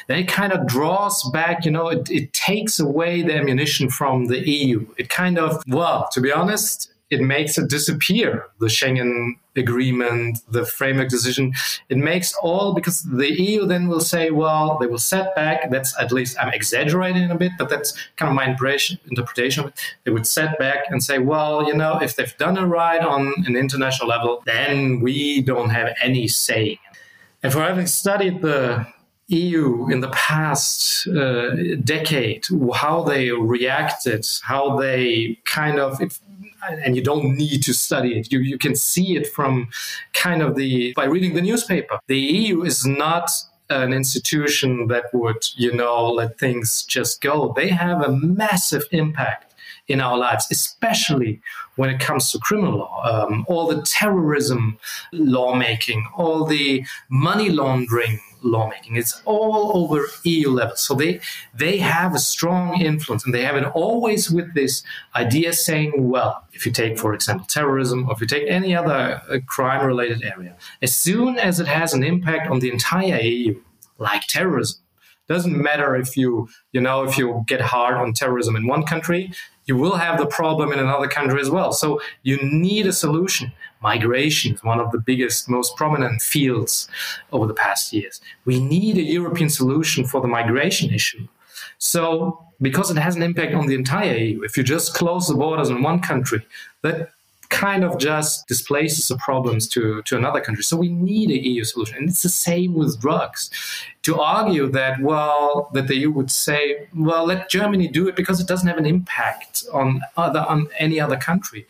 then 0.08 0.20
it 0.20 0.28
kind 0.28 0.54
of 0.54 0.66
draws 0.68 1.30
back, 1.32 1.66
you 1.66 1.72
know, 1.72 1.90
it, 1.90 2.10
it 2.10 2.32
takes 2.34 2.80
away 2.80 3.22
the 3.22 3.36
ammunition 3.36 3.90
from 3.90 4.26
the 4.26 4.40
EU. 4.48 4.86
It 4.98 5.10
kind 5.10 5.38
of, 5.38 5.62
well, 5.68 6.08
to 6.14 6.22
be 6.22 6.32
honest, 6.32 6.94
it 7.10 7.22
makes 7.22 7.58
it 7.58 7.70
disappear 7.70 8.48
the 8.60 8.65
Schengen 8.65 9.36
agreement, 9.56 10.39
the 10.50 10.65
framework 10.65 11.10
decision. 11.10 11.54
It 11.89 11.98
makes 11.98 12.34
all 12.41 12.74
because 12.74 13.04
the 13.04 13.32
EU 13.32 13.65
then 13.65 13.88
will 13.88 14.02
say, 14.02 14.32
well, 14.32 14.78
they 14.80 14.88
will 14.88 14.98
set 14.98 15.36
back. 15.36 15.70
That's 15.70 15.98
at 16.00 16.12
least 16.12 16.38
I'm 16.39 16.52
exaggerating 16.54 17.30
a 17.30 17.36
bit, 17.36 17.54
but 17.58 17.70
that's 17.70 17.94
kind 18.18 18.30
of 18.30 18.36
my 18.36 18.46
interpretation 18.46 19.63
of 19.63 19.70
it. 19.70 19.80
They 20.04 20.12
would 20.12 20.28
set 20.28 20.58
back 20.58 20.86
and 20.89 21.04
say, 21.04 21.20
well, 21.20 21.65
you 21.68 21.76
know, 21.76 22.00
if 22.00 22.15
they've 22.15 22.38
done 22.38 22.58
it 22.58 22.65
right 22.65 23.02
on 23.02 23.34
an 23.46 23.56
international 23.56 24.10
level, 24.10 24.41
then 24.46 25.00
we 25.00 25.41
don't 25.41 25.70
have 25.70 25.96
any 26.02 26.28
say. 26.28 26.80
And 27.44 27.54
for 27.54 27.60
having 27.60 27.86
studied 27.86 28.41
the 28.41 28.88
EU 29.28 29.88
in 29.89 30.02
the 30.02 30.10
past 30.10 31.08
uh, 31.08 31.76
decade, 31.84 32.46
how 32.74 33.04
they 33.04 33.32
reacted, 33.32 34.26
how 34.44 34.78
they 34.78 35.39
kind 35.46 35.80
of, 35.80 36.00
and 36.69 36.95
you 36.95 37.01
don't 37.01 37.36
need 37.36 37.63
to 37.63 37.73
study 37.73 38.17
it. 38.17 38.32
You, 38.32 38.39
you 38.39 38.58
can 38.58 38.75
see 38.75 39.15
it 39.15 39.28
from 39.28 39.69
kind 40.13 40.41
of 40.41 40.56
the, 40.56 40.93
by 40.95 41.06
reading 41.06 41.34
the 41.34 41.41
newspaper. 41.41 41.99
The 42.08 42.19
EU 42.19 42.63
is 42.63 42.86
not 42.86 43.32
an 43.69 43.93
institution 43.93 44.88
that 44.88 45.06
would, 45.13 45.47
you 45.56 45.73
know, 45.73 46.12
let 46.12 46.39
things 46.39 46.84
just 46.84 47.21
go. 47.21 47.54
They 47.56 47.69
have 47.69 48.01
a 48.01 48.12
massive 48.12 48.84
impact 48.91 49.54
in 49.88 50.01
our 50.01 50.17
lives, 50.17 50.47
especially 50.51 51.41
when 51.75 51.89
it 51.89 51.99
comes 51.99 52.32
to 52.32 52.39
criminal 52.39 52.80
law. 52.80 53.04
Um, 53.04 53.45
all 53.47 53.67
the 53.67 53.82
terrorism 53.84 54.78
lawmaking, 55.12 56.08
all 56.15 56.45
the 56.45 56.86
money 57.10 57.49
laundering 57.49 58.19
lawmaking. 58.45 58.95
It's 58.95 59.21
all 59.25 59.71
over 59.75 60.05
EU 60.23 60.49
level. 60.49 60.75
So 60.75 60.93
they 60.93 61.19
they 61.53 61.77
have 61.77 62.15
a 62.15 62.19
strong 62.19 62.81
influence, 62.81 63.25
and 63.25 63.34
they 63.34 63.43
have 63.43 63.55
it 63.55 63.65
always 63.65 64.31
with 64.31 64.53
this 64.53 64.84
idea 65.15 65.53
saying, 65.53 65.93
well, 65.97 66.45
if 66.53 66.65
you 66.65 66.71
take, 66.71 66.97
for 66.97 67.13
example, 67.13 67.45
terrorism, 67.45 68.08
or 68.08 68.13
if 68.13 68.21
you 68.21 68.27
take 68.27 68.47
any 68.47 68.75
other 68.75 69.21
uh, 69.29 69.39
crime-related 69.45 70.23
area, 70.23 70.55
as 70.81 70.95
soon 70.95 71.38
as 71.38 71.60
it 71.60 71.67
has 71.67 71.93
an 71.93 72.03
impact 72.03 72.49
on 72.49 72.60
the 72.60 72.71
entire 72.71 73.19
EU, 73.19 73.62
like 73.97 74.21
terrorism, 74.27 74.79
doesn't 75.27 75.60
matter 75.60 75.95
if 75.95 76.15
you 76.15 76.47
you 76.71 76.81
know 76.81 77.03
if 77.03 77.17
you 77.17 77.43
get 77.47 77.62
hard 77.62 77.95
on 77.95 78.13
terrorism 78.13 78.55
in 78.55 78.67
one 78.67 78.84
country 78.84 79.31
you 79.65 79.75
will 79.75 79.95
have 79.95 80.19
the 80.19 80.27
problem 80.27 80.71
in 80.71 80.79
another 80.79 81.08
country 81.08 81.41
as 81.41 81.49
well 81.49 81.71
so 81.71 81.99
you 82.23 82.38
need 82.43 82.86
a 82.86 82.93
solution 82.93 83.51
migration 83.91 84.54
is 84.56 84.63
one 84.63 84.80
of 84.80 84.91
the 84.91 85.02
biggest 85.10 85.50
most 85.58 85.76
prominent 85.76 86.21
fields 86.21 86.88
over 87.32 87.45
the 87.48 87.60
past 87.65 87.93
years 87.93 88.15
we 88.45 88.60
need 88.60 88.98
a 88.98 89.08
european 89.17 89.50
solution 89.50 90.06
for 90.12 90.19
the 90.21 90.32
migration 90.39 90.88
issue 91.00 91.26
so 91.78 92.00
because 92.62 92.89
it 92.89 92.98
has 92.98 93.15
an 93.15 93.24
impact 93.30 93.54
on 93.54 93.67
the 93.67 93.76
entire 93.76 94.15
eu 94.15 94.43
if 94.48 94.58
you 94.58 94.63
just 94.63 94.93
close 95.00 95.28
the 95.28 95.38
borders 95.43 95.69
in 95.69 95.78
one 95.89 96.00
country 96.12 96.41
that 96.84 96.98
kind 97.50 97.84
of 97.84 97.98
just 97.98 98.48
displaces 98.48 99.08
the 99.08 99.17
problems 99.17 99.67
to, 99.69 100.02
to 100.04 100.17
another 100.17 100.41
country. 100.41 100.63
So 100.63 100.78
we 100.78 100.89
need 100.89 101.30
a 101.32 101.39
EU 101.48 101.63
solution. 101.63 101.98
And 101.98 102.10
it's 102.10 102.24
the 102.24 102.30
same 102.30 102.74
with 102.74 103.00
drugs. 103.00 103.50
To 104.04 104.19
argue 104.19 104.67
that, 104.71 105.02
well, 105.02 105.69
that 105.74 105.88
the 105.88 105.95
EU 105.95 106.12
would 106.12 106.32
say, 106.32 106.88
well, 106.95 107.26
let 107.26 107.50
Germany 107.50 107.88
do 107.88 108.08
it 108.08 108.15
because 108.15 108.39
it 108.39 108.48
doesn't 108.48 108.67
have 108.67 108.78
an 108.78 108.86
impact 108.86 109.63
on 109.74 110.02
other 110.17 110.41
on 110.48 110.67
any 110.78 111.00
other 111.00 111.17
country. 111.17 111.65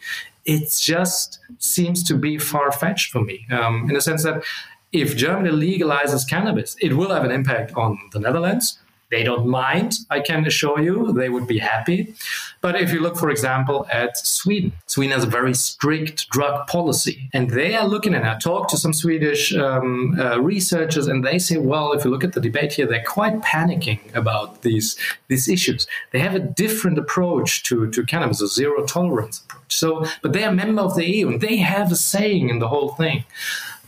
It 0.46 0.78
just 0.80 1.40
seems 1.58 2.04
to 2.04 2.16
be 2.16 2.38
far 2.38 2.72
fetched 2.72 3.12
for 3.12 3.22
me, 3.22 3.46
um, 3.52 3.88
in 3.90 3.96
the 3.96 4.02
sense 4.02 4.24
that 4.24 4.44
if 4.92 5.18
Germany 5.18 5.50
legalizes 5.50 6.28
cannabis, 6.30 6.76
it 6.82 6.94
will 6.94 7.12
have 7.12 7.24
an 7.24 7.32
impact 7.32 7.74
on 7.76 7.98
the 8.14 8.20
Netherlands, 8.20 8.80
they 9.12 9.24
don't 9.24 9.48
mind, 9.48 9.94
I 10.10 10.20
can 10.20 10.46
assure 10.46 10.82
you. 10.82 11.14
They 11.14 11.30
would 11.30 11.46
be 11.48 11.60
happy. 11.60 12.16
But 12.62 12.82
if 12.82 12.92
you 12.92 13.00
look, 13.00 13.18
for 13.18 13.30
example, 13.30 13.86
at 13.92 14.18
Sweden, 14.18 14.74
Sweden 14.88 15.14
has 15.14 15.24
a 15.24 15.28
very 15.28 15.54
strict 15.54 16.28
drug 16.30 16.68
policy. 16.68 17.30
And 17.32 17.52
they 17.52 17.76
are 17.76 17.88
looking, 17.88 18.16
and 18.16 18.26
I 18.26 18.40
talked 18.40 18.72
to 18.72 18.78
some 18.78 18.94
Swedish 18.94 19.54
um, 19.56 20.20
uh, 20.20 20.42
researchers, 20.42 21.06
and 21.06 21.24
they 21.24 21.38
say, 21.38 21.58
well, 21.58 21.94
if 21.94 22.04
you 22.04 22.10
look 22.10 22.24
at 22.24 22.34
the 22.34 22.42
debate 22.42 22.74
here, 22.74 22.88
they're 22.88 23.04
quite 23.04 23.42
panicking 23.42 24.00
about 24.16 24.64
these, 24.64 24.98
these 25.28 25.48
issues. 25.48 25.86
They 26.12 26.20
have 26.20 26.34
a 26.34 26.40
different 26.40 26.98
approach 26.98 27.62
to, 27.64 27.92
to 27.92 28.04
cannabis, 28.04 28.42
a 28.42 28.48
zero 28.48 28.86
tolerance 28.86 29.44
approach. 29.44 29.78
So, 29.78 30.06
but 30.24 30.34
they 30.34 30.44
are 30.44 30.52
a 30.52 30.56
member 30.56 30.82
of 30.82 30.96
the 30.96 31.08
EU, 31.08 31.28
and 31.28 31.42
they 31.42 31.58
have 31.58 31.92
a 31.92 31.96
saying 31.96 32.50
in 32.50 32.58
the 32.58 32.68
whole 32.68 32.90
thing. 32.90 33.24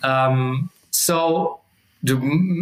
Um, 0.04 0.70
so 0.92 1.60
the 2.04 2.16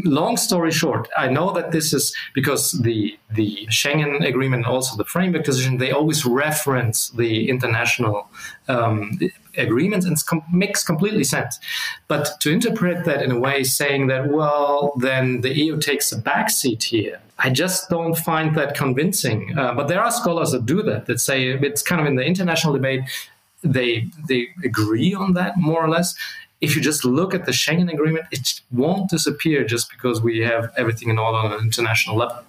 long 0.06 0.38
story 0.38 0.72
short, 0.72 1.10
I 1.18 1.28
know 1.28 1.52
that 1.54 1.72
this 1.72 1.94
is 1.94 2.16
because 2.34 2.72
the 2.72 3.18
the 3.32 3.68
Schengen 3.70 4.26
agreement 4.26 4.66
also 4.66 4.96
the 4.96 5.06
framework 5.06 5.44
decision 5.44 5.78
they 5.78 5.92
always 5.92 6.26
reference 6.26 7.10
the 7.10 7.50
international 7.50 8.30
um, 8.68 9.20
agreements 9.58 10.06
and 10.06 10.18
com- 10.26 10.44
makes 10.52 10.84
completely 10.84 11.24
sense. 11.24 11.60
But 12.08 12.40
to 12.42 12.52
interpret 12.52 13.06
that 13.06 13.22
in 13.22 13.32
a 13.32 13.40
way 13.40 13.64
saying 13.64 14.08
that 14.08 14.30
well 14.30 14.94
then 14.98 15.42
the 15.42 15.54
EU 15.54 15.80
takes 15.80 16.12
a 16.12 16.22
backseat 16.22 16.84
here, 16.84 17.20
I 17.38 17.50
just 17.50 17.90
don't 17.90 18.16
find 18.16 18.56
that 18.56 18.74
convincing. 18.74 19.58
Uh, 19.58 19.74
but 19.74 19.88
there 19.88 20.02
are 20.02 20.12
scholars 20.12 20.52
that 20.52 20.66
do 20.66 20.82
that 20.84 21.08
that 21.08 21.20
say 21.20 21.50
it's 21.50 21.82
kind 21.82 22.00
of 22.00 22.08
in 22.08 22.16
the 22.16 22.26
international 22.26 22.74
debate 22.74 23.02
they 23.66 24.08
they 24.30 24.48
agree 24.64 25.14
on 25.14 25.34
that 25.34 25.58
more 25.58 25.84
or 25.84 25.90
less 25.90 26.16
if 26.66 26.76
you 26.76 26.82
just 26.82 27.06
look 27.06 27.34
at 27.34 27.46
the 27.46 27.52
Schengen 27.52 27.92
Agreement, 27.94 28.26
it 28.32 28.62
won't 28.72 29.10
disappear 29.10 29.64
just 29.64 29.90
because 29.92 30.22
we 30.22 30.40
have 30.40 30.74
everything 30.76 31.10
in 31.10 31.18
all 31.20 31.36
on 31.36 31.52
an 31.52 31.60
international 31.60 32.18
level. 32.18 32.44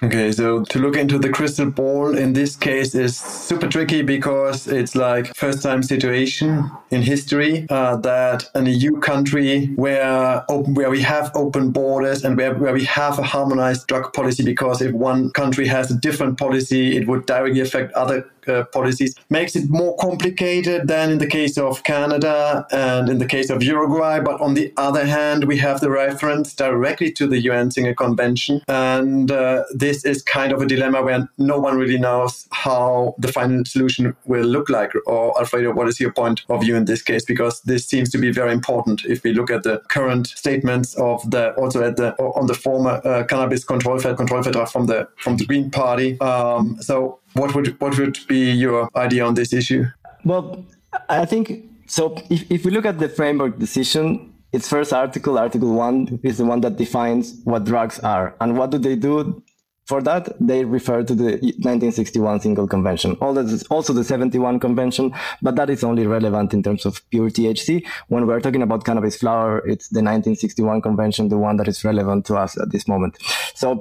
Okay, 0.00 0.30
so 0.30 0.62
to 0.66 0.78
look 0.78 0.96
into 0.96 1.18
the 1.18 1.28
crystal 1.28 1.68
ball 1.68 2.16
in 2.16 2.32
this 2.32 2.54
case 2.54 2.94
is 2.94 3.16
super 3.18 3.66
tricky 3.66 4.02
because 4.02 4.68
it's 4.68 4.94
like 4.94 5.34
first 5.34 5.60
time 5.60 5.82
situation 5.82 6.70
in 6.92 7.02
history 7.02 7.66
uh, 7.68 7.96
that 7.96 8.48
an 8.54 8.66
EU 8.66 9.00
country 9.00 9.66
where 9.74 10.44
open, 10.48 10.74
where 10.74 10.88
we 10.88 11.02
have 11.02 11.32
open 11.34 11.72
borders 11.72 12.24
and 12.24 12.36
where, 12.36 12.54
where 12.54 12.72
we 12.72 12.84
have 12.84 13.18
a 13.18 13.24
harmonized 13.24 13.88
drug 13.88 14.12
policy 14.12 14.44
because 14.44 14.80
if 14.80 14.92
one 14.92 15.30
country 15.30 15.66
has 15.66 15.90
a 15.90 15.96
different 15.98 16.38
policy, 16.38 16.96
it 16.96 17.08
would 17.08 17.26
directly 17.26 17.60
affect 17.60 17.92
other 17.94 18.30
uh, 18.48 18.64
policies 18.66 19.14
makes 19.30 19.56
it 19.56 19.68
more 19.68 19.96
complicated 19.96 20.88
than 20.88 21.10
in 21.10 21.18
the 21.18 21.26
case 21.26 21.58
of 21.58 21.82
Canada 21.82 22.66
and 22.70 23.08
in 23.08 23.18
the 23.18 23.26
case 23.26 23.50
of 23.50 23.62
Uruguay. 23.62 24.20
But 24.20 24.40
on 24.40 24.54
the 24.54 24.72
other 24.76 25.04
hand, 25.04 25.44
we 25.44 25.58
have 25.58 25.80
the 25.80 25.90
reference 25.90 26.54
directly 26.54 27.12
to 27.12 27.26
the 27.26 27.40
UN 27.40 27.70
Single 27.70 27.94
Convention. 27.94 28.62
And 28.68 29.30
uh, 29.30 29.64
this 29.74 30.04
is 30.04 30.22
kind 30.22 30.52
of 30.52 30.62
a 30.62 30.66
dilemma 30.66 31.02
where 31.02 31.28
no 31.38 31.58
one 31.58 31.76
really 31.76 31.98
knows 31.98 32.48
how 32.52 33.14
the 33.18 33.32
final 33.32 33.64
solution 33.64 34.16
will 34.26 34.46
look 34.46 34.68
like. 34.68 34.92
Or, 35.06 35.38
Alfredo, 35.38 35.72
what 35.72 35.88
is 35.88 36.00
your 36.00 36.12
point 36.12 36.42
of 36.48 36.62
view 36.62 36.76
in 36.76 36.84
this 36.84 37.02
case? 37.02 37.24
Because 37.24 37.60
this 37.62 37.86
seems 37.86 38.10
to 38.10 38.18
be 38.18 38.30
very 38.32 38.52
important 38.52 39.04
if 39.04 39.22
we 39.22 39.32
look 39.32 39.50
at 39.50 39.62
the 39.62 39.80
current 39.88 40.28
statements 40.28 40.94
of 40.94 41.28
the 41.30 41.52
also 41.54 41.82
at 41.82 41.96
the 41.96 42.14
on 42.18 42.46
the 42.46 42.54
former 42.54 43.00
uh, 43.04 43.24
cannabis 43.24 43.64
control 43.64 43.98
control 44.00 44.42
from 44.66 44.86
the 44.86 45.08
from 45.16 45.36
the 45.36 45.46
Green 45.46 45.70
Party. 45.70 46.20
Um, 46.20 46.76
so 46.80 47.18
what 47.38 47.54
would 47.54 47.80
what 47.80 47.96
would 47.98 48.18
be 48.26 48.50
your 48.50 48.88
idea 48.96 49.24
on 49.24 49.34
this 49.34 49.52
issue? 49.52 49.84
Well, 50.24 50.64
I 51.08 51.24
think 51.24 51.64
so. 51.86 52.16
If, 52.30 52.50
if 52.50 52.64
we 52.64 52.70
look 52.70 52.84
at 52.84 52.98
the 52.98 53.08
framework 53.08 53.58
decision, 53.58 54.32
its 54.52 54.68
first 54.68 54.92
article, 54.92 55.38
Article 55.38 55.72
One, 55.74 56.20
is 56.22 56.38
the 56.38 56.44
one 56.44 56.60
that 56.62 56.76
defines 56.76 57.40
what 57.44 57.64
drugs 57.64 57.98
are, 58.00 58.34
and 58.40 58.58
what 58.58 58.70
do 58.70 58.78
they 58.78 58.96
do? 58.96 59.42
For 59.86 60.02
that, 60.02 60.36
they 60.38 60.66
refer 60.66 61.02
to 61.02 61.14
the 61.14 61.30
1961 61.64 62.40
Single 62.40 62.68
Convention, 62.68 63.12
also 63.22 63.94
the 63.94 64.04
71 64.04 64.60
Convention, 64.60 65.14
but 65.40 65.56
that 65.56 65.70
is 65.70 65.82
only 65.82 66.06
relevant 66.06 66.52
in 66.52 66.62
terms 66.62 66.84
of 66.84 67.00
pure 67.08 67.30
THC. 67.30 67.86
When 68.08 68.26
we're 68.26 68.40
talking 68.40 68.60
about 68.60 68.84
cannabis 68.84 69.16
flower, 69.16 69.60
it's 69.60 69.88
the 69.88 70.00
1961 70.00 70.82
Convention, 70.82 71.30
the 71.30 71.38
one 71.38 71.56
that 71.56 71.68
is 71.68 71.84
relevant 71.84 72.26
to 72.26 72.36
us 72.36 72.60
at 72.60 72.70
this 72.70 72.86
moment. 72.86 73.16
So, 73.54 73.80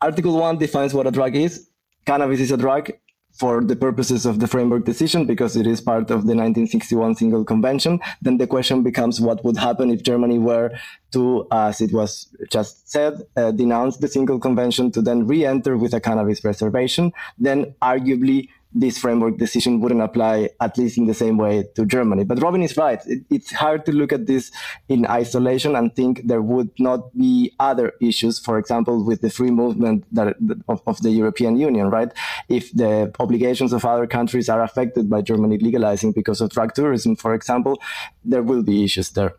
Article 0.00 0.36
1 0.36 0.58
defines 0.58 0.92
what 0.92 1.06
a 1.06 1.12
drug 1.12 1.36
is 1.36 1.68
cannabis 2.06 2.40
is 2.40 2.52
a 2.52 2.56
drug 2.56 2.90
for 3.38 3.62
the 3.62 3.76
purposes 3.76 4.24
of 4.24 4.40
the 4.40 4.46
framework 4.46 4.84
decision 4.84 5.26
because 5.26 5.56
it 5.56 5.66
is 5.66 5.80
part 5.80 6.04
of 6.04 6.24
the 6.24 6.34
1961 6.34 7.14
single 7.16 7.44
convention. 7.44 8.00
Then 8.22 8.38
the 8.38 8.46
question 8.46 8.82
becomes 8.82 9.20
what 9.20 9.44
would 9.44 9.58
happen 9.58 9.90
if 9.90 10.02
germany 10.02 10.38
were 10.38 10.70
to 11.12 11.46
as 11.50 11.80
it 11.80 11.92
was 11.92 12.28
just 12.50 12.90
said 12.90 13.22
uh, 13.36 13.50
denounce 13.50 13.98
the 13.98 14.08
single 14.08 14.38
convention 14.38 14.90
to 14.92 15.02
then 15.02 15.26
re-enter 15.26 15.76
with 15.76 15.92
a 15.94 16.00
cannabis 16.00 16.44
reservation 16.44 17.12
then 17.38 17.74
arguably 17.82 18.48
this 18.72 18.98
framework 18.98 19.38
decision 19.38 19.80
wouldn't 19.80 20.02
apply, 20.02 20.50
at 20.60 20.76
least 20.76 20.98
in 20.98 21.06
the 21.06 21.14
same 21.14 21.38
way, 21.38 21.64
to 21.74 21.86
Germany. 21.86 22.24
But 22.24 22.42
Robin 22.42 22.62
is 22.62 22.76
right. 22.76 23.00
It, 23.06 23.24
it's 23.30 23.52
hard 23.52 23.86
to 23.86 23.92
look 23.92 24.12
at 24.12 24.26
this 24.26 24.50
in 24.88 25.06
isolation 25.06 25.74
and 25.74 25.94
think 25.94 26.22
there 26.24 26.42
would 26.42 26.70
not 26.78 27.16
be 27.16 27.52
other 27.58 27.92
issues, 28.00 28.38
for 28.38 28.58
example, 28.58 29.04
with 29.04 29.22
the 29.22 29.30
free 29.30 29.50
movement 29.50 30.04
that, 30.12 30.36
of, 30.68 30.82
of 30.86 31.00
the 31.02 31.10
European 31.10 31.56
Union, 31.56 31.88
right? 31.88 32.12
If 32.48 32.72
the 32.72 33.14
obligations 33.18 33.72
of 33.72 33.84
other 33.84 34.06
countries 34.06 34.48
are 34.48 34.62
affected 34.62 35.08
by 35.08 35.22
Germany 35.22 35.58
legalizing 35.58 36.12
because 36.12 36.40
of 36.40 36.50
drug 36.50 36.74
tourism, 36.74 37.16
for 37.16 37.34
example, 37.34 37.80
there 38.24 38.42
will 38.42 38.62
be 38.62 38.84
issues 38.84 39.10
there. 39.10 39.34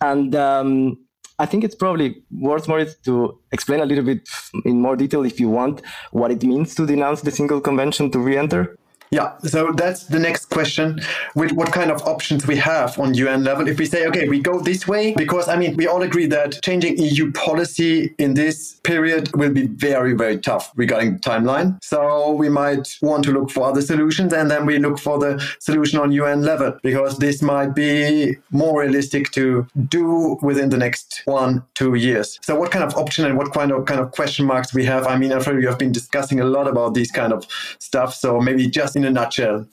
And 0.00 0.34
um, 0.34 0.98
I 1.38 1.46
think 1.46 1.64
it's 1.64 1.74
probably 1.74 2.22
worth 2.30 2.68
more 2.68 2.84
to 2.84 3.38
explain 3.52 3.80
a 3.80 3.86
little 3.86 4.04
bit 4.04 4.28
in 4.64 4.80
more 4.80 4.96
detail, 4.96 5.24
if 5.24 5.38
you 5.40 5.48
want, 5.48 5.82
what 6.10 6.30
it 6.30 6.42
means 6.42 6.74
to 6.76 6.86
denounce 6.86 7.20
the 7.20 7.30
single 7.30 7.60
convention 7.60 8.10
to 8.12 8.18
re-enter. 8.18 8.77
Yeah, 9.10 9.38
so 9.38 9.72
that's 9.72 10.04
the 10.04 10.18
next 10.18 10.46
question. 10.50 11.00
With 11.34 11.52
what 11.52 11.72
kind 11.72 11.90
of 11.90 12.02
options 12.02 12.46
we 12.46 12.56
have 12.56 12.98
on 12.98 13.14
UN 13.14 13.42
level? 13.42 13.66
If 13.66 13.78
we 13.78 13.86
say, 13.86 14.06
okay, 14.08 14.28
we 14.28 14.40
go 14.40 14.60
this 14.60 14.86
way, 14.86 15.14
because 15.14 15.48
I 15.48 15.56
mean, 15.56 15.76
we 15.76 15.86
all 15.86 16.02
agree 16.02 16.26
that 16.26 16.60
changing 16.62 16.98
EU 16.98 17.32
policy 17.32 18.14
in 18.18 18.34
this 18.34 18.74
period 18.84 19.34
will 19.34 19.52
be 19.52 19.66
very, 19.66 20.12
very 20.14 20.38
tough 20.38 20.72
regarding 20.76 21.20
timeline. 21.20 21.82
So 21.82 22.32
we 22.32 22.48
might 22.48 22.98
want 23.00 23.24
to 23.24 23.32
look 23.32 23.50
for 23.50 23.68
other 23.68 23.80
solutions, 23.80 24.32
and 24.32 24.50
then 24.50 24.66
we 24.66 24.78
look 24.78 24.98
for 24.98 25.18
the 25.18 25.42
solution 25.58 25.98
on 25.98 26.12
UN 26.12 26.42
level 26.42 26.78
because 26.82 27.18
this 27.18 27.40
might 27.40 27.74
be 27.74 28.36
more 28.50 28.80
realistic 28.80 29.30
to 29.32 29.66
do 29.88 30.38
within 30.42 30.68
the 30.68 30.76
next 30.76 31.22
one, 31.24 31.62
two 31.74 31.94
years. 31.94 32.38
So 32.42 32.58
what 32.58 32.70
kind 32.70 32.84
of 32.84 32.94
option 32.96 33.24
and 33.24 33.38
what 33.38 33.52
kind 33.54 33.72
of 33.72 33.86
kind 33.86 34.00
of 34.00 34.10
question 34.12 34.44
marks 34.44 34.74
we 34.74 34.84
have? 34.84 35.06
I 35.06 35.16
mean, 35.16 35.32
Alfredo, 35.32 35.60
you 35.60 35.68
have 35.68 35.78
been 35.78 35.92
discussing 35.92 36.40
a 36.40 36.44
lot 36.44 36.68
about 36.68 36.92
these 36.94 37.10
kind 37.10 37.32
of 37.32 37.46
stuff. 37.78 38.14
So 38.14 38.40
maybe 38.40 38.68
just 38.68 38.97
in 38.98 39.04
a 39.04 39.10
nutshell, 39.10 39.66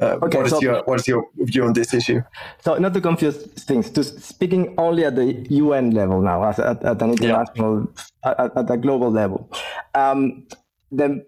uh, 0.00 0.18
okay, 0.22 0.38
what 0.38 0.46
is 0.46 0.52
so, 0.52 0.60
your 0.60 0.82
what 0.84 1.00
is 1.00 1.06
your 1.06 1.24
view 1.36 1.64
on 1.64 1.72
this 1.72 1.94
issue? 1.94 2.20
So 2.58 2.76
not 2.78 2.92
to 2.94 3.00
confuse 3.00 3.36
things, 3.68 3.90
to 3.90 4.02
speaking 4.02 4.74
only 4.76 5.04
at 5.04 5.14
the 5.14 5.46
UN 5.50 5.92
level 5.92 6.20
now, 6.20 6.42
at, 6.44 6.58
at 6.58 7.00
an 7.00 7.10
international, 7.10 7.86
yeah. 8.24 8.34
at, 8.38 8.56
at, 8.56 8.70
a 8.70 8.76
global 8.76 9.10
level. 9.10 9.48
Um, 9.94 10.46
the 10.90 11.24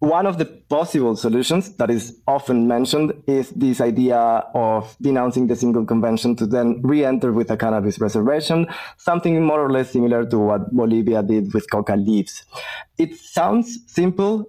one 0.00 0.26
of 0.26 0.38
the 0.38 0.46
possible 0.46 1.14
solutions 1.14 1.76
that 1.76 1.90
is 1.90 2.20
often 2.26 2.66
mentioned 2.66 3.12
is 3.26 3.50
this 3.50 3.82
idea 3.82 4.18
of 4.54 4.96
denouncing 5.00 5.46
the 5.46 5.56
single 5.56 5.84
convention 5.84 6.34
to 6.36 6.46
then 6.46 6.80
re-enter 6.82 7.32
with 7.32 7.50
a 7.50 7.56
cannabis 7.56 8.00
reservation, 8.00 8.66
something 8.96 9.44
more 9.44 9.60
or 9.60 9.70
less 9.70 9.90
similar 9.90 10.24
to 10.24 10.38
what 10.38 10.74
Bolivia 10.74 11.22
did 11.22 11.52
with 11.52 11.70
coca 11.70 11.96
leaves. 11.96 12.44
It 12.96 13.14
sounds 13.16 13.78
simple 13.86 14.46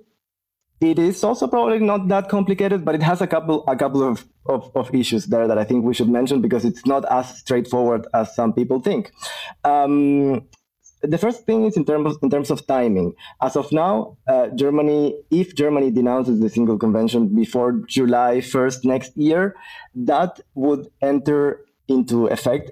it 0.81 0.97
is 0.97 1.23
also 1.23 1.47
probably 1.47 1.79
not 1.79 2.07
that 2.07 2.27
complicated, 2.27 2.83
but 2.83 2.95
it 2.95 3.03
has 3.03 3.21
a 3.21 3.27
couple 3.27 3.63
a 3.67 3.75
couple 3.75 4.01
of, 4.01 4.25
of, 4.47 4.71
of, 4.75 4.93
issues 4.93 5.27
there 5.27 5.47
that 5.47 5.59
I 5.59 5.63
think 5.63 5.85
we 5.85 5.93
should 5.93 6.09
mention 6.09 6.41
because 6.41 6.65
it's 6.65 6.85
not 6.87 7.05
as 7.11 7.37
straightforward 7.37 8.07
as 8.15 8.35
some 8.35 8.51
people 8.51 8.79
think. 8.79 9.11
Um, 9.63 10.47
the 11.03 11.19
first 11.19 11.45
thing 11.45 11.65
is 11.65 11.77
in 11.77 11.85
terms 11.85 12.17
in 12.23 12.31
terms 12.31 12.49
of 12.49 12.65
timing. 12.65 13.13
As 13.41 13.55
of 13.55 13.71
now, 13.71 14.17
uh, 14.27 14.47
Germany, 14.49 15.15
if 15.29 15.55
Germany 15.55 15.91
denounces 15.91 16.39
the 16.39 16.49
single 16.49 16.79
convention 16.79 17.33
before 17.35 17.83
July 17.87 18.41
first 18.41 18.83
next 18.83 19.15
year, 19.15 19.55
that 19.93 20.39
would 20.55 20.87
enter 21.01 21.63
into 21.87 22.25
effect 22.27 22.71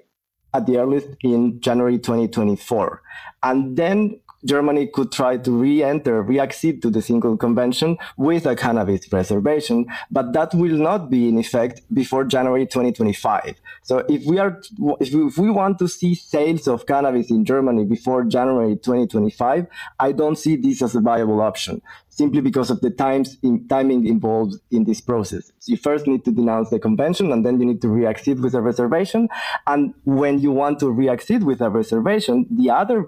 at 0.52 0.66
the 0.66 0.78
earliest 0.78 1.08
in 1.22 1.60
January 1.60 1.98
2024. 1.98 3.02
And 3.44 3.76
then 3.76 4.20
Germany 4.44 4.86
could 4.86 5.12
try 5.12 5.36
to 5.36 5.50
re-enter, 5.50 6.22
re-accede 6.22 6.82
to 6.82 6.90
the 6.90 7.02
single 7.02 7.36
convention 7.36 7.98
with 8.16 8.46
a 8.46 8.56
cannabis 8.56 9.12
reservation, 9.12 9.86
but 10.10 10.32
that 10.32 10.54
will 10.54 10.76
not 10.76 11.10
be 11.10 11.28
in 11.28 11.38
effect 11.38 11.82
before 11.92 12.24
January 12.24 12.66
2025. 12.66 13.56
So 13.82 13.98
if 14.08 14.24
we 14.24 14.38
are, 14.38 14.60
if 15.00 15.12
we, 15.12 15.26
if 15.26 15.38
we 15.38 15.50
want 15.50 15.78
to 15.80 15.88
see 15.88 16.14
sales 16.14 16.66
of 16.68 16.86
cannabis 16.86 17.30
in 17.30 17.44
Germany 17.44 17.84
before 17.84 18.24
January 18.24 18.76
2025, 18.76 19.66
I 19.98 20.12
don't 20.12 20.36
see 20.36 20.56
this 20.56 20.82
as 20.82 20.94
a 20.94 21.00
viable 21.00 21.40
option 21.40 21.82
simply 22.10 22.40
because 22.42 22.70
of 22.70 22.80
the 22.82 22.90
times 22.90 23.38
in, 23.42 23.66
timing 23.68 24.06
involved 24.06 24.56
in 24.70 24.84
this 24.84 25.00
process. 25.00 25.52
So 25.60 25.70
you 25.72 25.78
first 25.78 26.06
need 26.06 26.24
to 26.26 26.32
denounce 26.32 26.68
the 26.68 26.78
convention 26.78 27.32
and 27.32 27.46
then 27.46 27.58
you 27.58 27.64
need 27.64 27.80
to 27.80 27.88
re-accede 27.88 28.40
with 28.40 28.54
a 28.54 28.60
reservation. 28.60 29.28
And 29.66 29.94
when 30.04 30.38
you 30.38 30.50
want 30.50 30.80
to 30.80 30.90
re-accede 30.90 31.44
with 31.44 31.60
a 31.62 31.70
reservation, 31.70 32.46
the 32.50 32.70
other 32.70 33.06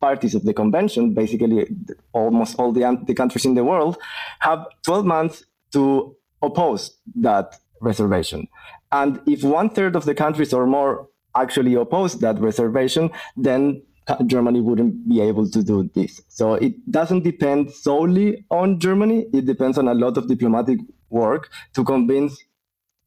parties 0.00 0.34
of 0.34 0.44
the 0.44 0.54
convention, 0.54 1.14
basically 1.14 1.66
almost 2.12 2.58
all 2.58 2.72
the, 2.72 2.98
the 3.06 3.14
countries 3.14 3.44
in 3.44 3.54
the 3.54 3.64
world, 3.64 3.98
have 4.40 4.66
12 4.84 5.04
months 5.04 5.44
to 5.72 6.16
oppose 6.42 6.96
that 7.16 7.56
reservation. 7.80 8.48
And 8.92 9.20
if 9.26 9.44
one 9.44 9.70
third 9.70 9.96
of 9.96 10.04
the 10.04 10.14
countries 10.14 10.52
or 10.52 10.66
more 10.66 11.08
actually 11.36 11.74
oppose 11.74 12.18
that 12.20 12.40
reservation, 12.40 13.10
then 13.36 13.82
Germany 14.26 14.60
wouldn't 14.60 15.08
be 15.08 15.20
able 15.20 15.48
to 15.50 15.62
do 15.62 15.88
this. 15.94 16.20
So 16.28 16.54
it 16.54 16.90
doesn't 16.90 17.22
depend 17.22 17.70
solely 17.70 18.44
on 18.50 18.80
Germany. 18.80 19.26
It 19.32 19.46
depends 19.46 19.78
on 19.78 19.86
a 19.86 19.94
lot 19.94 20.16
of 20.16 20.26
diplomatic 20.26 20.80
work 21.10 21.50
to 21.74 21.84
convince 21.84 22.42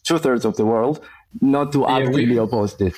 two 0.04 0.18
thirds 0.18 0.46
of 0.46 0.56
the 0.56 0.66
world 0.66 1.04
not 1.42 1.72
to 1.72 1.80
yeah, 1.82 1.98
actively 1.98 2.28
we, 2.28 2.38
oppose 2.38 2.78
this. 2.78 2.96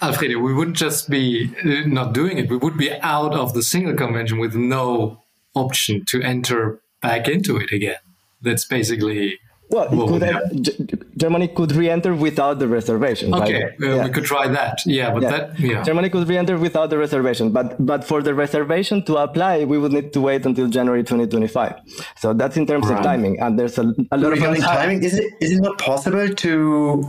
Alfredo, 0.00 0.38
we 0.38 0.54
wouldn't 0.54 0.76
just 0.76 1.10
be 1.10 1.50
uh, 1.64 1.86
not 1.86 2.12
doing 2.12 2.38
it, 2.38 2.48
we 2.50 2.56
would 2.56 2.76
be 2.76 2.92
out 3.00 3.34
of 3.34 3.54
the 3.54 3.62
single 3.62 3.94
convention 3.94 4.38
with 4.38 4.54
no 4.54 5.22
option 5.54 6.04
to 6.06 6.22
enter 6.22 6.80
back 7.00 7.28
into 7.28 7.56
it 7.56 7.72
again. 7.72 7.98
That's 8.40 8.64
basically 8.64 9.38
Well, 9.70 9.88
could, 10.08 11.08
Germany 11.18 11.48
could 11.48 11.72
re-enter 11.72 12.14
without 12.14 12.58
the 12.58 12.68
reservation. 12.68 13.34
Okay, 13.34 13.64
right? 13.64 13.72
uh, 13.82 13.96
yeah. 13.96 14.04
we 14.04 14.10
could 14.10 14.24
try 14.24 14.48
that. 14.48 14.80
Yeah, 14.86 15.12
but 15.12 15.22
yeah. 15.22 15.30
that 15.30 15.60
yeah. 15.60 15.82
Germany 15.82 16.08
could 16.08 16.26
re-enter 16.26 16.56
without 16.56 16.88
the 16.88 16.96
reservation, 16.96 17.50
but 17.50 17.74
but 17.84 18.02
for 18.04 18.22
the 18.22 18.34
reservation 18.34 19.04
to 19.04 19.16
apply, 19.16 19.64
we 19.64 19.76
would 19.76 19.92
need 19.92 20.12
to 20.14 20.20
wait 20.22 20.46
until 20.46 20.68
January 20.68 21.02
2025. 21.02 21.74
So 22.16 22.32
that's 22.32 22.56
in 22.56 22.66
terms 22.66 22.86
right. 22.86 22.98
of 22.98 23.04
timing, 23.04 23.40
and 23.40 23.58
there's 23.58 23.76
a, 23.78 23.94
a 24.10 24.16
lot 24.16 24.32
Regarding 24.32 24.62
of 24.62 24.68
timing. 24.68 25.02
Is 25.02 25.18
it 25.18 25.34
is 25.40 25.50
it 25.52 25.60
not 25.60 25.76
possible 25.78 26.28
to 26.44 26.52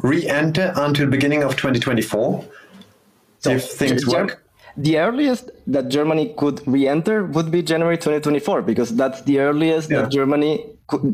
re-enter 0.03 0.73
until 0.75 1.07
beginning 1.07 1.43
of 1.43 1.51
2024 1.51 2.43
so 3.39 3.51
if 3.51 3.63
things 3.63 4.05
work? 4.05 4.43
the 4.77 4.97
earliest 4.97 5.51
that 5.67 5.89
Germany 5.89 6.33
could 6.37 6.65
re-enter 6.65 7.25
would 7.25 7.51
be 7.51 7.61
January 7.61 7.97
2024 7.97 8.61
because 8.61 8.95
that's 8.95 9.21
the 9.23 9.39
earliest 9.39 9.89
yeah. 9.89 10.01
that 10.01 10.11
Germany 10.11 10.65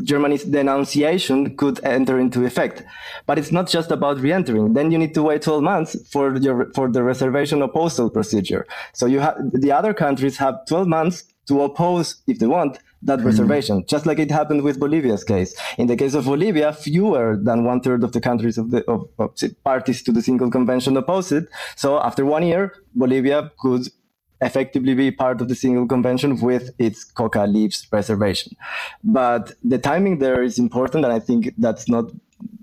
Germany's 0.03 0.45
denunciation 0.45 1.57
could 1.57 1.83
enter 1.83 2.17
into 2.17 2.45
effect. 2.45 2.83
But 3.25 3.37
it's 3.37 3.51
not 3.51 3.67
just 3.67 3.91
about 3.91 4.21
re-entering. 4.21 4.73
Then 4.73 4.89
you 4.91 4.97
need 4.97 5.13
to 5.15 5.23
wait 5.23 5.41
12 5.41 5.63
months 5.63 5.97
for 6.09 6.37
your 6.37 6.71
for 6.73 6.89
the 6.89 7.03
reservation 7.03 7.61
opposal 7.61 8.09
procedure. 8.09 8.65
So 8.93 9.05
you 9.05 9.19
have 9.19 9.35
the 9.51 9.71
other 9.71 9.93
countries 9.93 10.37
have 10.37 10.65
12 10.67 10.87
months 10.87 11.23
to 11.47 11.61
oppose 11.63 12.21
if 12.27 12.39
they 12.39 12.47
want 12.47 12.79
that 13.01 13.19
mm-hmm. 13.19 13.27
reservation, 13.27 13.85
just 13.87 14.05
like 14.05 14.19
it 14.19 14.31
happened 14.31 14.63
with 14.63 14.79
Bolivia's 14.79 15.23
case. 15.23 15.55
In 15.77 15.87
the 15.87 15.95
case 15.95 16.13
of 16.13 16.25
Bolivia, 16.25 16.73
fewer 16.73 17.37
than 17.41 17.63
one 17.63 17.81
third 17.81 18.03
of 18.03 18.11
the 18.11 18.21
countries 18.21 18.57
of 18.57 18.71
the 18.71 18.83
of, 18.89 19.07
of 19.19 19.35
parties 19.63 20.01
to 20.03 20.11
the 20.11 20.21
single 20.21 20.49
convention 20.49 20.97
opposed 20.97 21.31
it. 21.31 21.47
So 21.75 21.99
after 21.99 22.25
one 22.25 22.43
year, 22.43 22.73
Bolivia 22.95 23.51
could 23.59 23.87
effectively 24.41 24.93
be 24.93 25.11
part 25.11 25.41
of 25.41 25.47
the 25.47 25.55
single 25.55 25.87
convention 25.87 26.39
with 26.41 26.71
its 26.77 27.03
coca 27.03 27.45
leaves 27.45 27.87
reservation. 27.91 28.55
But 29.03 29.53
the 29.63 29.77
timing 29.77 30.19
there 30.19 30.43
is 30.43 30.59
important, 30.59 31.05
and 31.05 31.13
I 31.13 31.19
think 31.19 31.53
that's 31.57 31.87
not 31.87 32.11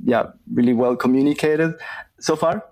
yeah 0.04 0.26
really 0.52 0.72
well 0.72 0.96
communicated 0.96 1.74
so 2.18 2.36
far. 2.36 2.64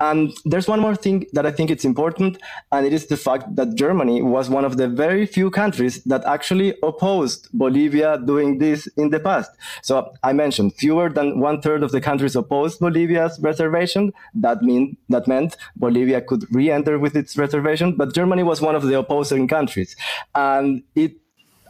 And 0.00 0.32
there's 0.44 0.68
one 0.68 0.80
more 0.80 0.96
thing 0.96 1.26
that 1.32 1.46
I 1.46 1.50
think 1.50 1.70
it's 1.70 1.84
important, 1.84 2.38
and 2.72 2.84
it 2.84 2.92
is 2.92 3.06
the 3.06 3.16
fact 3.16 3.54
that 3.56 3.74
Germany 3.74 4.22
was 4.22 4.50
one 4.50 4.64
of 4.64 4.76
the 4.76 4.88
very 4.88 5.24
few 5.24 5.50
countries 5.50 6.02
that 6.04 6.24
actually 6.24 6.74
opposed 6.82 7.48
Bolivia 7.52 8.18
doing 8.18 8.58
this 8.58 8.86
in 8.96 9.10
the 9.10 9.20
past. 9.20 9.50
So 9.82 10.12
I 10.22 10.32
mentioned 10.32 10.74
fewer 10.74 11.08
than 11.08 11.40
one 11.40 11.60
third 11.60 11.82
of 11.82 11.92
the 11.92 12.00
countries 12.00 12.34
opposed 12.36 12.80
Bolivia's 12.80 13.38
reservation. 13.40 14.12
That 14.34 14.62
mean 14.62 14.96
that 15.08 15.28
meant 15.28 15.56
Bolivia 15.76 16.20
could 16.20 16.44
re-enter 16.52 16.98
with 16.98 17.14
its 17.16 17.36
reservation, 17.38 17.96
but 17.96 18.14
Germany 18.14 18.42
was 18.42 18.60
one 18.60 18.74
of 18.74 18.82
the 18.82 18.98
opposing 18.98 19.48
countries, 19.48 19.96
and 20.34 20.82
it. 20.94 21.12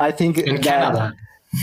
I 0.00 0.10
think 0.10 0.38
in 0.38 0.56
that, 0.56 0.64
Canada. 0.64 1.14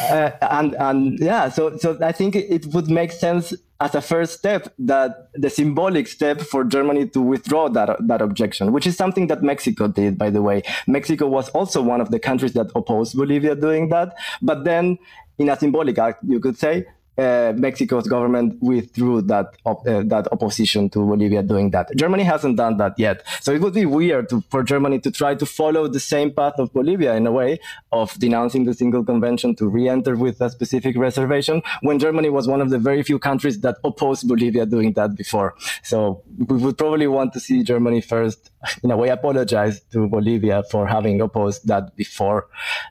Uh, 0.03 0.31
and 0.41 0.75
and 0.75 1.19
yeah, 1.19 1.49
so 1.49 1.77
so 1.77 1.97
I 2.01 2.11
think 2.11 2.35
it 2.35 2.65
would 2.67 2.89
make 2.89 3.11
sense 3.11 3.53
as 3.79 3.95
a 3.95 4.01
first 4.01 4.37
step 4.37 4.73
that 4.77 5.29
the 5.33 5.49
symbolic 5.49 6.07
step 6.07 6.39
for 6.39 6.63
Germany 6.63 7.07
to 7.09 7.21
withdraw 7.21 7.67
that 7.69 7.97
that 8.07 8.21
objection, 8.21 8.71
which 8.71 8.85
is 8.85 8.95
something 8.95 9.27
that 9.27 9.41
Mexico 9.41 9.87
did, 9.87 10.17
by 10.17 10.29
the 10.29 10.41
way. 10.41 10.61
Mexico 10.87 11.27
was 11.27 11.49
also 11.49 11.81
one 11.81 12.01
of 12.01 12.11
the 12.11 12.19
countries 12.19 12.53
that 12.53 12.71
opposed 12.75 13.17
Bolivia 13.17 13.55
doing 13.55 13.89
that, 13.89 14.15
but 14.41 14.63
then 14.63 14.97
in 15.39 15.49
a 15.49 15.57
symbolic 15.57 15.97
act, 15.97 16.23
you 16.27 16.39
could 16.39 16.57
say, 16.57 16.85
uh, 17.17 17.53
Mexico's 17.55 18.07
government 18.07 18.57
withdrew 18.61 19.21
that 19.23 19.47
op- 19.65 19.85
uh, 19.87 20.01
that 20.05 20.27
opposition 20.31 20.89
to 20.89 20.99
Bolivia 20.99 21.43
doing 21.43 21.71
that. 21.71 21.89
Germany 21.95 22.23
hasn't 22.23 22.57
done 22.57 22.77
that 22.77 22.97
yet, 22.97 23.25
so 23.41 23.51
it 23.51 23.61
would 23.61 23.73
be 23.73 23.85
weird 23.85 24.29
to, 24.29 24.43
for 24.49 24.63
Germany 24.63 24.99
to 24.99 25.11
try 25.11 25.35
to 25.35 25.45
follow 25.45 25.87
the 25.87 25.99
same 25.99 26.31
path 26.31 26.53
of 26.57 26.71
Bolivia 26.73 27.15
in 27.15 27.27
a 27.27 27.31
way 27.31 27.59
of 27.91 28.13
denouncing 28.19 28.65
the 28.65 28.73
single 28.73 29.03
convention 29.03 29.55
to 29.55 29.67
re-enter 29.67 30.15
with 30.15 30.41
a 30.41 30.49
specific 30.49 30.97
reservation 30.97 31.61
when 31.81 31.99
Germany 31.99 32.29
was 32.29 32.47
one 32.47 32.61
of 32.61 32.69
the 32.69 32.79
very 32.79 33.03
few 33.03 33.19
countries 33.19 33.59
that 33.61 33.77
opposed 33.83 34.27
Bolivia 34.27 34.65
doing 34.65 34.93
that 34.93 35.15
before. 35.15 35.55
So 35.83 36.23
we 36.37 36.57
would 36.57 36.77
probably 36.77 37.07
want 37.07 37.33
to 37.33 37.39
see 37.39 37.63
Germany 37.63 38.01
first, 38.01 38.51
in 38.83 38.91
a 38.91 38.97
way, 38.97 39.09
apologize 39.09 39.81
to 39.91 40.07
Bolivia 40.07 40.63
for 40.71 40.87
having 40.87 41.21
opposed 41.21 41.67
that 41.67 41.95
before, 41.95 42.47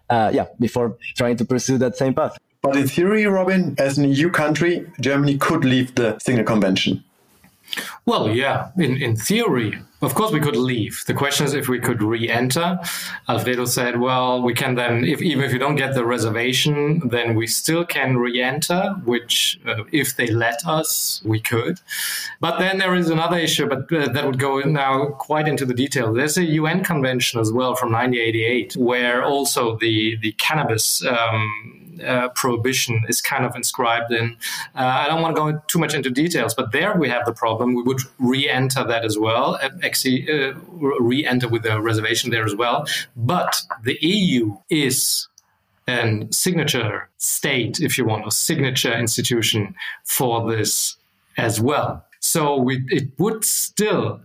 uh, 0.09 0.31
yeah, 0.33 0.47
before 0.59 0.97
trying 1.17 1.37
to 1.37 1.45
pursue 1.45 1.79
that 1.79 1.97
same 1.97 2.15
path. 2.15 2.37
But 2.63 2.77
in 2.77 2.87
theory, 2.87 3.25
Robin, 3.27 3.75
as 3.79 3.97
an 3.97 4.11
EU 4.13 4.31
country, 4.31 4.87
Germany 5.01 5.39
could 5.39 5.65
leave 5.65 5.95
the 5.95 6.19
single 6.19 6.45
convention. 6.45 7.03
Well, 8.05 8.31
yeah, 8.31 8.71
in, 8.77 8.97
in 8.97 9.17
theory, 9.17 9.79
of 10.03 10.15
course 10.15 10.33
we 10.33 10.41
could 10.41 10.57
leave. 10.57 11.05
The 11.07 11.15
question 11.15 11.47
is 11.47 11.55
if 11.55 11.69
we 11.69 11.79
could 11.79 12.03
re-enter. 12.03 12.81
Alfredo 13.29 13.67
said, 13.67 14.01
well, 14.01 14.43
we 14.43 14.55
can 14.55 14.75
then, 14.75 15.05
if 15.05 15.23
even 15.23 15.45
if 15.45 15.53
you 15.53 15.59
don't 15.59 15.77
get 15.77 15.95
the 15.95 16.05
reservation, 16.05 17.09
then 17.09 17.35
we 17.35 17.47
still 17.47 17.85
can 17.85 18.17
re-enter, 18.17 18.95
which 19.05 19.61
uh, 19.67 19.85
if 19.93 20.17
they 20.17 20.27
let 20.27 20.67
us, 20.67 21.23
we 21.25 21.39
could. 21.39 21.81
But 22.41 22.59
then 22.59 22.79
there 22.79 22.95
is 22.95 23.11
another 23.11 23.39
issue, 23.39 23.67
but 23.69 23.93
uh, 23.93 24.09
that 24.13 24.27
would 24.27 24.39
go 24.39 24.61
now 24.61 25.07
quite 25.07 25.47
into 25.47 25.65
the 25.65 25.75
detail. 25.75 26.13
There's 26.13 26.39
a 26.39 26.45
UN 26.45 26.83
convention 26.83 27.39
as 27.39 27.53
well 27.53 27.77
from 27.77 27.93
1988, 27.93 28.77
where 28.77 29.23
also 29.23 29.77
the, 29.77 30.17
the 30.17 30.33
cannabis 30.33 31.05
um, 31.05 31.80
uh, 32.05 32.29
prohibition 32.31 33.03
is 33.09 33.21
kind 33.21 33.45
of 33.45 33.55
inscribed 33.57 34.13
in. 34.13 34.37
Uh, 34.75 34.85
I 34.85 35.09
don't 35.09 35.23
want 35.23 35.37
to 35.37 35.41
go 35.41 35.63
too 35.67 35.79
much 35.79 35.95
into 35.95 36.11
details, 36.11 36.55
but 36.55 36.73
there 36.73 36.97
we 36.97 37.09
have 37.09 37.25
the 37.25 37.33
problem. 37.33 37.75
We 37.75 37.83
would 37.83 38.01
re-enter 38.19 38.85
that 38.85 39.05
as 39.05 39.19
well, 39.19 39.59
uh, 39.63 39.71
actually 39.83 40.31
uh, 40.31 40.55
re-enter 40.79 41.49
with 41.49 41.65
a 41.67 41.81
reservation 41.81 42.31
there 42.31 42.45
as 42.45 42.55
well. 42.55 42.87
But 43.17 43.63
the 43.85 43.99
EU 44.01 44.57
is 44.69 45.29
a 45.89 46.27
signature 46.31 47.09
state, 47.19 47.81
if 47.81 47.99
you 47.99 48.05
want, 48.05 48.27
a 48.27 48.31
signature 48.31 48.93
institution 48.93 49.75
for 50.05 50.51
this 50.51 50.97
as 51.37 51.61
well. 51.61 52.05
So 52.21 52.57
we, 52.57 52.85
it 52.89 53.09
would 53.19 53.45
still 53.45 54.21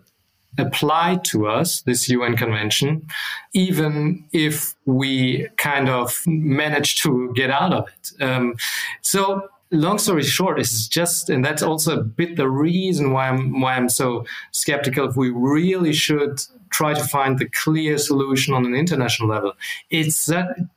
apply 0.58 1.18
to 1.26 1.48
us, 1.48 1.82
this 1.82 2.10
UN 2.10 2.36
convention, 2.38 3.08
even 3.54 4.26
if 4.32 4.76
we 4.86 5.48
kind 5.58 5.90
of 5.90 6.22
manage 6.26 7.02
to 7.04 7.32
get 7.36 7.50
out 7.50 7.74
of 7.74 7.88
it. 7.90 8.24
Um, 8.24 8.56
so 9.02 9.50
long 9.72 9.98
story 9.98 10.24
short 10.24 10.60
is 10.60 10.88
just 10.88 11.30
and 11.30 11.44
that's 11.44 11.64
also 11.64 12.00
a 12.00 12.04
bit 12.04 12.36
the 12.36 12.48
reason 12.48 13.12
why 13.12 13.30
I'm 13.30 13.60
why 13.60 13.76
I'm 13.76 13.90
so 13.90 14.26
skeptical 14.52 15.10
if 15.10 15.18
we 15.18 15.30
really 15.32 15.92
should 15.92 16.42
try 16.70 16.94
to 16.94 17.04
find 17.04 17.40
the 17.40 17.50
clear 17.50 17.98
solution 17.98 18.54
on 18.54 18.66
an 18.66 18.76
international 18.76 19.28
level 19.28 19.54
it's 19.90 20.30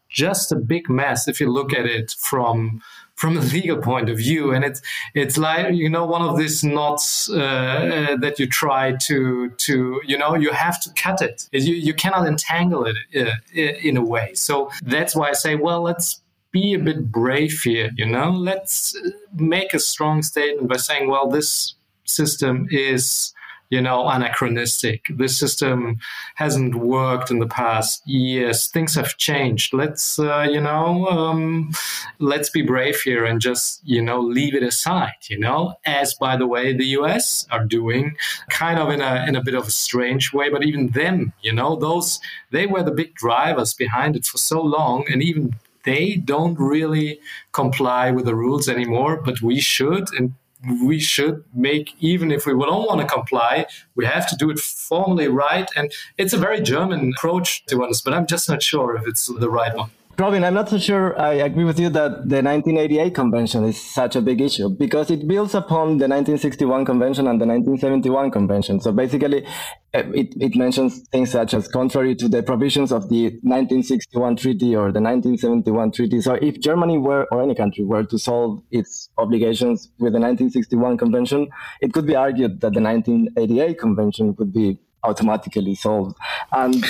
just 0.08 0.52
a 0.52 0.56
big 0.56 0.88
mess 0.88 1.28
if 1.28 1.38
you 1.38 1.52
look 1.52 1.72
at 1.72 1.84
it 1.84 2.12
from 2.18 2.80
from 3.18 3.36
a 3.36 3.40
legal 3.56 3.76
point 3.76 4.08
of 4.08 4.16
view. 4.16 4.52
And 4.52 4.64
it's 4.64 4.80
it's 5.14 5.36
like 5.36 5.74
you 5.74 5.90
know 5.90 6.06
one 6.06 6.22
of 6.22 6.38
these 6.38 6.64
knots 6.64 7.28
uh, 7.28 7.36
uh, 7.36 8.16
that 8.16 8.38
you 8.38 8.46
try 8.46 8.92
to 9.08 9.50
to 9.50 10.00
you 10.06 10.16
know 10.16 10.34
you 10.34 10.52
have 10.52 10.80
to 10.82 10.90
cut 10.94 11.20
it. 11.20 11.48
You 11.52 11.74
you 11.74 11.94
cannot 11.94 12.26
entangle 12.26 12.86
it 12.86 12.96
uh, 13.14 13.88
in 13.88 13.96
a 13.96 14.04
way. 14.04 14.34
So 14.34 14.70
that's 14.82 15.14
why 15.14 15.30
I 15.30 15.34
say, 15.34 15.56
well, 15.56 15.82
let's 15.82 16.22
be 16.50 16.74
a 16.74 16.78
bit 16.78 17.12
brave 17.12 17.60
here. 17.60 17.90
You 17.96 18.06
know, 18.06 18.30
let's 18.30 18.96
make 19.34 19.74
a 19.74 19.78
strong 19.78 20.22
statement 20.22 20.68
by 20.68 20.76
saying, 20.76 21.08
well, 21.08 21.28
this 21.28 21.74
system 22.04 22.66
is 22.70 23.34
you 23.70 23.80
know, 23.80 24.08
anachronistic. 24.08 25.06
This 25.10 25.38
system 25.38 25.98
hasn't 26.36 26.74
worked 26.74 27.30
in 27.30 27.38
the 27.38 27.46
past 27.46 28.06
years. 28.08 28.68
Things 28.68 28.94
have 28.94 29.16
changed. 29.18 29.74
Let's, 29.74 30.18
uh, 30.18 30.46
you 30.50 30.60
know, 30.60 31.06
um, 31.08 31.72
let's 32.18 32.48
be 32.48 32.62
brave 32.62 33.00
here 33.00 33.24
and 33.24 33.40
just, 33.40 33.80
you 33.84 34.00
know, 34.00 34.20
leave 34.20 34.54
it 34.54 34.62
aside, 34.62 35.28
you 35.28 35.38
know, 35.38 35.74
as 35.84 36.14
by 36.14 36.36
the 36.36 36.46
way, 36.46 36.72
the 36.72 36.86
US 36.98 37.46
are 37.50 37.64
doing 37.64 38.16
kind 38.48 38.78
of 38.78 38.90
in 38.90 39.00
a, 39.00 39.26
in 39.28 39.36
a 39.36 39.42
bit 39.42 39.54
of 39.54 39.66
a 39.66 39.70
strange 39.70 40.32
way, 40.32 40.48
but 40.48 40.64
even 40.64 40.88
them, 40.88 41.32
you 41.42 41.52
know, 41.52 41.76
those, 41.76 42.20
they 42.50 42.66
were 42.66 42.82
the 42.82 42.90
big 42.90 43.14
drivers 43.14 43.74
behind 43.74 44.16
it 44.16 44.24
for 44.24 44.38
so 44.38 44.62
long. 44.62 45.04
And 45.12 45.22
even 45.22 45.54
they 45.84 46.16
don't 46.16 46.58
really 46.58 47.20
comply 47.52 48.10
with 48.10 48.24
the 48.24 48.34
rules 48.34 48.68
anymore, 48.68 49.20
but 49.24 49.40
we 49.42 49.60
should. 49.60 50.12
And 50.14 50.34
we 50.82 50.98
should 50.98 51.44
make, 51.54 51.94
even 52.00 52.30
if 52.30 52.46
we 52.46 52.52
don't 52.52 52.86
want 52.86 53.00
to 53.00 53.06
comply, 53.06 53.66
we 53.94 54.04
have 54.04 54.28
to 54.28 54.36
do 54.36 54.50
it 54.50 54.58
formally 54.58 55.28
right. 55.28 55.68
And 55.76 55.92
it's 56.16 56.32
a 56.32 56.38
very 56.38 56.60
German 56.60 57.12
approach 57.16 57.64
to 57.66 57.84
us, 57.84 58.00
but 58.00 58.14
I'm 58.14 58.26
just 58.26 58.48
not 58.48 58.62
sure 58.62 58.96
if 58.96 59.06
it's 59.06 59.26
the 59.26 59.50
right 59.50 59.74
one. 59.76 59.90
Robin, 60.20 60.42
I'm 60.42 60.54
not 60.54 60.68
so 60.68 60.78
sure 60.78 61.16
I 61.16 61.34
agree 61.34 61.62
with 61.62 61.78
you 61.78 61.90
that 61.90 62.28
the 62.28 62.42
1988 62.42 63.14
convention 63.14 63.62
is 63.62 63.80
such 63.80 64.16
a 64.16 64.20
big 64.20 64.40
issue 64.40 64.68
because 64.68 65.12
it 65.12 65.28
builds 65.28 65.54
upon 65.54 65.98
the 65.98 66.08
1961 66.08 66.84
convention 66.84 67.28
and 67.28 67.40
the 67.40 67.46
1971 67.46 68.32
convention. 68.32 68.80
So 68.80 68.90
basically, 68.90 69.46
eh, 69.94 70.02
it, 70.12 70.34
it 70.40 70.56
mentions 70.56 71.06
things 71.12 71.30
such 71.30 71.54
as 71.54 71.68
contrary 71.68 72.16
to 72.16 72.28
the 72.28 72.42
provisions 72.42 72.90
of 72.90 73.08
the 73.08 73.26
1961 73.42 74.34
treaty 74.34 74.74
or 74.74 74.90
the 74.90 75.00
1971 75.00 75.92
treaty. 75.92 76.20
So 76.20 76.34
if 76.34 76.58
Germany 76.58 76.98
were, 76.98 77.28
or 77.30 77.40
any 77.40 77.54
country 77.54 77.84
were 77.84 78.02
to 78.02 78.18
solve 78.18 78.60
its 78.72 79.10
obligations 79.18 79.88
with 80.00 80.14
the 80.14 80.18
1961 80.18 80.98
convention, 80.98 81.46
it 81.80 81.92
could 81.92 82.08
be 82.08 82.16
argued 82.16 82.60
that 82.62 82.74
the 82.74 82.80
1988 82.80 83.78
convention 83.78 84.34
would 84.36 84.52
be 84.52 84.80
automatically 85.04 85.74
solved. 85.74 86.16
And 86.52 86.84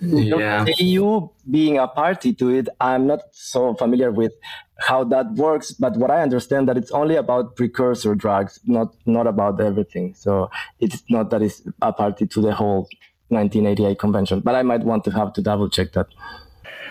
yeah. 0.00 0.64
the 0.64 0.74
EU 0.78 1.28
being 1.50 1.78
a 1.78 1.88
party 1.88 2.32
to 2.34 2.50
it, 2.50 2.68
I'm 2.80 3.06
not 3.06 3.20
so 3.32 3.74
familiar 3.74 4.10
with 4.10 4.32
how 4.78 5.04
that 5.04 5.32
works. 5.34 5.72
But 5.72 5.96
what 5.96 6.10
I 6.10 6.22
understand 6.22 6.68
that 6.68 6.76
it's 6.76 6.90
only 6.90 7.16
about 7.16 7.56
precursor 7.56 8.14
drugs, 8.14 8.60
not 8.64 8.94
not 9.06 9.26
about 9.26 9.60
everything. 9.60 10.14
So 10.14 10.50
it's 10.80 11.02
not 11.08 11.30
that 11.30 11.42
it's 11.42 11.62
a 11.80 11.92
party 11.92 12.26
to 12.26 12.40
the 12.40 12.54
whole 12.54 12.88
1988 13.28 13.98
convention. 13.98 14.40
But 14.40 14.54
I 14.54 14.62
might 14.62 14.84
want 14.84 15.04
to 15.04 15.10
have 15.10 15.32
to 15.34 15.42
double 15.42 15.68
check 15.68 15.92
that 15.92 16.08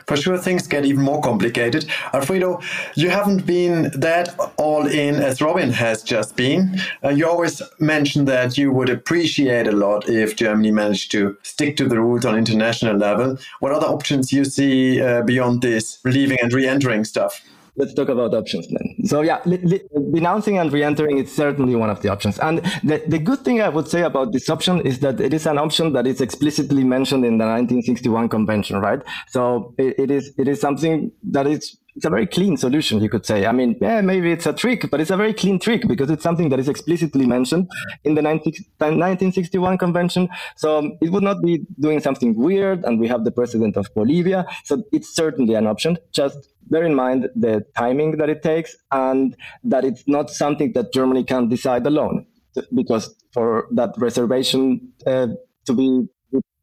for 0.07 0.17
sure 0.17 0.37
things 0.37 0.67
get 0.67 0.85
even 0.85 1.01
more 1.01 1.21
complicated. 1.21 1.85
Alfredo, 2.13 2.61
you 2.95 3.09
haven't 3.09 3.45
been 3.45 3.91
that 3.99 4.35
all 4.57 4.85
in 4.85 5.15
as 5.15 5.41
Robin 5.41 5.71
has 5.71 6.03
just 6.03 6.35
been. 6.35 6.79
Uh, 7.03 7.09
you 7.09 7.27
always 7.27 7.61
mentioned 7.79 8.27
that 8.27 8.57
you 8.57 8.71
would 8.71 8.89
appreciate 8.89 9.67
a 9.67 9.71
lot 9.71 10.07
if 10.09 10.35
Germany 10.35 10.71
managed 10.71 11.11
to 11.11 11.37
stick 11.43 11.77
to 11.77 11.87
the 11.87 11.99
rules 11.99 12.25
on 12.25 12.37
international 12.37 12.95
level. 12.95 13.37
What 13.59 13.71
other 13.71 13.87
options 13.87 14.31
you 14.31 14.45
see 14.45 15.01
uh, 15.01 15.21
beyond 15.23 15.61
this 15.61 15.99
leaving 16.03 16.37
and 16.41 16.53
re-entering 16.53 17.05
stuff? 17.05 17.41
Let's 17.75 17.93
talk 17.93 18.09
about 18.09 18.33
options 18.33 18.67
then. 18.67 19.05
So 19.05 19.21
yeah, 19.21 19.41
li- 19.45 19.61
li- 19.63 19.81
denouncing 20.11 20.57
and 20.57 20.71
re-entering 20.71 21.17
is 21.17 21.33
certainly 21.33 21.75
one 21.75 21.89
of 21.89 22.01
the 22.01 22.09
options. 22.09 22.39
And 22.39 22.59
the, 22.83 23.03
the 23.07 23.19
good 23.19 23.39
thing 23.39 23.61
I 23.61 23.69
would 23.69 23.87
say 23.87 24.01
about 24.01 24.31
this 24.31 24.49
option 24.49 24.81
is 24.81 24.99
that 24.99 25.19
it 25.19 25.33
is 25.33 25.45
an 25.45 25.57
option 25.57 25.93
that 25.93 26.05
is 26.07 26.21
explicitly 26.21 26.83
mentioned 26.83 27.25
in 27.25 27.37
the 27.37 27.45
1961 27.45 28.29
convention, 28.29 28.79
right? 28.79 29.01
So 29.27 29.73
it, 29.77 29.99
it 29.99 30.11
is 30.11 30.33
it 30.37 30.47
is 30.47 30.61
something 30.61 31.11
that 31.31 31.47
is 31.47 31.77
it's 31.95 32.05
a 32.05 32.09
very 32.09 32.25
clean 32.25 32.57
solution, 32.57 32.99
you 33.01 33.09
could 33.09 33.25
say. 33.25 33.45
I 33.45 33.51
mean, 33.51 33.77
yeah, 33.79 34.01
maybe 34.01 34.31
it's 34.31 34.45
a 34.45 34.53
trick, 34.53 34.89
but 34.89 34.99
it's 34.99 35.11
a 35.11 35.17
very 35.17 35.33
clean 35.33 35.59
trick 35.59 35.87
because 35.87 36.09
it's 36.09 36.23
something 36.23 36.49
that 36.49 36.59
is 36.59 36.67
explicitly 36.67 37.25
mentioned 37.25 37.69
in 38.03 38.15
the 38.15 38.21
19, 38.21 38.53
1961 38.79 39.77
convention. 39.77 40.27
So 40.55 40.97
it 41.01 41.11
would 41.11 41.23
not 41.23 41.41
be 41.41 41.65
doing 41.79 41.99
something 41.99 42.35
weird, 42.35 42.83
and 42.83 42.99
we 42.99 43.07
have 43.07 43.25
the 43.25 43.31
president 43.31 43.77
of 43.77 43.93
Bolivia. 43.93 44.45
So 44.63 44.83
it's 44.91 45.13
certainly 45.13 45.53
an 45.53 45.67
option. 45.67 45.97
Just 46.11 46.49
bear 46.73 46.83
in 46.83 46.95
mind 46.95 47.29
the 47.35 47.53
timing 47.77 48.17
that 48.17 48.29
it 48.29 48.41
takes 48.41 48.75
and 48.91 49.35
that 49.63 49.83
it's 49.85 50.03
not 50.07 50.29
something 50.29 50.73
that 50.73 50.91
Germany 50.91 51.23
can 51.23 51.47
decide 51.47 51.85
alone. 51.85 52.25
Because 52.73 53.15
for 53.31 53.67
that 53.71 53.91
reservation 53.97 54.61
uh, 55.05 55.27
to 55.67 55.73
be 55.73 55.87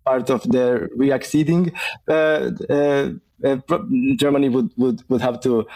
part 0.05 0.31
of 0.31 0.43
the 0.57 0.89
reacceding, 0.99 1.63
uh, 2.09 2.51
uh, 2.79 3.11
uh 3.49 3.57
Germany 4.17 4.49
would, 4.49 4.71
would, 4.77 5.03
would 5.09 5.21
have 5.21 5.41
to 5.41 5.67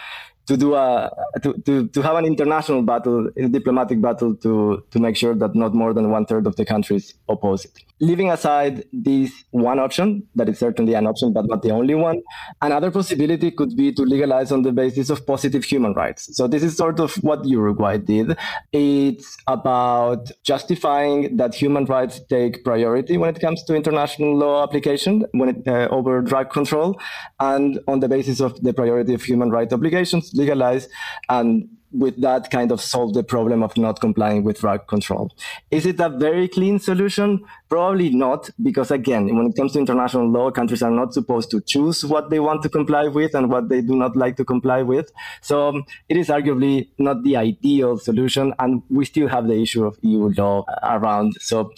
to 0.47 0.57
do 0.57 0.75
a 0.75 1.11
to, 1.43 1.55
to, 1.67 1.89
to 1.89 2.03
have 2.03 2.17
an 2.17 2.27
international 2.27 2.83
battle, 2.83 3.31
a 3.37 3.49
diplomatic 3.49 4.01
battle 4.01 4.35
to 4.37 4.85
to 4.91 4.99
make 4.99 5.17
sure 5.17 5.35
that 5.35 5.55
not 5.55 5.75
more 5.75 5.93
than 5.95 6.11
one 6.11 6.27
third 6.27 6.47
of 6.47 6.57
the 6.57 6.65
countries 6.65 7.15
oppose 7.29 7.65
it. 7.65 7.73
Leaving 8.01 8.31
aside 8.31 8.85
this 8.93 9.45
one 9.51 9.79
option, 9.79 10.27
that 10.35 10.49
is 10.49 10.59
certainly 10.59 10.95
an 10.95 11.07
option, 11.07 11.33
but 11.33 11.47
not 11.47 11.63
the 11.63 11.71
only 11.71 11.95
one, 11.95 12.21
another 12.61 12.91
possibility 12.91 13.51
could 13.51 13.77
be 13.77 13.93
to 13.93 14.03
legalize 14.03 14.51
on 14.51 14.63
the 14.63 14.73
basis 14.73 15.11
of 15.11 15.25
positive 15.27 15.65
human 15.65 15.95
rights. 15.95 16.37
So 16.37 16.49
this 16.49 16.63
is 16.63 16.77
sort 16.77 16.99
of 16.99 17.15
what 17.23 17.45
Uruguay 17.47 17.99
did. 17.99 18.37
It's 18.73 19.37
about 19.47 20.31
justifying 20.43 21.37
that 21.37 21.55
human 21.55 21.85
rights 21.85 22.21
take 22.29 22.65
priority 22.65 23.17
when 23.17 23.35
it 23.35 23.41
comes 23.41 23.63
to 23.65 23.75
international 23.75 24.37
law 24.37 24.65
application, 24.65 25.25
when 25.33 25.49
it 25.51 25.69
uh, 25.69 25.89
over 25.91 26.21
drug 26.21 26.51
control, 26.51 27.01
and 27.39 27.79
on 27.87 28.01
the 28.01 28.09
basis 28.09 28.41
of 28.41 28.61
the 28.63 28.75
priority 28.75 29.15
of 29.15 29.23
human 29.23 29.51
rights 29.51 29.73
obligations 29.73 30.34
legalize 30.35 30.89
and 31.29 31.69
with 31.95 32.21
that 32.21 32.51
kind 32.51 32.73
of 32.73 32.81
solve 32.81 33.15
the 33.15 33.23
problem 33.23 33.63
of 33.63 33.77
not 33.77 34.01
complying 34.01 34.43
with 34.43 34.59
drug 34.59 34.87
control. 34.89 35.33
Is 35.71 35.87
it 35.87 36.01
a 36.01 36.09
very 36.09 36.49
clean 36.49 36.81
solution? 36.81 37.45
Probably 37.69 38.11
not, 38.11 38.51
because 38.63 38.91
again, 38.91 39.35
when 39.35 39.47
it 39.47 39.57
comes 39.57 39.73
to 39.73 39.79
international 39.79 40.29
law, 40.29 40.51
countries 40.51 40.83
are 40.83 40.91
not 40.91 41.15
supposed 41.15 41.51
to 41.53 41.61
choose 41.61 42.05
what 42.05 42.31
they 42.31 42.41
want 42.41 42.63
to 42.65 42.69
comply 42.69 43.07
with 43.07 43.35
and 43.35 43.49
what 43.49 43.69
they 43.69 43.81
do 43.81 43.95
not 43.95 44.17
like 44.17 44.37
to 44.37 44.45
comply 44.45 44.83
with. 44.83 45.13
So 45.41 45.69
um, 45.69 45.85
it 46.09 46.17
is 46.17 46.29
arguably 46.29 46.89
not 46.99 47.23
the 47.23 47.37
ideal 47.37 47.97
solution, 47.97 48.55
and 48.59 48.83
we 48.91 49.05
still 49.05 49.29
have 49.29 49.47
the 49.47 49.61
issue 49.63 49.85
of 49.85 49.97
EU 50.03 50.33
law 50.37 50.65
around. 50.83 51.35
So 51.41 51.73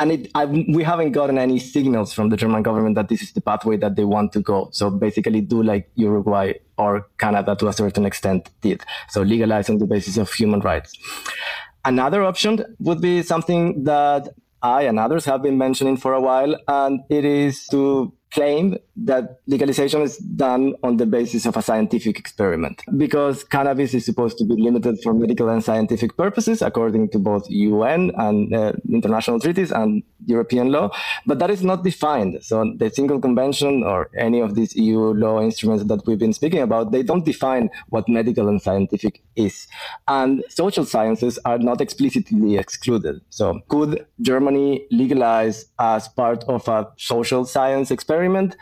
and 0.00 0.12
it, 0.12 0.30
I, 0.34 0.46
we 0.46 0.82
haven't 0.82 1.12
gotten 1.12 1.36
any 1.38 1.58
signals 1.58 2.12
from 2.12 2.30
the 2.30 2.36
German 2.36 2.62
government 2.62 2.94
that 2.94 3.08
this 3.08 3.20
is 3.20 3.32
the 3.32 3.42
pathway 3.42 3.76
that 3.76 3.96
they 3.96 4.04
want 4.04 4.32
to 4.32 4.40
go. 4.40 4.70
So 4.72 4.90
basically, 4.90 5.42
do 5.42 5.62
like 5.62 5.90
Uruguay 5.94 6.54
or 6.78 7.06
Canada 7.18 7.54
to 7.56 7.68
a 7.68 7.72
certain 7.72 8.06
extent 8.06 8.48
did. 8.62 8.82
So 9.10 9.20
legalize 9.20 9.68
on 9.68 9.76
the 9.78 9.86
basis 9.86 10.16
of 10.16 10.32
human 10.32 10.60
rights. 10.60 10.98
Another 11.84 12.24
option 12.24 12.64
would 12.78 13.02
be 13.02 13.22
something 13.22 13.84
that 13.84 14.30
I 14.62 14.82
and 14.82 14.98
others 14.98 15.26
have 15.26 15.42
been 15.42 15.58
mentioning 15.58 15.98
for 15.98 16.14
a 16.14 16.20
while, 16.20 16.56
and 16.66 17.00
it 17.10 17.24
is 17.24 17.66
to 17.68 18.12
claim 18.32 18.78
that 19.04 19.40
legalization 19.46 20.02
is 20.02 20.18
done 20.18 20.74
on 20.82 20.96
the 20.96 21.06
basis 21.06 21.46
of 21.46 21.56
a 21.56 21.62
scientific 21.62 22.18
experiment. 22.18 22.82
Because 22.96 23.44
cannabis 23.44 23.94
is 23.94 24.04
supposed 24.04 24.38
to 24.38 24.44
be 24.44 24.54
limited 24.60 25.00
for 25.02 25.14
medical 25.14 25.48
and 25.48 25.64
scientific 25.64 26.16
purposes 26.16 26.62
according 26.62 27.08
to 27.10 27.18
both 27.18 27.48
UN 27.48 28.12
and 28.16 28.54
uh, 28.54 28.72
international 28.92 29.40
treaties 29.40 29.72
and 29.72 30.02
European 30.26 30.70
law. 30.70 30.90
But 31.26 31.38
that 31.38 31.50
is 31.50 31.62
not 31.62 31.82
defined. 31.82 32.38
So 32.42 32.72
the 32.76 32.90
single 32.90 33.20
convention 33.20 33.82
or 33.82 34.10
any 34.16 34.40
of 34.40 34.54
these 34.54 34.76
EU 34.76 34.98
law 35.14 35.40
instruments 35.40 35.84
that 35.84 36.06
we've 36.06 36.18
been 36.18 36.32
speaking 36.32 36.60
about 36.60 36.92
they 36.92 37.02
don't 37.02 37.24
define 37.24 37.70
what 37.88 38.08
medical 38.08 38.48
and 38.48 38.60
scientific 38.60 39.22
is. 39.34 39.66
And 40.08 40.44
social 40.48 40.84
sciences 40.84 41.38
are 41.44 41.58
not 41.58 41.80
explicitly 41.80 42.58
excluded. 42.58 43.20
So 43.30 43.60
could 43.68 44.06
Germany 44.20 44.86
legalize 44.90 45.66
as 45.78 46.08
part 46.08 46.44
of 46.44 46.68
a 46.68 46.88
social 46.96 47.44
science 47.44 47.90
experiment 47.90 48.10
experiment? 48.10 48.56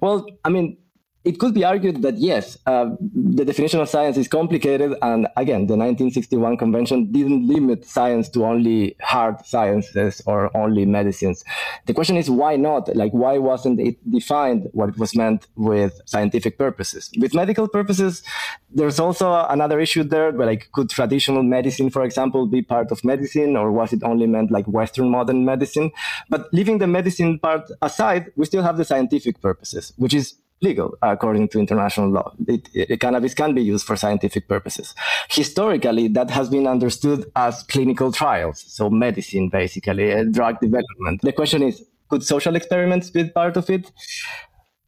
Well, 0.00 0.26
I 0.44 0.48
mean, 0.48 0.78
it 1.24 1.38
could 1.38 1.54
be 1.54 1.64
argued 1.64 2.02
that 2.02 2.18
yes, 2.18 2.58
uh, 2.66 2.90
the 3.14 3.44
definition 3.44 3.80
of 3.80 3.88
science 3.88 4.16
is 4.16 4.26
complicated, 4.26 4.94
and 5.02 5.28
again, 5.36 5.66
the 5.66 5.76
1961 5.76 6.56
convention 6.56 7.12
didn't 7.12 7.46
limit 7.46 7.84
science 7.84 8.28
to 8.30 8.44
only 8.44 8.96
hard 9.00 9.44
sciences 9.46 10.20
or 10.26 10.54
only 10.56 10.84
medicines. 10.84 11.44
The 11.86 11.94
question 11.94 12.16
is 12.16 12.28
why 12.28 12.56
not? 12.56 12.94
Like, 12.96 13.12
why 13.12 13.38
wasn't 13.38 13.78
it 13.80 13.96
defined 14.10 14.68
what 14.72 14.88
it 14.88 14.98
was 14.98 15.14
meant 15.14 15.46
with 15.54 16.00
scientific 16.06 16.58
purposes? 16.58 17.10
With 17.18 17.34
medical 17.34 17.68
purposes, 17.68 18.22
there's 18.70 18.98
also 18.98 19.46
another 19.48 19.78
issue 19.78 20.02
there, 20.02 20.32
where 20.32 20.46
like, 20.46 20.70
could 20.72 20.90
traditional 20.90 21.44
medicine, 21.44 21.90
for 21.90 22.02
example, 22.02 22.46
be 22.46 22.62
part 22.62 22.90
of 22.90 23.04
medicine, 23.04 23.56
or 23.56 23.70
was 23.70 23.92
it 23.92 24.02
only 24.02 24.26
meant 24.26 24.50
like 24.50 24.66
Western 24.66 25.08
modern 25.08 25.44
medicine? 25.44 25.92
But 26.28 26.52
leaving 26.52 26.78
the 26.78 26.88
medicine 26.88 27.38
part 27.38 27.70
aside, 27.80 28.32
we 28.34 28.44
still 28.46 28.62
have 28.64 28.76
the 28.76 28.84
scientific 28.84 29.40
purposes, 29.40 29.92
which 29.96 30.14
is 30.14 30.34
legal 30.62 30.96
according 31.02 31.48
to 31.48 31.58
international 31.58 32.10
law. 32.10 32.32
It, 32.46 32.68
it, 32.74 33.00
cannabis 33.00 33.34
can 33.34 33.54
be 33.54 33.62
used 33.62 33.86
for 33.86 33.96
scientific 33.96 34.48
purposes. 34.48 34.94
Historically, 35.30 36.08
that 36.08 36.30
has 36.30 36.48
been 36.48 36.66
understood 36.66 37.30
as 37.36 37.62
clinical 37.64 38.12
trials, 38.12 38.64
so 38.66 38.88
medicine, 38.88 39.48
basically, 39.48 40.12
uh, 40.12 40.24
drug 40.24 40.60
development. 40.60 41.22
The 41.22 41.32
question 41.32 41.62
is, 41.62 41.82
could 42.08 42.22
social 42.22 42.56
experiments 42.56 43.10
be 43.10 43.28
part 43.28 43.56
of 43.56 43.68
it? 43.70 43.90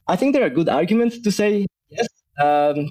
I 0.07 0.15
think 0.15 0.33
there 0.33 0.45
are 0.45 0.49
good 0.49 0.69
arguments 0.69 1.19
to 1.19 1.31
say 1.31 1.65
yes. 1.89 2.07
Um, 2.41 2.89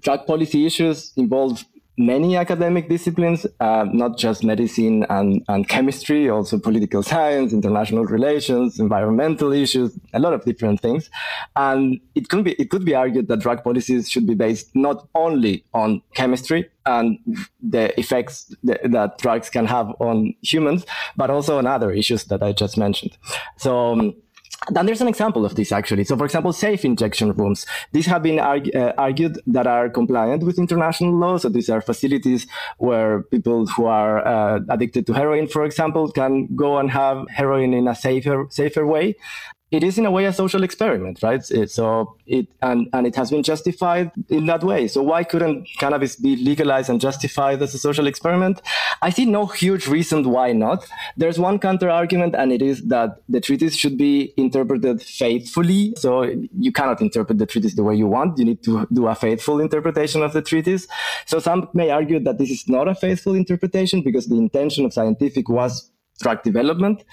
drug 0.00 0.26
policy 0.26 0.66
issues 0.66 1.12
involve 1.16 1.64
many 1.98 2.36
academic 2.36 2.88
disciplines, 2.88 3.46
uh, 3.60 3.86
not 3.92 4.18
just 4.18 4.44
medicine 4.44 5.06
and, 5.08 5.42
and 5.48 5.68
chemistry, 5.68 6.28
also 6.28 6.58
political 6.58 7.02
science, 7.02 7.52
international 7.52 8.04
relations, 8.04 8.78
environmental 8.78 9.52
issues, 9.52 9.98
a 10.12 10.18
lot 10.18 10.32
of 10.32 10.44
different 10.44 10.80
things. 10.80 11.10
And 11.54 12.00
it 12.14 12.28
could 12.28 12.44
be, 12.44 12.52
it 12.52 12.70
could 12.70 12.84
be 12.84 12.94
argued 12.94 13.28
that 13.28 13.40
drug 13.40 13.64
policies 13.64 14.10
should 14.10 14.26
be 14.26 14.34
based 14.34 14.74
not 14.74 15.08
only 15.14 15.64
on 15.72 16.02
chemistry 16.14 16.68
and 16.84 17.18
the 17.62 17.98
effects 17.98 18.54
that, 18.62 18.80
that 18.90 19.18
drugs 19.18 19.50
can 19.50 19.66
have 19.66 19.88
on 19.98 20.34
humans, 20.42 20.84
but 21.16 21.30
also 21.30 21.58
on 21.58 21.66
other 21.66 21.90
issues 21.92 22.24
that 22.24 22.42
I 22.42 22.52
just 22.52 22.76
mentioned. 22.76 23.16
So, 23.56 23.92
um, 23.92 24.14
then 24.70 24.86
there's 24.86 25.00
an 25.00 25.08
example 25.08 25.44
of 25.44 25.54
this 25.54 25.72
actually. 25.72 26.04
So, 26.04 26.16
for 26.16 26.24
example, 26.24 26.52
safe 26.52 26.84
injection 26.84 27.32
rooms. 27.32 27.66
These 27.92 28.06
have 28.06 28.22
been 28.22 28.38
uh, 28.38 28.92
argued 28.98 29.38
that 29.46 29.66
are 29.66 29.88
compliant 29.88 30.42
with 30.42 30.58
international 30.58 31.12
law. 31.12 31.36
So, 31.36 31.48
these 31.48 31.68
are 31.68 31.80
facilities 31.80 32.46
where 32.78 33.22
people 33.22 33.66
who 33.66 33.86
are 33.86 34.26
uh, 34.26 34.60
addicted 34.68 35.06
to 35.06 35.12
heroin, 35.12 35.46
for 35.46 35.64
example, 35.64 36.10
can 36.10 36.54
go 36.56 36.78
and 36.78 36.90
have 36.90 37.26
heroin 37.28 37.74
in 37.74 37.86
a 37.88 37.94
safer, 37.94 38.46
safer 38.50 38.86
way 38.86 39.16
it 39.72 39.82
is 39.82 39.98
in 39.98 40.06
a 40.06 40.10
way 40.12 40.26
a 40.26 40.32
social 40.32 40.62
experiment, 40.62 41.22
right? 41.24 41.42
It, 41.50 41.70
so 41.72 42.16
it 42.24 42.46
and 42.62 42.88
and 42.92 43.04
it 43.04 43.16
has 43.16 43.30
been 43.30 43.42
justified 43.42 44.12
in 44.28 44.46
that 44.46 44.62
way. 44.62 44.86
So 44.86 45.02
why 45.02 45.24
couldn't 45.24 45.66
cannabis 45.78 46.14
be 46.14 46.36
legalized 46.36 46.88
and 46.88 47.00
justified 47.00 47.60
as 47.60 47.74
a 47.74 47.78
social 47.78 48.06
experiment? 48.06 48.62
I 49.02 49.10
see 49.10 49.24
no 49.24 49.46
huge 49.46 49.88
reason 49.88 50.22
why 50.30 50.52
not. 50.52 50.86
There's 51.16 51.38
one 51.40 51.58
counter 51.58 51.90
argument, 51.90 52.36
and 52.36 52.52
it 52.52 52.62
is 52.62 52.82
that 52.84 53.22
the 53.28 53.40
treaties 53.40 53.76
should 53.76 53.98
be 53.98 54.32
interpreted 54.36 55.02
faithfully. 55.02 55.94
So 55.96 56.22
you 56.56 56.70
cannot 56.70 57.00
interpret 57.00 57.38
the 57.38 57.46
treaties 57.46 57.74
the 57.74 57.82
way 57.82 57.96
you 57.96 58.06
want. 58.06 58.38
You 58.38 58.44
need 58.44 58.62
to 58.64 58.86
do 58.92 59.08
a 59.08 59.16
faithful 59.16 59.58
interpretation 59.60 60.22
of 60.22 60.32
the 60.32 60.42
treaties. 60.42 60.86
So 61.26 61.40
some 61.40 61.68
may 61.74 61.90
argue 61.90 62.20
that 62.20 62.38
this 62.38 62.50
is 62.50 62.68
not 62.68 62.86
a 62.86 62.94
faithful 62.94 63.34
interpretation 63.34 64.02
because 64.02 64.28
the 64.28 64.36
intention 64.36 64.84
of 64.84 64.92
scientific 64.92 65.48
was 65.48 65.90
drug 66.20 66.42
development 66.42 67.04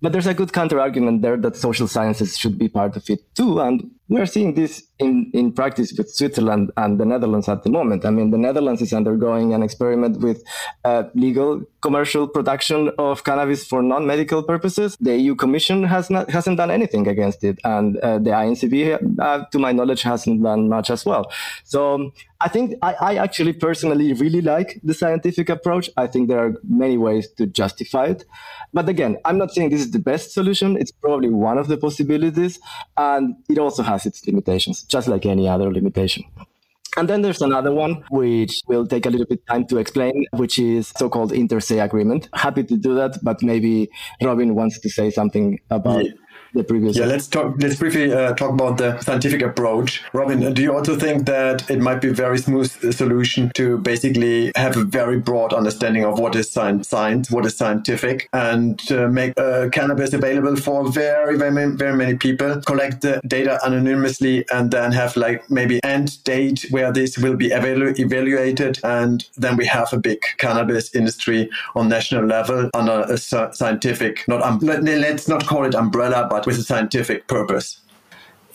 But 0.00 0.12
there's 0.12 0.26
a 0.26 0.34
good 0.34 0.52
counter 0.52 0.78
argument 0.78 1.22
there 1.22 1.36
that 1.36 1.56
social 1.56 1.88
sciences 1.88 2.38
should 2.38 2.56
be 2.58 2.68
part 2.68 2.96
of 2.96 3.08
it 3.10 3.34
too. 3.34 3.60
And 3.60 3.90
we're 4.08 4.26
seeing 4.26 4.54
this 4.54 4.84
in, 4.98 5.30
in 5.34 5.52
practice 5.52 5.92
with 5.96 6.10
Switzerland 6.10 6.70
and 6.76 6.98
the 6.98 7.04
Netherlands 7.04 7.48
at 7.48 7.62
the 7.62 7.70
moment. 7.70 8.04
I 8.04 8.10
mean, 8.10 8.30
the 8.30 8.38
Netherlands 8.38 8.80
is 8.80 8.92
undergoing 8.92 9.52
an 9.52 9.62
experiment 9.62 10.20
with 10.20 10.42
uh, 10.84 11.04
legal 11.14 11.62
commercial 11.82 12.26
production 12.26 12.90
of 12.98 13.22
cannabis 13.24 13.66
for 13.66 13.82
non-medical 13.82 14.42
purposes. 14.42 14.96
The 15.00 15.16
EU 15.16 15.34
Commission 15.34 15.84
has 15.84 16.10
not 16.10 16.30
hasn't 16.30 16.56
done 16.56 16.70
anything 16.70 17.06
against 17.06 17.44
it, 17.44 17.58
and 17.64 17.96
uh, 17.98 18.18
the 18.18 18.30
INCB, 18.30 19.20
uh, 19.20 19.44
to 19.52 19.58
my 19.58 19.72
knowledge, 19.72 20.02
hasn't 20.02 20.42
done 20.42 20.68
much 20.68 20.90
as 20.90 21.04
well. 21.04 21.30
So 21.64 22.12
I 22.40 22.48
think 22.48 22.74
I, 22.82 22.94
I 22.94 23.14
actually 23.16 23.52
personally 23.52 24.12
really 24.14 24.40
like 24.40 24.80
the 24.82 24.94
scientific 24.94 25.48
approach. 25.48 25.90
I 25.96 26.06
think 26.06 26.28
there 26.28 26.44
are 26.44 26.54
many 26.66 26.96
ways 26.96 27.28
to 27.32 27.46
justify 27.46 28.06
it. 28.06 28.24
But 28.72 28.88
again, 28.88 29.18
I'm 29.24 29.38
not 29.38 29.52
saying 29.52 29.70
this 29.70 29.80
is 29.80 29.90
the 29.90 29.98
best 29.98 30.32
solution. 30.32 30.76
It's 30.76 30.92
probably 30.92 31.30
one 31.30 31.58
of 31.58 31.68
the 31.68 31.76
possibilities. 31.76 32.58
And 32.96 33.36
it 33.48 33.58
also 33.58 33.82
has 33.82 34.06
its 34.06 34.26
limitations, 34.26 34.82
just 34.82 35.08
like 35.08 35.26
any 35.26 35.48
other 35.48 35.72
limitation. 35.72 36.24
And 36.96 37.08
then 37.08 37.22
there's 37.22 37.42
another 37.42 37.72
one, 37.72 38.04
which 38.10 38.60
will 38.66 38.86
take 38.86 39.06
a 39.06 39.10
little 39.10 39.26
bit 39.26 39.46
time 39.46 39.66
to 39.68 39.78
explain, 39.78 40.26
which 40.32 40.58
is 40.58 40.92
so-called 40.96 41.32
inter 41.32 41.60
se 41.60 41.78
agreement. 41.78 42.28
Happy 42.32 42.64
to 42.64 42.76
do 42.76 42.94
that, 42.96 43.18
but 43.22 43.40
maybe 43.42 43.88
Robin 44.22 44.54
wants 44.54 44.80
to 44.80 44.90
say 44.90 45.10
something 45.10 45.60
about 45.70 46.04
yeah 46.04 46.12
the 46.54 46.64
previous. 46.64 46.96
Yeah, 46.96 47.06
let's 47.06 47.26
talk. 47.26 47.54
Let's 47.58 47.76
briefly 47.76 48.12
uh, 48.12 48.34
talk 48.34 48.50
about 48.50 48.78
the 48.78 49.00
scientific 49.00 49.42
approach. 49.42 50.02
Robin, 50.12 50.52
do 50.52 50.62
you 50.62 50.74
also 50.74 50.96
think 50.96 51.26
that 51.26 51.68
it 51.70 51.80
might 51.80 52.00
be 52.00 52.08
a 52.08 52.12
very 52.12 52.38
smooth 52.38 52.70
solution 52.94 53.50
to 53.54 53.78
basically 53.78 54.52
have 54.56 54.76
a 54.76 54.84
very 54.84 55.18
broad 55.18 55.52
understanding 55.52 56.04
of 56.04 56.18
what 56.18 56.34
is 56.36 56.50
science, 56.50 56.88
science 56.88 57.30
what 57.30 57.46
is 57.46 57.56
scientific, 57.56 58.28
and 58.32 58.80
uh, 58.92 59.08
make 59.08 59.38
uh, 59.38 59.68
cannabis 59.70 60.12
available 60.12 60.56
for 60.56 60.90
very, 60.90 61.36
very, 61.36 61.76
very 61.76 61.96
many 61.96 62.16
people, 62.16 62.60
collect 62.62 63.02
the 63.02 63.20
data 63.26 63.58
anonymously, 63.64 64.44
and 64.50 64.70
then 64.70 64.92
have 64.92 65.16
like 65.16 65.48
maybe 65.50 65.80
end 65.84 66.22
date 66.24 66.66
where 66.70 66.92
this 66.92 67.18
will 67.18 67.36
be 67.36 67.50
evalu- 67.50 67.98
evaluated, 67.98 68.78
and 68.84 69.26
then 69.36 69.56
we 69.56 69.66
have 69.66 69.92
a 69.92 69.98
big 69.98 70.20
cannabis 70.38 70.94
industry 70.94 71.48
on 71.74 71.88
national 71.88 72.24
level 72.24 72.70
under 72.74 73.04
a 73.08 73.18
scientific, 73.18 74.26
not 74.28 74.42
um, 74.42 74.58
let, 74.60 74.82
let's 74.82 75.28
not 75.28 75.46
call 75.46 75.64
it 75.64 75.74
umbrella, 75.74 76.26
but 76.30 76.37
with 76.46 76.58
a 76.58 76.62
scientific 76.62 77.26
purpose. 77.26 77.80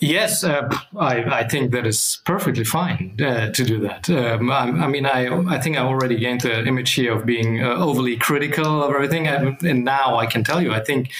Yes, 0.00 0.44
uh, 0.44 0.68
I, 0.98 1.22
I, 1.22 1.48
think 1.48 1.70
that 1.70 1.86
is 1.86 2.20
perfectly 2.24 2.64
fine 2.64 3.16
uh, 3.24 3.50
to 3.52 3.64
do 3.64 3.80
that. 3.80 4.10
Um, 4.10 4.50
I, 4.50 4.64
I, 4.64 4.86
mean, 4.86 5.06
I, 5.06 5.28
I 5.48 5.58
think 5.60 5.78
I 5.78 5.80
already 5.80 6.16
gained 6.16 6.42
the 6.42 6.66
image 6.66 6.92
here 6.92 7.16
of 7.16 7.24
being 7.24 7.62
uh, 7.62 7.76
overly 7.76 8.16
critical 8.16 8.82
of 8.82 8.92
everything, 8.92 9.28
and, 9.28 9.62
and 9.62 9.84
now 9.84 10.16
I 10.16 10.26
can 10.26 10.44
tell 10.44 10.60
you, 10.60 10.72
I 10.72 10.80
think 10.80 11.10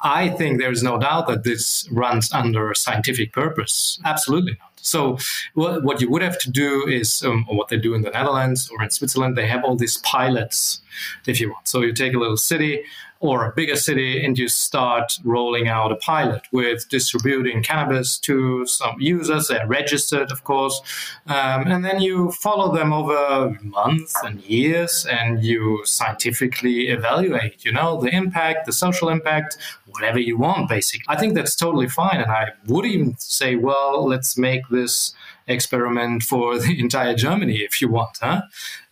I 0.00 0.30
think 0.30 0.58
there 0.58 0.72
is 0.72 0.82
no 0.82 0.98
doubt 0.98 1.26
that 1.28 1.44
this 1.44 1.86
runs 1.90 2.32
under 2.32 2.72
scientific 2.74 3.32
purpose. 3.32 4.00
Absolutely 4.04 4.52
not. 4.52 4.70
So, 4.76 5.18
what, 5.52 5.82
what 5.82 6.00
you 6.00 6.10
would 6.10 6.22
have 6.22 6.38
to 6.38 6.50
do 6.50 6.86
is, 6.88 7.22
um, 7.22 7.44
what 7.50 7.68
they 7.68 7.76
do 7.76 7.92
in 7.92 8.00
the 8.00 8.08
Netherlands 8.08 8.70
or 8.70 8.82
in 8.82 8.90
Switzerland, 8.90 9.36
they 9.36 9.46
have 9.46 9.62
all 9.62 9.76
these 9.76 9.98
pilots, 9.98 10.80
if 11.26 11.38
you 11.38 11.50
want. 11.50 11.68
So, 11.68 11.82
you 11.82 11.92
take 11.92 12.14
a 12.14 12.18
little 12.18 12.38
city, 12.38 12.82
or 13.20 13.44
a 13.44 13.52
bigger 13.52 13.76
city 13.76 14.24
and 14.24 14.38
you 14.38 14.48
start 14.48 15.18
rolling 15.24 15.68
out 15.68 15.92
a 15.92 15.96
pilot 15.96 16.42
with 16.52 16.88
distributing 16.88 17.62
cannabis 17.62 18.18
to 18.18 18.66
some 18.66 18.96
users. 18.98 19.48
They're 19.48 19.66
registered, 19.66 20.32
of 20.32 20.42
course. 20.44 20.80
Um, 21.26 21.66
and 21.70 21.84
then 21.84 22.00
you 22.00 22.32
follow 22.32 22.74
them 22.74 22.94
over 22.94 23.58
months 23.62 24.16
and 24.24 24.40
years 24.40 25.06
and 25.08 25.44
you 25.44 25.82
scientifically 25.84 26.88
evaluate, 26.88 27.62
you 27.62 27.72
know, 27.72 28.00
the 28.00 28.08
impact, 28.08 28.64
the 28.64 28.72
social 28.72 29.10
impact, 29.10 29.58
whatever 29.86 30.18
you 30.18 30.38
want, 30.38 30.70
basically. 30.70 31.04
I 31.06 31.16
think 31.16 31.34
that's 31.34 31.54
totally 31.54 31.88
fine. 31.88 32.22
And 32.22 32.32
I 32.32 32.52
would 32.68 32.86
even 32.86 33.16
say, 33.18 33.54
well, 33.54 34.06
let's 34.06 34.38
make 34.38 34.66
this 34.70 35.12
experiment 35.46 36.22
for 36.22 36.58
the 36.64 36.80
entire 36.80 37.14
Germany 37.14 37.56
if 37.58 37.82
you 37.82 37.88
want, 37.88 38.18
huh? 38.20 38.42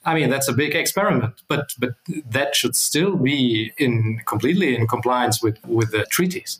I 0.04 0.14
mean, 0.14 0.30
that's 0.30 0.48
a 0.48 0.52
big 0.52 0.74
experiment, 0.74 1.34
but 1.48 1.74
but 1.78 1.94
that 2.30 2.54
should 2.54 2.76
still 2.76 3.16
be 3.16 3.72
in 3.78 4.20
completely 4.26 4.76
in 4.76 4.86
compliance 4.86 5.42
with 5.42 5.58
with 5.66 5.90
the 5.90 6.06
treaties. 6.06 6.58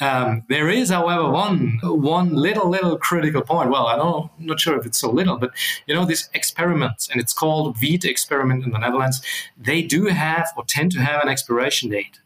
Um, 0.00 0.44
there 0.48 0.68
is, 0.70 0.90
however, 0.90 1.28
one 1.28 1.78
one 1.82 2.34
little 2.34 2.68
little 2.70 2.96
critical 2.96 3.42
point. 3.42 3.70
Well, 3.70 3.86
I 3.86 3.96
don't, 3.96 4.30
I'm 4.38 4.46
not 4.46 4.60
sure 4.60 4.78
if 4.78 4.86
it's 4.86 4.98
so 4.98 5.10
little, 5.10 5.36
but 5.36 5.50
you 5.86 5.94
know, 5.94 6.04
this 6.04 6.28
experiment, 6.32 7.08
and 7.10 7.20
it's 7.20 7.34
called 7.34 7.76
Wiet 7.82 8.04
experiment 8.04 8.64
in 8.64 8.70
the 8.70 8.78
Netherlands. 8.78 9.20
They 9.58 9.82
do 9.82 10.06
have 10.06 10.48
or 10.56 10.64
tend 10.64 10.92
to 10.92 11.00
have 11.00 11.22
an 11.22 11.28
expiration 11.28 11.90
date. 11.90 12.20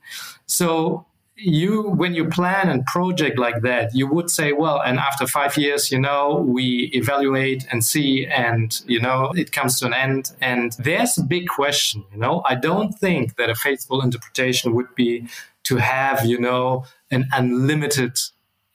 So 0.46 1.06
you 1.42 1.82
when 1.82 2.14
you 2.14 2.26
plan 2.28 2.68
a 2.68 2.82
project 2.84 3.38
like 3.38 3.62
that 3.62 3.94
you 3.94 4.06
would 4.06 4.30
say 4.30 4.52
well 4.52 4.80
and 4.82 4.98
after 4.98 5.26
five 5.26 5.56
years 5.56 5.90
you 5.90 5.98
know 5.98 6.44
we 6.46 6.90
evaluate 6.94 7.66
and 7.70 7.84
see 7.84 8.26
and 8.26 8.82
you 8.86 9.00
know 9.00 9.32
it 9.36 9.52
comes 9.52 9.78
to 9.80 9.86
an 9.86 9.94
end. 9.94 10.32
And 10.40 10.72
there's 10.78 11.16
a 11.18 11.22
big 11.22 11.48
question 11.48 12.04
you 12.12 12.18
know? 12.18 12.42
I 12.46 12.54
don't 12.54 12.92
think 12.92 13.36
that 13.36 13.50
a 13.50 13.54
faithful 13.54 14.02
interpretation 14.02 14.74
would 14.74 14.94
be 14.94 15.26
to 15.64 15.76
have 15.76 16.24
you 16.24 16.38
know 16.38 16.84
an 17.10 17.26
unlimited 17.32 18.18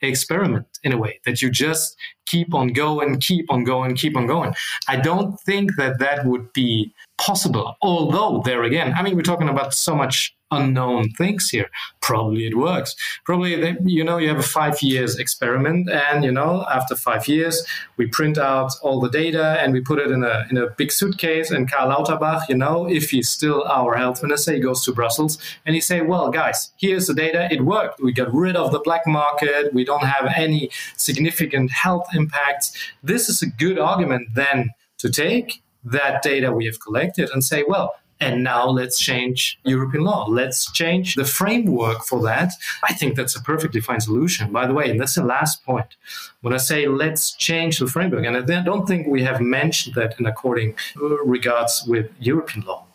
experiment 0.00 0.66
in 0.82 0.92
a 0.92 0.98
way 0.98 1.20
that 1.24 1.40
you 1.40 1.50
just 1.50 1.96
keep 2.26 2.54
on 2.54 2.68
going 2.68 3.18
keep 3.20 3.50
on 3.50 3.64
going 3.64 3.94
keep 3.94 4.16
on 4.16 4.26
going 4.26 4.54
i 4.88 4.96
don't 4.96 5.40
think 5.40 5.74
that 5.76 5.98
that 5.98 6.24
would 6.26 6.52
be 6.52 6.92
possible 7.18 7.76
although 7.82 8.42
there 8.44 8.62
again 8.64 8.92
i 8.96 9.02
mean 9.02 9.16
we're 9.16 9.22
talking 9.22 9.48
about 9.48 9.72
so 9.72 9.94
much 9.94 10.36
unknown 10.50 11.10
things 11.10 11.50
here. 11.50 11.68
Probably 12.00 12.46
it 12.46 12.56
works. 12.56 12.94
Probably, 13.24 13.56
they, 13.56 13.76
you 13.84 14.04
know, 14.04 14.18
you 14.18 14.28
have 14.28 14.38
a 14.38 14.42
five 14.42 14.80
years 14.80 15.18
experiment, 15.18 15.90
and 15.90 16.24
you 16.24 16.30
know, 16.30 16.64
after 16.72 16.94
five 16.94 17.26
years, 17.26 17.66
we 17.96 18.06
print 18.06 18.38
out 18.38 18.72
all 18.82 19.00
the 19.00 19.08
data 19.08 19.60
and 19.60 19.72
we 19.72 19.80
put 19.80 19.98
it 19.98 20.10
in 20.10 20.22
a 20.22 20.46
in 20.50 20.56
a 20.56 20.70
big 20.70 20.92
suitcase. 20.92 21.50
And 21.50 21.70
Karl 21.70 21.88
Lauterbach, 21.90 22.48
you 22.48 22.56
know, 22.56 22.88
if 22.88 23.10
he's 23.10 23.28
still 23.28 23.64
our 23.64 23.96
health 23.96 24.22
minister, 24.22 24.52
he 24.52 24.60
goes 24.60 24.84
to 24.84 24.92
Brussels 24.92 25.38
and 25.64 25.74
he 25.74 25.80
say, 25.80 26.00
"Well, 26.00 26.30
guys, 26.30 26.70
here's 26.76 27.06
the 27.06 27.14
data. 27.14 27.48
It 27.50 27.62
worked. 27.62 28.00
We 28.00 28.12
got 28.12 28.32
rid 28.32 28.56
of 28.56 28.70
the 28.72 28.80
black 28.80 29.06
market. 29.06 29.74
We 29.74 29.84
don't 29.84 30.04
have 30.04 30.32
any 30.36 30.70
significant 30.96 31.72
health 31.72 32.06
impacts. 32.16 32.76
This 33.02 33.28
is 33.28 33.42
a 33.42 33.46
good 33.46 33.78
argument 33.78 34.28
then 34.34 34.70
to 34.98 35.10
take." 35.10 35.62
That 35.84 36.20
data 36.20 36.50
we 36.50 36.66
have 36.66 36.80
collected 36.80 37.30
and 37.30 37.44
say, 37.44 37.62
well, 37.68 37.94
and 38.18 38.42
now 38.42 38.68
let's 38.68 38.98
change 38.98 39.58
European 39.64 40.04
law. 40.04 40.26
Let's 40.26 40.72
change 40.72 41.16
the 41.16 41.24
framework 41.24 42.04
for 42.04 42.22
that. 42.22 42.52
I 42.82 42.94
think 42.94 43.14
that's 43.14 43.36
a 43.36 43.42
perfectly 43.42 43.80
fine 43.80 44.00
solution. 44.00 44.52
By 44.52 44.66
the 44.66 44.72
way, 44.72 44.90
and 44.90 44.98
that's 44.98 45.16
the 45.16 45.24
last 45.24 45.64
point. 45.64 45.96
When 46.40 46.54
I 46.54 46.56
say 46.56 46.86
let's 46.86 47.32
change 47.32 47.78
the 47.78 47.86
framework, 47.86 48.24
and 48.24 48.36
I 48.36 48.62
don't 48.62 48.86
think 48.86 49.06
we 49.06 49.22
have 49.22 49.40
mentioned 49.40 49.94
that 49.96 50.18
in 50.18 50.26
according 50.26 50.76
uh, 51.00 51.24
regards 51.24 51.84
with 51.86 52.10
European 52.18 52.64
law. 52.64 52.86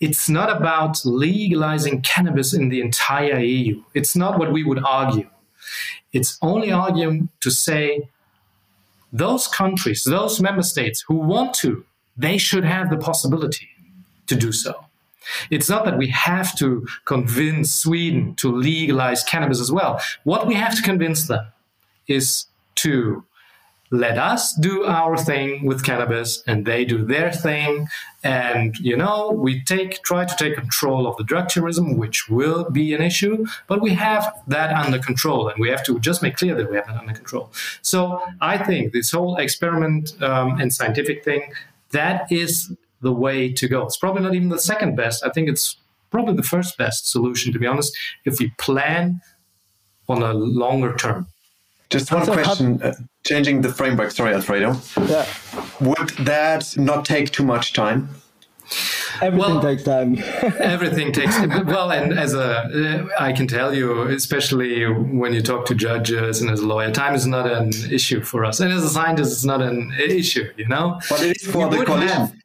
It's 0.00 0.28
not 0.28 0.54
about 0.54 1.04
legalizing 1.04 2.02
cannabis 2.02 2.52
in 2.52 2.68
the 2.68 2.80
entire 2.80 3.38
EU. 3.38 3.82
It's 3.94 4.16
not 4.16 4.38
what 4.38 4.52
we 4.52 4.64
would 4.64 4.82
argue. 4.84 5.28
It's 6.12 6.38
only 6.40 6.72
arguing 6.72 7.28
to 7.40 7.50
say 7.50 8.08
those 9.12 9.46
countries, 9.48 10.04
those 10.04 10.40
member 10.40 10.62
states 10.62 11.04
who 11.06 11.16
want 11.16 11.54
to, 11.54 11.84
they 12.16 12.38
should 12.38 12.64
have 12.64 12.90
the 12.90 12.96
possibility 12.96 13.68
to 14.26 14.34
do 14.34 14.52
so. 14.52 14.84
It's 15.50 15.68
not 15.68 15.84
that 15.84 15.98
we 15.98 16.08
have 16.08 16.56
to 16.58 16.86
convince 17.04 17.72
Sweden 17.72 18.34
to 18.36 18.52
legalize 18.52 19.24
cannabis 19.24 19.60
as 19.60 19.72
well. 19.72 20.00
What 20.24 20.46
we 20.46 20.54
have 20.54 20.76
to 20.76 20.82
convince 20.82 21.26
them 21.26 21.46
is 22.06 22.46
to 22.76 23.24
let 23.90 24.18
us 24.18 24.54
do 24.54 24.84
our 24.84 25.16
thing 25.16 25.64
with 25.64 25.84
cannabis 25.84 26.42
and 26.46 26.66
they 26.66 26.84
do 26.84 27.04
their 27.04 27.32
thing 27.32 27.86
and 28.24 28.76
you 28.78 28.96
know 28.96 29.30
we 29.30 29.62
take 29.64 30.02
try 30.02 30.24
to 30.24 30.36
take 30.36 30.54
control 30.54 31.06
of 31.06 31.16
the 31.16 31.24
drug 31.24 31.48
tourism 31.48 31.96
which 31.96 32.28
will 32.28 32.68
be 32.70 32.94
an 32.94 33.02
issue 33.02 33.46
but 33.66 33.80
we 33.80 33.90
have 33.94 34.42
that 34.46 34.74
under 34.74 34.98
control 34.98 35.48
and 35.48 35.60
we 35.60 35.68
have 35.68 35.84
to 35.84 35.98
just 36.00 36.22
make 36.22 36.36
clear 36.36 36.54
that 36.54 36.68
we 36.70 36.76
have 36.76 36.86
that 36.86 36.96
under 36.96 37.12
control 37.12 37.52
so 37.82 38.20
i 38.40 38.58
think 38.58 38.92
this 38.92 39.10
whole 39.12 39.36
experiment 39.36 40.20
um, 40.22 40.60
and 40.60 40.72
scientific 40.74 41.24
thing 41.24 41.52
that 41.92 42.30
is 42.30 42.74
the 43.00 43.12
way 43.12 43.52
to 43.52 43.68
go. 43.68 43.82
It's 43.82 43.96
probably 43.96 44.22
not 44.22 44.34
even 44.34 44.48
the 44.48 44.58
second 44.58 44.96
best. 44.96 45.24
I 45.24 45.30
think 45.30 45.48
it's 45.48 45.76
probably 46.10 46.34
the 46.34 46.42
first 46.42 46.78
best 46.78 47.08
solution, 47.08 47.52
to 47.52 47.58
be 47.58 47.66
honest, 47.66 47.96
if 48.24 48.38
we 48.38 48.50
plan 48.58 49.20
on 50.08 50.22
a 50.22 50.32
longer 50.32 50.94
term. 50.96 51.26
Just 51.90 52.10
one 52.10 52.26
question, 52.26 52.82
uh, 52.82 52.94
changing 53.26 53.62
the 53.62 53.72
framework. 53.72 54.10
Sorry, 54.10 54.34
Alfredo. 54.34 54.76
Yeah. 55.06 55.26
Would 55.80 56.10
that 56.20 56.76
not 56.76 57.04
take 57.04 57.32
too 57.32 57.44
much 57.44 57.72
time? 57.72 58.08
Everything 59.22 59.38
well, 59.38 59.62
takes 59.62 59.82
time. 59.84 60.18
everything 60.58 61.12
takes 61.12 61.38
well, 61.38 61.90
and 61.90 62.18
as 62.18 62.34
a, 62.34 62.44
uh, 62.44 63.06
I 63.18 63.32
can 63.32 63.46
tell 63.46 63.72
you, 63.72 64.02
especially 64.02 64.84
when 64.86 65.32
you 65.32 65.40
talk 65.40 65.66
to 65.66 65.74
judges 65.74 66.40
and 66.40 66.50
as 66.50 66.60
a 66.60 66.66
lawyer, 66.66 66.90
time 66.90 67.14
is 67.14 67.26
not 67.26 67.50
an 67.50 67.70
issue 67.90 68.20
for 68.20 68.44
us, 68.44 68.60
and 68.60 68.72
as 68.72 68.82
a 68.82 68.90
scientist, 68.90 69.32
it's 69.32 69.44
not 69.44 69.62
an 69.62 69.94
issue. 69.98 70.52
You 70.56 70.68
know, 70.68 71.00
but 71.08 71.22
it 71.22 71.36
is 71.36 71.50
for 71.50 71.70
the 71.70 71.84
coalition. 71.84 72.08
Have, 72.08 72.35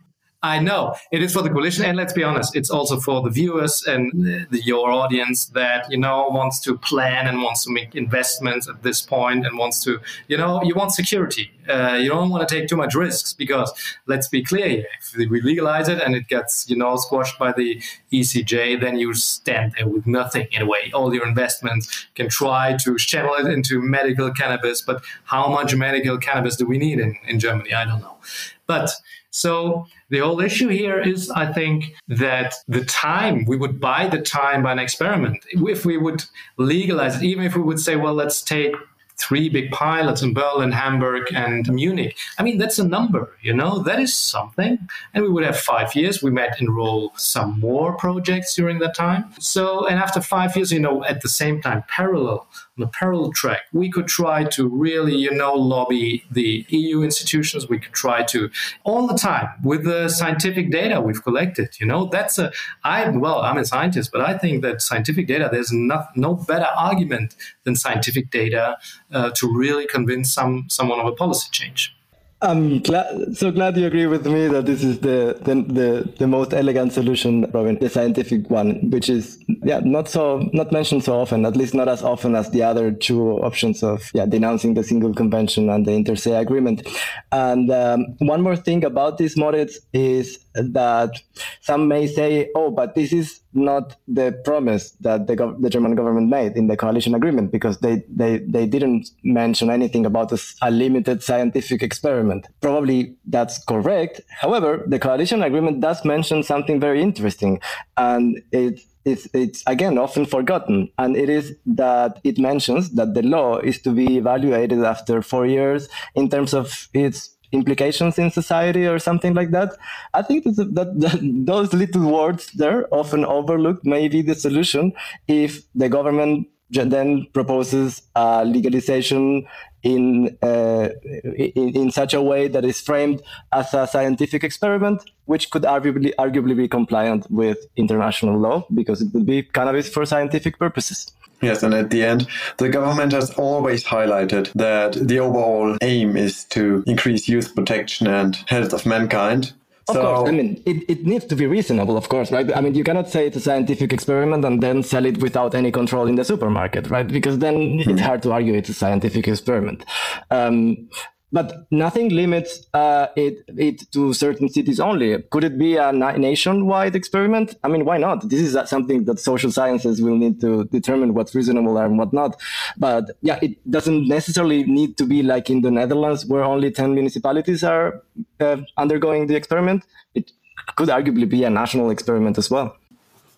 I 0.44 0.58
know 0.60 0.96
it 1.12 1.22
is 1.22 1.34
for 1.34 1.44
the 1.44 1.52
coalition, 1.52 1.86
and 1.86 1.96
let's 1.96 2.14
be 2.14 2.24
honest, 2.24 2.56
it's 2.56 2.72
also 2.72 3.00
for 3.00 3.22
the 3.22 3.30
viewers 3.30 3.84
and 3.84 4.12
the, 4.50 4.60
your 4.64 4.90
audience 4.90 5.46
that 5.48 5.86
you 5.92 6.00
know 6.00 6.30
wants 6.30 6.60
to 6.62 6.76
plan 6.80 7.28
and 7.28 7.44
wants 7.44 7.64
to 7.66 7.72
make 7.72 7.94
investments 7.94 8.68
at 8.68 8.82
this 8.82 9.02
point 9.02 9.46
and 9.46 9.60
wants 9.60 9.84
to, 9.84 10.00
you 10.28 10.38
know, 10.38 10.60
you 10.64 10.74
want 10.74 10.94
security. 10.94 11.52
Uh, 11.70 11.94
you 12.02 12.10
don't 12.10 12.32
want 12.32 12.48
to 12.48 12.56
take 12.56 12.68
too 12.68 12.76
much 12.76 12.96
risks 12.96 13.34
because 13.34 13.72
let's 14.08 14.28
be 14.28 14.44
clear 14.44 14.84
if 15.00 15.16
we 15.16 15.42
legalize 15.42 15.88
it 15.88 16.02
and 16.02 16.16
it 16.16 16.28
gets, 16.28 16.68
you 16.68 16.76
know, 16.76 16.96
squashed 16.96 17.38
by 17.38 17.52
the 17.52 17.80
ECJ, 18.12 18.82
then 18.82 18.98
you 18.98 19.14
stand 19.14 19.74
there 19.78 19.88
with 19.88 20.08
nothing 20.08 20.48
in 20.52 20.64
a 20.64 20.66
way. 20.66 20.92
All 20.92 21.14
your 21.14 21.28
investments 21.28 22.08
can 22.16 22.30
try 22.30 22.76
to 22.84 22.98
channel 22.98 23.36
it 23.36 23.46
into 23.46 23.80
medical 23.80 24.32
cannabis, 24.32 24.82
but 24.82 25.04
how 25.26 25.50
much 25.50 25.76
medical 25.76 26.18
cannabis 26.18 26.56
do 26.56 26.66
we 26.66 26.80
need 26.80 27.00
in, 27.00 27.16
in 27.28 27.40
Germany? 27.40 27.76
I 27.76 27.86
don't 27.86 28.02
know, 28.02 28.18
but 28.66 28.90
so 29.30 29.88
the 30.12 30.20
whole 30.20 30.42
issue 30.42 30.68
here 30.68 31.00
is, 31.00 31.32
I 31.32 31.52
think, 31.52 31.96
that 32.10 32.54
the 32.68 32.86
time 32.86 33.46
we 33.46 33.58
would 33.58 33.80
buy 33.80 34.08
the 34.08 34.22
time 34.22 34.62
by 34.62 34.74
an 34.74 34.80
experiment. 34.80 35.44
If 35.52 35.86
we 35.86 35.98
would 35.98 36.26
legalize 36.58 37.16
it, 37.16 37.24
even 37.24 37.46
if 37.46 37.56
we 37.56 37.62
would 37.64 37.80
say, 37.80 37.96
well, 37.96 38.14
let's 38.14 38.42
take 38.42 38.76
three 39.18 39.50
big 39.50 39.72
pilots 39.72 40.22
in 40.22 40.34
Berlin, 40.34 40.72
Hamburg, 40.72 41.28
and 41.34 41.72
Munich. 41.72 42.18
I 42.40 42.44
mean, 42.44 42.58
that's 42.58 42.80
a 42.80 42.88
number, 42.88 43.32
you 43.42 43.54
know, 43.54 43.80
that 43.84 44.00
is 44.00 44.14
something. 44.14 44.80
And 45.14 45.24
we 45.24 45.30
would 45.30 45.44
have 45.44 45.58
five 45.58 45.96
years. 45.96 46.24
We 46.24 46.32
might 46.32 46.60
enroll 46.60 47.14
some 47.16 47.60
more 47.60 47.94
projects 47.94 48.56
during 48.56 48.80
that 48.80 48.96
time. 48.96 49.32
So, 49.40 49.86
and 49.86 50.00
after 50.00 50.22
five 50.22 50.56
years, 50.56 50.72
you 50.72 50.80
know, 50.80 51.06
at 51.06 51.22
the 51.22 51.30
same 51.30 51.62
time, 51.62 51.84
parallel, 51.88 52.48
on 52.78 52.84
a 52.86 52.88
parallel 52.88 53.32
track, 53.32 53.64
we 53.74 53.92
could 53.92 54.08
try 54.08 54.46
to 54.46 54.68
really, 54.68 55.16
you 55.16 55.32
know, 55.32 55.54
lobby 55.54 56.24
the 56.32 56.66
EU 56.70 57.02
institutions. 57.02 57.68
We 57.68 57.80
could 57.80 57.94
try 57.94 58.24
to 58.24 58.50
all 58.84 59.08
the 59.08 59.18
time 59.18 59.50
with 59.64 59.84
the 59.84 60.08
scientific 60.10 60.72
data 60.72 61.02
we've 61.02 61.22
collected. 61.22 61.80
You 61.80 61.88
know, 61.88 62.06
that's 62.06 62.40
a, 62.40 62.52
I, 62.84 63.10
well, 63.10 63.42
I'm 63.42 63.58
a 63.58 63.66
scientist, 63.66 64.12
but 64.12 64.22
I 64.22 64.38
think 64.38 64.62
that 64.62 64.82
scientific 64.82 65.28
data, 65.28 65.50
there's 65.52 65.72
no, 65.72 66.06
no 66.16 66.34
better 66.34 66.68
argument 66.78 67.36
than 67.66 67.76
scientific 67.76 68.30
data 68.30 68.78
uh, 69.12 69.32
to 69.32 69.52
really 69.54 69.86
convince 69.86 70.32
some 70.34 70.66
someone 70.70 71.00
of 71.00 71.06
a 71.06 71.12
policy 71.12 71.50
change. 71.52 71.96
I'm 72.44 72.80
glad, 72.80 73.38
so 73.38 73.52
glad 73.52 73.78
you 73.78 73.86
agree 73.86 74.08
with 74.08 74.26
me 74.26 74.48
that 74.48 74.66
this 74.66 74.84
is 74.84 75.00
the, 75.00 75.38
the, 75.42 75.56
the, 75.56 76.14
the, 76.18 76.28
most 76.28 76.56
elegant 76.56 76.92
solution, 76.92 77.50
Robin, 77.54 77.78
the 77.78 77.88
scientific 77.88 78.50
one, 78.50 78.90
which 78.90 79.10
is 79.10 79.38
yeah 79.64 79.80
not 79.84 80.10
so 80.10 80.50
not 80.52 80.72
mentioned 80.72 81.04
so 81.04 81.20
often, 81.20 81.46
at 81.46 81.56
least 81.56 81.76
not 81.76 81.88
as 81.88 82.02
often 82.02 82.36
as 82.36 82.50
the 82.50 82.64
other 82.64 82.92
two 82.92 83.34
options 83.44 83.84
of 83.84 84.10
yeah 84.16 84.26
denouncing 84.26 84.74
the 84.74 84.84
single 84.84 85.14
convention 85.14 85.70
and 85.70 85.86
the 85.86 85.92
inter 85.92 86.16
se 86.16 86.34
agreement. 86.34 86.88
And 87.32 87.70
um, 87.72 88.16
one 88.18 88.42
more 88.42 88.56
thing 88.56 88.84
about 88.86 89.20
this 89.20 89.38
Moritz 89.38 89.78
is 89.94 90.40
that 90.54 91.22
some 91.62 91.88
may 91.88 92.08
say, 92.08 92.50
oh, 92.56 92.72
but 92.72 92.96
this 92.96 93.14
is 93.14 93.42
not 93.54 93.96
the 94.08 94.40
promise 94.46 94.92
that 95.02 95.28
the, 95.28 95.36
gov- 95.36 95.62
the 95.62 95.70
German 95.70 95.96
government 95.96 96.30
made 96.30 96.56
in 96.56 96.68
the 96.68 96.78
coalition 96.78 97.14
agreement 97.16 97.52
because 97.52 97.80
they, 97.80 98.04
they, 98.10 98.40
they 98.40 98.66
didn't 98.66 99.10
mention 99.24 99.70
anything 99.70 100.06
about 100.06 100.32
a, 100.32 100.40
a 100.62 100.72
limited 100.72 101.22
scientific 101.24 101.84
experiment. 101.84 102.48
Probably 102.62 103.16
that's 103.26 103.64
correct. 103.66 104.22
However, 104.30 104.84
the 104.88 105.00
coalition 105.00 105.44
agreement 105.44 105.82
does 105.82 106.04
mention 106.06 106.44
something 106.44 106.80
very 106.80 107.02
interesting 107.02 107.60
and 107.98 108.42
it 108.52 108.82
it's, 109.06 109.28
it's 109.34 109.64
again 109.66 109.98
often 109.98 110.26
forgotten, 110.26 110.92
and 110.98 111.16
it 111.18 111.30
is 111.30 111.56
that 111.66 112.20
it 112.24 112.38
mentions 112.38 112.92
that 112.92 113.14
the 113.14 113.24
law 113.24 113.58
is 113.58 113.82
to 113.82 113.92
be 113.92 114.18
evaluated 114.18 114.84
after 114.84 115.22
four 115.22 115.46
years 115.48 115.90
in 116.16 116.30
terms 116.30 116.54
of 116.54 116.88
its 116.94 117.31
implications 117.52 118.18
in 118.18 118.32
society 118.32 118.88
or 118.88 119.00
something 119.00 119.34
like 119.34 119.52
that. 119.52 119.78
I 120.14 120.22
think 120.22 120.44
that, 120.44 120.56
that, 120.76 121.00
that 121.00 121.20
those 121.22 121.74
little 121.74 122.12
words 122.12 122.52
there, 122.54 122.88
often 122.94 123.26
overlooked, 123.26 123.86
may 123.86 124.08
be 124.08 124.22
the 124.22 124.36
solution 124.36 124.94
if 125.28 125.64
the 125.76 125.90
government 125.90 126.48
then 126.72 127.28
proposes 127.34 128.02
a 128.16 128.46
legalization 128.46 129.46
in, 129.84 130.38
uh, 130.42 130.90
in, 131.36 131.76
in 131.76 131.92
such 131.92 132.14
a 132.14 132.22
way 132.22 132.48
that 132.48 132.64
is 132.64 132.80
framed 132.80 133.22
as 133.52 133.74
a 133.74 133.88
scientific 133.88 134.44
experiment, 134.44 135.04
which 135.26 135.50
could 135.50 135.64
arguably 135.64 136.14
arguably 136.18 136.56
be 136.56 136.68
compliant 136.68 137.30
with 137.30 137.58
international 137.76 138.38
law 138.38 138.66
because 138.74 139.02
it 139.02 139.14
would 139.14 139.26
be 139.26 139.44
cannabis 139.44 139.90
for 139.90 140.06
scientific 140.06 140.60
purposes. 140.60 141.12
Yes, 141.42 141.64
and 141.64 141.74
at 141.74 141.90
the 141.90 142.04
end, 142.04 142.28
the 142.58 142.70
government 142.70 143.14
has 143.14 143.32
always 143.32 143.84
highlighted 143.84 144.52
that 144.54 144.94
the 144.94 145.20
overall 145.20 145.78
aim 145.82 146.16
is 146.16 146.46
to 146.46 146.84
increase 146.86 147.28
youth 147.28 147.56
protection 147.56 148.08
and 148.08 148.36
health 148.48 148.74
of 148.74 148.86
mankind. 148.86 149.54
Of 149.88 149.96
so, 149.96 150.02
course, 150.02 150.30
I 150.30 150.32
mean, 150.32 150.62
it, 150.66 150.84
it 150.88 151.06
needs 151.06 151.26
to 151.26 151.36
be 151.36 151.48
reasonable, 151.48 151.98
of 151.98 152.08
course, 152.08 152.32
right? 152.32 152.56
I 152.56 152.62
mean, 152.62 152.76
you 152.76 152.84
cannot 152.84 153.10
say 153.10 153.26
it's 153.26 153.38
a 153.38 153.42
scientific 153.42 153.92
experiment 153.92 154.46
and 154.46 154.62
then 154.62 154.84
sell 154.84 155.06
it 155.06 155.18
without 155.18 155.56
any 155.56 155.72
control 155.72 156.08
in 156.08 156.16
the 156.16 156.24
supermarket, 156.24 156.90
right? 156.92 157.08
Because 157.08 157.40
then 157.40 157.56
mm-hmm. 157.56 157.90
it's 157.90 158.02
hard 158.02 158.22
to 158.24 158.32
argue 158.32 158.54
it's 158.54 158.70
a 158.70 158.76
scientific 158.76 159.28
experiment. 159.28 159.84
Um, 160.30 160.90
but 161.32 161.66
nothing 161.72 162.10
limits 162.10 162.68
uh, 162.74 163.08
it, 163.16 163.44
it 163.58 163.92
to 163.92 164.14
certain 164.14 164.50
cities 164.50 164.80
only. 164.80 165.22
Could 165.24 165.44
it 165.44 165.58
be 165.58 165.78
a 165.78 165.92
nationwide 165.92 166.96
experiment? 166.96 167.56
I 167.64 167.68
mean, 167.68 167.86
why 167.86 167.98
not? 167.98 168.30
This 168.30 168.42
is 168.42 168.70
something 168.70 169.06
that 169.06 169.20
social 169.20 169.52
sciences 169.52 170.02
will 170.02 170.18
need 170.18 170.42
to 170.42 170.66
determine 170.66 171.14
what's 171.14 171.34
reasonable 171.34 171.78
and 171.78 171.98
what 171.98 172.12
not. 172.14 172.40
But 172.78 173.12
yeah, 173.22 173.40
it 173.42 173.70
doesn't 173.70 174.08
necessarily 174.08 174.64
need 174.64 174.98
to 174.98 175.06
be 175.06 175.24
like 175.24 175.50
in 175.50 175.62
the 175.62 175.72
Netherlands 175.72 176.26
where 176.26 176.44
only 176.44 176.72
10 176.72 176.94
municipalities 176.94 177.64
are 177.64 178.02
uh, 178.40 178.58
undergoing 178.78 179.28
the 179.28 179.36
experiment. 179.36 179.86
It 180.14 180.32
could 180.76 180.90
arguably 180.90 181.28
be 181.28 181.44
a 181.44 181.50
national 181.50 181.90
experiment 181.92 182.38
as 182.38 182.52
well. 182.52 182.76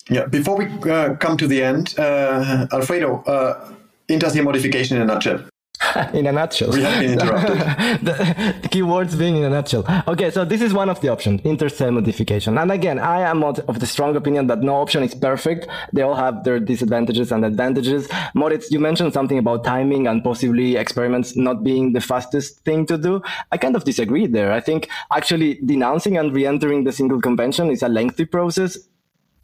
Yeah, 0.10 0.26
before 0.26 0.58
we 0.58 0.66
uh, 0.89 1.16
come 1.16 1.38
to 1.38 1.48
the 1.48 1.64
end, 1.64 1.96
uh, 1.98 2.68
Alfredo, 2.74 3.24
uh, 3.24 3.74
inter 4.10 4.44
modification 4.44 4.98
in 4.98 5.04
a 5.04 5.06
nutshell. 5.06 5.46
in 6.14 6.28
a 6.28 6.32
nutshell. 6.32 6.72
We 6.72 6.82
have 6.82 7.00
been 7.00 7.14
interrupted. 7.14 7.58
the, 8.08 8.14
the 8.62 8.70
keywords 8.70 9.18
being 9.18 9.38
in 9.38 9.44
a 9.44 9.50
nutshell. 9.50 9.86
Okay, 10.08 10.32
so 10.32 10.46
this 10.46 10.62
is 10.62 10.74
one 10.74 10.89
of 10.89 11.02
the 11.02 11.10
options, 11.10 11.41
inter 11.44 11.70
se 11.70 11.89
modification. 11.89 12.58
And 12.58 12.72
again, 12.72 13.00
I 13.00 13.22
am 13.22 13.44
of 13.44 13.80
the 13.80 13.86
strong 13.86 14.16
opinion 14.16 14.48
that 14.48 14.62
no 14.62 14.76
option 14.76 15.04
is 15.04 15.14
perfect. 15.14 15.68
They 15.91 16.02
all 16.02 16.16
have 16.16 16.44
their 16.44 16.60
disadvantages 16.60 17.32
and 17.32 17.46
advantages. 17.46 18.10
Moritz, 18.34 18.72
you 18.72 18.80
mentioned 18.80 19.14
something 19.14 19.38
about 19.38 19.64
timing 19.64 20.08
and 20.08 20.24
possibly 20.24 20.76
experiments 20.76 21.36
not 21.36 21.64
being 21.64 21.94
the 21.94 22.02
fastest 22.02 22.60
thing 22.64 22.86
to 22.88 22.98
do. 22.98 23.22
I 23.52 23.58
kind 23.58 23.76
of 23.76 23.84
disagree 23.84 24.28
there. 24.28 24.52
I 24.52 24.60
think 24.60 24.89
actually 25.12 25.56
denouncing 25.66 26.18
and 26.18 26.34
re-entering 26.34 26.84
the 26.84 26.91
single 26.91 27.22
convention 27.22 27.70
is 27.70 27.84
a 27.84 27.89
lengthy 27.89 28.26
process 28.26 28.78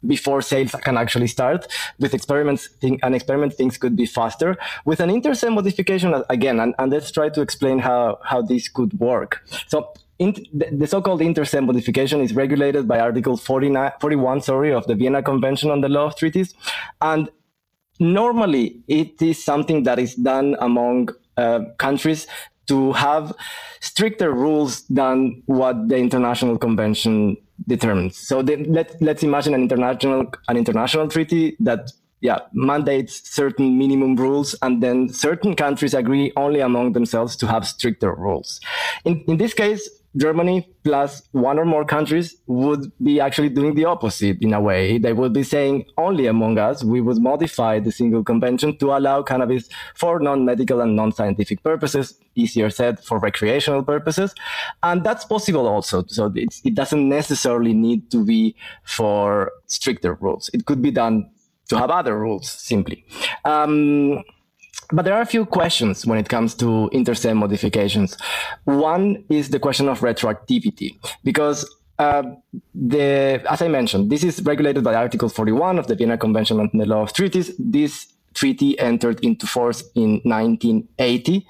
before 0.06 0.42
sales 0.42 0.72
can 0.82 0.96
actually 0.96 1.26
start. 1.26 1.66
With 1.98 2.14
experiments, 2.14 2.68
think, 2.68 3.00
an 3.02 3.14
experiment 3.14 3.54
things 3.54 3.78
could 3.78 3.96
be 3.96 4.06
faster. 4.06 4.56
With 4.84 5.00
an 5.00 5.10
inter 5.10 5.34
se 5.34 5.48
modification, 5.48 6.14
again, 6.28 6.60
and, 6.60 6.74
and 6.78 6.92
let's 6.92 7.10
try 7.10 7.28
to 7.28 7.40
explain 7.40 7.78
how, 7.78 8.18
how 8.24 8.42
this 8.42 8.68
could 8.68 8.98
work. 8.98 9.42
So 9.66 9.92
in, 10.18 10.34
the, 10.52 10.68
the, 10.70 10.86
so-called 10.86 11.22
inter 11.22 11.44
se 11.44 11.60
modification 11.60 12.20
is 12.20 12.34
regulated 12.34 12.86
by 12.86 13.00
Article 13.00 13.36
49, 13.36 13.92
41 14.00 14.42
sorry, 14.42 14.72
of 14.72 14.86
the 14.86 14.94
Vienna 14.94 15.22
Convention 15.22 15.70
on 15.70 15.80
the 15.80 15.88
Law 15.88 16.06
of 16.06 16.16
Treaties. 16.16 16.54
And 17.00 17.30
normally 17.98 18.80
it 18.88 19.20
is 19.22 19.42
something 19.42 19.84
that 19.84 19.98
is 19.98 20.14
done 20.14 20.56
among 20.60 21.10
uh, 21.36 21.60
countries 21.78 22.26
to 22.66 22.92
have 22.92 23.32
stricter 23.80 24.32
rules 24.32 24.82
than 24.88 25.42
what 25.46 25.88
the 25.88 25.96
international 25.96 26.56
convention 26.56 27.36
determines. 27.70 28.18
So 28.18 28.42
the, 28.42 28.56
let, 28.76 29.00
let's 29.00 29.22
imagine 29.22 29.54
an 29.54 29.62
international, 29.62 30.30
an 30.48 30.56
international 30.56 31.08
treaty 31.08 31.56
that 31.60 31.90
yeah, 32.20 32.40
mandates 32.52 33.22
certain 33.30 33.78
minimum 33.78 34.14
rules, 34.16 34.54
and 34.60 34.82
then 34.82 35.08
certain 35.08 35.56
countries 35.56 35.94
agree 35.94 36.32
only 36.36 36.60
among 36.60 36.92
themselves 36.92 37.34
to 37.36 37.46
have 37.46 37.66
stricter 37.66 38.12
rules. 38.14 38.60
In, 39.06 39.24
in 39.26 39.38
this 39.38 39.54
case, 39.54 39.88
Germany 40.16 40.68
plus 40.82 41.22
one 41.32 41.58
or 41.58 41.64
more 41.64 41.84
countries 41.84 42.36
would 42.46 42.90
be 43.02 43.20
actually 43.20 43.48
doing 43.48 43.74
the 43.74 43.84
opposite 43.84 44.38
in 44.40 44.52
a 44.52 44.60
way. 44.60 44.98
They 44.98 45.12
would 45.12 45.32
be 45.32 45.42
saying 45.42 45.84
only 45.96 46.26
among 46.26 46.58
us, 46.58 46.82
we 46.82 47.00
would 47.00 47.18
modify 47.18 47.78
the 47.78 47.92
single 47.92 48.24
convention 48.24 48.76
to 48.78 48.96
allow 48.96 49.22
cannabis 49.22 49.68
for 49.94 50.18
non-medical 50.18 50.80
and 50.80 50.96
non-scientific 50.96 51.62
purposes, 51.62 52.18
easier 52.34 52.70
said 52.70 52.98
for 53.00 53.18
recreational 53.18 53.84
purposes. 53.84 54.34
And 54.82 55.04
that's 55.04 55.24
possible 55.24 55.68
also. 55.68 56.04
So 56.08 56.32
it 56.34 56.74
doesn't 56.74 57.08
necessarily 57.08 57.72
need 57.72 58.10
to 58.10 58.24
be 58.24 58.56
for 58.84 59.52
stricter 59.66 60.14
rules. 60.14 60.50
It 60.52 60.66
could 60.66 60.82
be 60.82 60.90
done 60.90 61.30
to 61.68 61.78
have 61.78 61.90
other 61.90 62.18
rules 62.18 62.50
simply. 62.50 63.04
Um, 63.44 64.24
but 64.92 65.04
there 65.04 65.14
are 65.14 65.22
a 65.22 65.26
few 65.26 65.44
questions 65.44 66.06
when 66.06 66.18
it 66.18 66.28
comes 66.28 66.54
to 66.56 66.88
inter 66.92 67.14
se 67.14 67.32
modifications. 67.34 68.16
One 68.64 69.24
is 69.28 69.50
the 69.50 69.58
question 69.58 69.88
of 69.88 70.00
retroactivity, 70.00 70.98
because 71.24 71.68
uh, 71.98 72.22
the, 72.74 73.42
as 73.48 73.60
I 73.60 73.68
mentioned, 73.68 74.10
this 74.10 74.24
is 74.24 74.42
regulated 74.42 74.82
by 74.82 74.94
Article 74.94 75.28
41 75.28 75.78
of 75.78 75.86
the 75.86 75.94
Vienna 75.94 76.16
Convention 76.16 76.58
on 76.58 76.70
the 76.72 76.86
Law 76.86 77.02
of 77.02 77.12
Treaties. 77.12 77.54
This 77.58 78.12
treaty 78.40 78.78
entered 78.78 79.20
into 79.20 79.46
force 79.46 79.82
in 79.94 80.10
1980. 80.24 81.40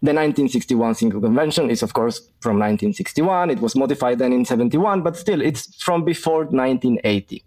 The 0.00 0.14
1961 0.14 0.94
Single 0.94 1.20
Convention 1.20 1.70
is, 1.70 1.82
of 1.82 1.92
course, 1.92 2.18
from 2.40 2.56
1961. 2.58 3.50
It 3.50 3.60
was 3.60 3.76
modified 3.76 4.18
then 4.18 4.32
in 4.32 4.46
71, 4.46 5.02
but 5.02 5.14
still, 5.16 5.42
it's 5.42 5.62
from 5.82 6.04
before 6.04 6.44
1980. 6.44 7.44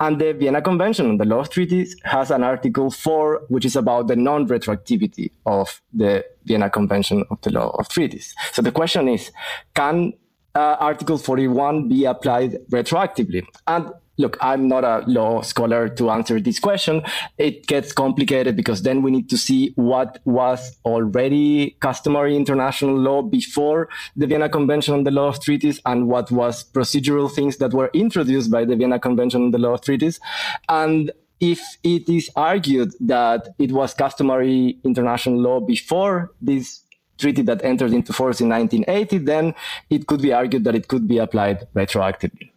And 0.00 0.20
the 0.20 0.34
Vienna 0.34 0.60
Convention 0.60 1.06
on 1.08 1.16
the 1.16 1.24
Law 1.24 1.40
of 1.40 1.48
Treaties 1.48 1.96
has 2.04 2.30
an 2.30 2.42
Article 2.42 2.90
4, 2.90 3.46
which 3.48 3.64
is 3.64 3.74
about 3.74 4.08
the 4.08 4.16
non 4.16 4.46
retroactivity 4.46 5.30
of 5.46 5.80
the 5.94 6.22
Vienna 6.44 6.68
Convention 6.68 7.24
of 7.30 7.40
the 7.40 7.50
Law 7.50 7.70
of 7.78 7.88
Treaties. 7.88 8.34
So 8.52 8.60
the 8.60 8.72
question 8.72 9.08
is 9.08 9.32
can 9.74 10.12
uh, 10.54 10.76
Article 10.78 11.16
41 11.16 11.88
be 11.88 12.04
applied 12.04 12.58
retroactively? 12.70 13.46
And 13.66 13.92
look, 14.18 14.36
I'm 14.40 14.68
not 14.68 14.84
a 14.84 15.04
law 15.06 15.42
scholar 15.42 15.88
to 15.88 16.10
answer 16.10 16.40
this 16.40 16.58
question. 16.58 17.02
It 17.38 17.66
gets 17.66 17.92
complicated 17.92 18.56
because 18.56 18.82
then 18.82 19.02
we 19.02 19.10
need 19.10 19.30
to 19.30 19.38
see 19.38 19.72
what 19.76 20.20
was 20.24 20.76
already 20.84 21.76
customary 21.80 22.36
international 22.36 22.96
law 22.96 23.22
before 23.22 23.88
the 24.16 24.26
Vienna 24.26 24.48
Convention 24.48 24.94
on 24.94 25.04
the 25.04 25.10
Law 25.10 25.28
of 25.28 25.40
Treaties 25.40 25.80
and 25.86 26.08
what 26.08 26.30
was 26.30 26.64
procedural 26.64 27.32
things 27.32 27.56
that 27.58 27.72
were 27.72 27.90
introduced 27.94 28.50
by 28.50 28.64
the 28.64 28.76
Vienna 28.76 28.98
Convention 28.98 29.42
on 29.44 29.50
the 29.50 29.58
Law 29.58 29.74
of 29.74 29.80
Treaties. 29.82 30.20
And 30.68 31.10
if 31.40 31.60
it 31.82 32.08
is 32.08 32.30
argued 32.36 32.92
that 33.00 33.48
it 33.58 33.72
was 33.72 33.94
customary 33.94 34.78
international 34.84 35.40
law 35.40 35.58
before 35.58 36.30
this 36.40 36.82
treaty 37.18 37.42
that 37.42 37.64
entered 37.64 37.92
into 37.92 38.12
force 38.12 38.40
in 38.40 38.48
1980, 38.48 39.18
then 39.18 39.54
it 39.90 40.06
could 40.06 40.22
be 40.22 40.32
argued 40.32 40.64
that 40.64 40.74
it 40.74 40.86
could 40.86 41.08
be 41.08 41.18
applied 41.18 41.66
retroactively. 41.74 42.51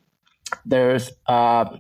There's 0.66 1.12
uh, 1.28 1.78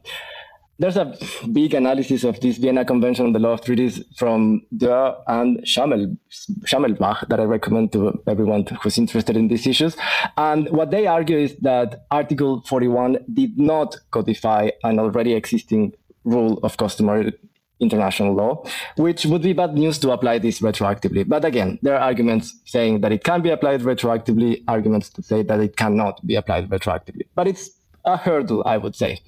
there's 0.78 0.98
a 0.98 1.16
big 1.54 1.74
analysis 1.74 2.24
of 2.26 2.40
this 2.42 2.58
Vienna 2.58 2.84
Convention 2.84 3.28
on 3.28 3.34
the 3.34 3.40
Law 3.40 3.54
of 3.54 3.62
Treaties 3.62 4.04
from 4.18 4.62
Dörr 4.76 5.16
and 5.28 5.66
Schammel, 5.66 6.18
Schmalenbach 6.66 7.30
that 7.30 7.40
I 7.40 7.44
recommend 7.44 7.94
to 7.94 8.22
everyone 8.28 8.66
who's 8.82 8.98
interested 8.98 9.38
in 9.38 9.48
these 9.48 9.66
issues. 9.66 9.96
And 10.36 10.70
what 10.72 10.92
they 10.92 11.08
argue 11.08 11.38
is 11.38 11.56
that 11.62 12.06
Article 12.12 12.62
41 12.68 13.20
did 13.34 13.58
not 13.58 13.96
codify 14.12 14.72
an 14.84 15.00
already 15.00 15.34
existing 15.34 15.94
rule 16.26 16.60
of 16.62 16.76
customary 16.76 17.34
international 17.80 18.34
law, 18.34 18.64
which 18.98 19.26
would 19.26 19.42
be 19.42 19.54
bad 19.54 19.74
news 19.76 20.00
to 20.00 20.12
apply 20.12 20.40
this 20.40 20.60
retroactively. 20.60 21.28
But 21.28 21.46
again, 21.46 21.80
there 21.82 21.96
are 21.96 22.02
arguments 22.02 22.54
saying 22.66 23.02
that 23.02 23.12
it 23.12 23.24
can 23.24 23.42
be 23.42 23.50
applied 23.50 23.82
retroactively, 23.82 24.64
arguments 24.68 25.10
to 25.12 25.24
say 25.24 25.44
that 25.44 25.60
it 25.60 25.76
cannot 25.78 26.26
be 26.26 26.36
applied 26.36 26.70
retroactively. 26.70 27.28
But 27.36 27.48
it's 27.48 27.70
a 28.06 28.18
hurdle, 28.18 28.64
I 28.66 28.78
would 28.78 28.96
say. 28.96 29.22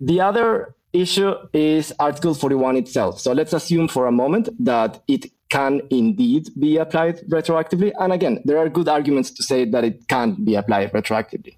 The 0.00 0.20
other 0.20 0.74
issue 0.92 1.34
is 1.52 1.92
Article 1.98 2.34
41 2.34 2.76
itself. 2.76 3.20
So 3.20 3.32
let's 3.32 3.52
assume 3.52 3.88
for 3.88 4.06
a 4.06 4.12
moment 4.12 4.48
that 4.64 5.02
it 5.08 5.26
can 5.48 5.82
indeed 5.90 6.48
be 6.58 6.78
applied 6.78 7.18
retroactively. 7.28 7.92
And 8.00 8.12
again, 8.12 8.40
there 8.44 8.58
are 8.58 8.68
good 8.68 8.88
arguments 8.88 9.30
to 9.32 9.42
say 9.42 9.66
that 9.66 9.84
it 9.84 10.08
can't 10.08 10.44
be 10.44 10.54
applied 10.54 10.92
retroactively. 10.92 11.56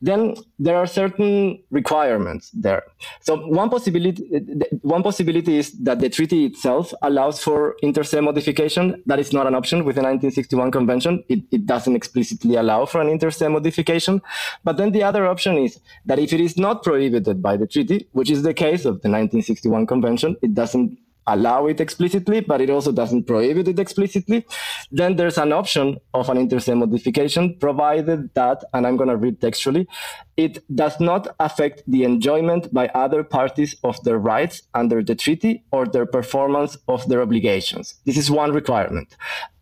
Then 0.00 0.34
there 0.58 0.76
are 0.76 0.86
certain 0.86 1.62
requirements 1.70 2.50
there. 2.52 2.82
So 3.20 3.36
one 3.36 3.70
possibility, 3.70 4.28
one 4.82 5.02
possibility 5.02 5.58
is 5.58 5.72
that 5.78 6.00
the 6.00 6.08
treaty 6.08 6.46
itself 6.46 6.92
allows 7.02 7.42
for 7.42 7.76
inter 7.82 8.02
modification. 8.20 9.02
That 9.06 9.18
is 9.18 9.32
not 9.32 9.46
an 9.46 9.54
option 9.54 9.84
with 9.84 9.96
the 9.96 10.02
1961 10.02 10.70
convention. 10.70 11.24
It, 11.28 11.40
it 11.50 11.66
doesn't 11.66 11.96
explicitly 11.96 12.56
allow 12.56 12.86
for 12.86 13.00
an 13.00 13.08
inter 13.08 13.30
modification. 13.48 14.22
But 14.64 14.76
then 14.76 14.92
the 14.92 15.02
other 15.02 15.26
option 15.26 15.56
is 15.58 15.80
that 16.04 16.18
if 16.18 16.32
it 16.32 16.40
is 16.40 16.56
not 16.56 16.82
prohibited 16.82 17.42
by 17.42 17.56
the 17.56 17.66
treaty, 17.66 18.08
which 18.12 18.30
is 18.30 18.42
the 18.42 18.54
case 18.54 18.84
of 18.84 19.02
the 19.02 19.08
1961 19.08 19.86
convention, 19.86 20.36
it 20.42 20.54
doesn't 20.54 20.98
allow 21.26 21.66
it 21.66 21.80
explicitly, 21.80 22.40
but 22.40 22.60
it 22.60 22.70
also 22.70 22.92
doesn't 22.92 23.24
prohibit 23.26 23.68
it 23.68 23.78
explicitly. 23.78 24.46
Then 24.90 25.16
there's 25.16 25.38
an 25.38 25.52
option 25.52 25.98
of 26.14 26.28
an 26.28 26.36
inter 26.36 26.60
se 26.60 26.74
modification, 26.74 27.56
provided 27.58 28.32
that, 28.34 28.64
and 28.72 28.86
I'm 28.86 28.96
going 28.96 29.10
to 29.10 29.16
read 29.16 29.40
textually, 29.40 29.88
it 30.36 30.62
does 30.74 31.00
not 31.00 31.34
affect 31.40 31.82
the 31.86 32.04
enjoyment 32.04 32.72
by 32.72 32.88
other 32.88 33.24
parties 33.24 33.76
of 33.82 34.02
their 34.04 34.18
rights 34.18 34.62
under 34.74 35.02
the 35.02 35.14
treaty 35.14 35.64
or 35.72 35.86
their 35.86 36.06
performance 36.06 36.76
of 36.88 37.08
their 37.08 37.22
obligations. 37.22 37.94
This 38.04 38.16
is 38.16 38.30
one 38.30 38.52
requirement 38.52 39.16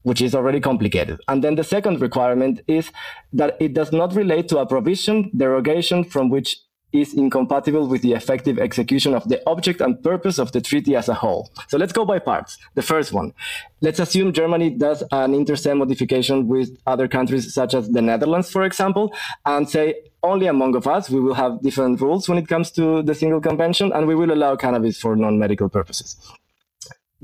which 0.04 0.20
is 0.20 0.34
already 0.34 0.60
complicated. 0.60 1.18
And 1.28 1.42
then 1.42 1.54
the 1.54 1.64
second 1.64 2.02
requirement 2.02 2.60
is 2.68 2.92
that 3.32 3.56
it 3.58 3.72
does 3.72 3.90
not 3.90 4.14
relate 4.14 4.48
to 4.48 4.58
a 4.58 4.66
provision, 4.66 5.30
derogation 5.34 6.04
from 6.04 6.28
which 6.28 6.58
is 6.94 7.12
incompatible 7.12 7.86
with 7.88 8.02
the 8.02 8.12
effective 8.12 8.58
execution 8.58 9.14
of 9.14 9.28
the 9.28 9.42
object 9.48 9.80
and 9.80 10.02
purpose 10.02 10.38
of 10.38 10.52
the 10.52 10.60
treaty 10.60 10.94
as 10.94 11.08
a 11.08 11.14
whole. 11.14 11.50
So 11.68 11.76
let's 11.76 11.92
go 11.92 12.04
by 12.04 12.20
parts. 12.20 12.56
The 12.74 12.82
first 12.82 13.12
one. 13.12 13.34
Let's 13.80 13.98
assume 13.98 14.32
Germany 14.32 14.70
does 14.70 15.02
an 15.10 15.34
inter 15.34 15.56
se 15.56 15.74
modification 15.74 16.46
with 16.46 16.78
other 16.86 17.08
countries 17.08 17.52
such 17.52 17.74
as 17.74 17.90
the 17.90 18.00
Netherlands, 18.00 18.48
for 18.50 18.64
example, 18.64 19.12
and 19.44 19.68
say 19.68 19.94
only 20.22 20.46
among 20.46 20.74
of 20.76 20.86
us 20.86 21.10
we 21.10 21.20
will 21.20 21.34
have 21.34 21.60
different 21.62 22.00
rules 22.00 22.28
when 22.28 22.38
it 22.38 22.48
comes 22.48 22.70
to 22.70 23.02
the 23.02 23.14
single 23.14 23.40
convention 23.40 23.92
and 23.92 24.06
we 24.06 24.14
will 24.14 24.32
allow 24.32 24.56
cannabis 24.56 24.98
for 24.98 25.16
non-medical 25.16 25.68
purposes. 25.68 26.16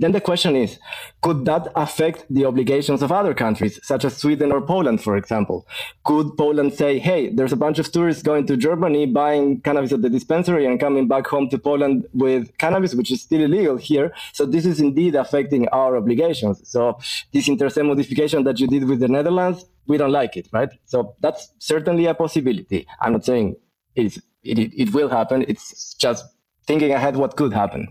Then 0.00 0.12
the 0.12 0.20
question 0.20 0.56
is, 0.56 0.78
could 1.20 1.44
that 1.44 1.68
affect 1.76 2.24
the 2.30 2.46
obligations 2.46 3.02
of 3.02 3.12
other 3.12 3.34
countries, 3.34 3.78
such 3.82 4.04
as 4.06 4.16
Sweden 4.16 4.50
or 4.50 4.62
Poland, 4.62 5.02
for 5.02 5.14
example? 5.16 5.66
Could 6.04 6.36
Poland 6.38 6.72
say, 6.72 6.98
hey, 6.98 7.28
there's 7.28 7.52
a 7.52 7.62
bunch 7.64 7.78
of 7.78 7.92
tourists 7.92 8.22
going 8.22 8.46
to 8.46 8.56
Germany, 8.56 9.04
buying 9.04 9.60
cannabis 9.60 9.92
at 9.92 10.00
the 10.00 10.08
dispensary 10.08 10.64
and 10.64 10.80
coming 10.80 11.06
back 11.06 11.26
home 11.26 11.50
to 11.50 11.58
Poland 11.58 12.06
with 12.14 12.56
cannabis, 12.56 12.94
which 12.94 13.10
is 13.12 13.20
still 13.20 13.42
illegal 13.42 13.76
here. 13.76 14.12
So 14.32 14.46
this 14.46 14.64
is 14.64 14.80
indeed 14.80 15.14
affecting 15.14 15.68
our 15.68 15.96
obligations. 15.96 16.56
So 16.68 16.98
this 17.32 17.46
inter 17.46 17.68
se 17.68 17.82
modification 17.82 18.44
that 18.44 18.58
you 18.58 18.66
did 18.66 18.84
with 18.88 19.00
the 19.00 19.08
Netherlands, 19.08 19.66
we 19.86 19.98
don't 19.98 20.12
like 20.12 20.34
it, 20.36 20.48
right? 20.50 20.70
So 20.86 21.14
that's 21.20 21.52
certainly 21.58 22.06
a 22.06 22.14
possibility. 22.14 22.86
I'm 23.02 23.12
not 23.12 23.24
saying 23.26 23.56
it, 23.94 24.18
it 24.42 24.94
will 24.94 25.10
happen. 25.10 25.44
It's 25.46 25.94
just 25.94 26.24
thinking 26.66 26.92
ahead 26.92 27.16
what 27.16 27.36
could 27.36 27.52
happen. 27.52 27.88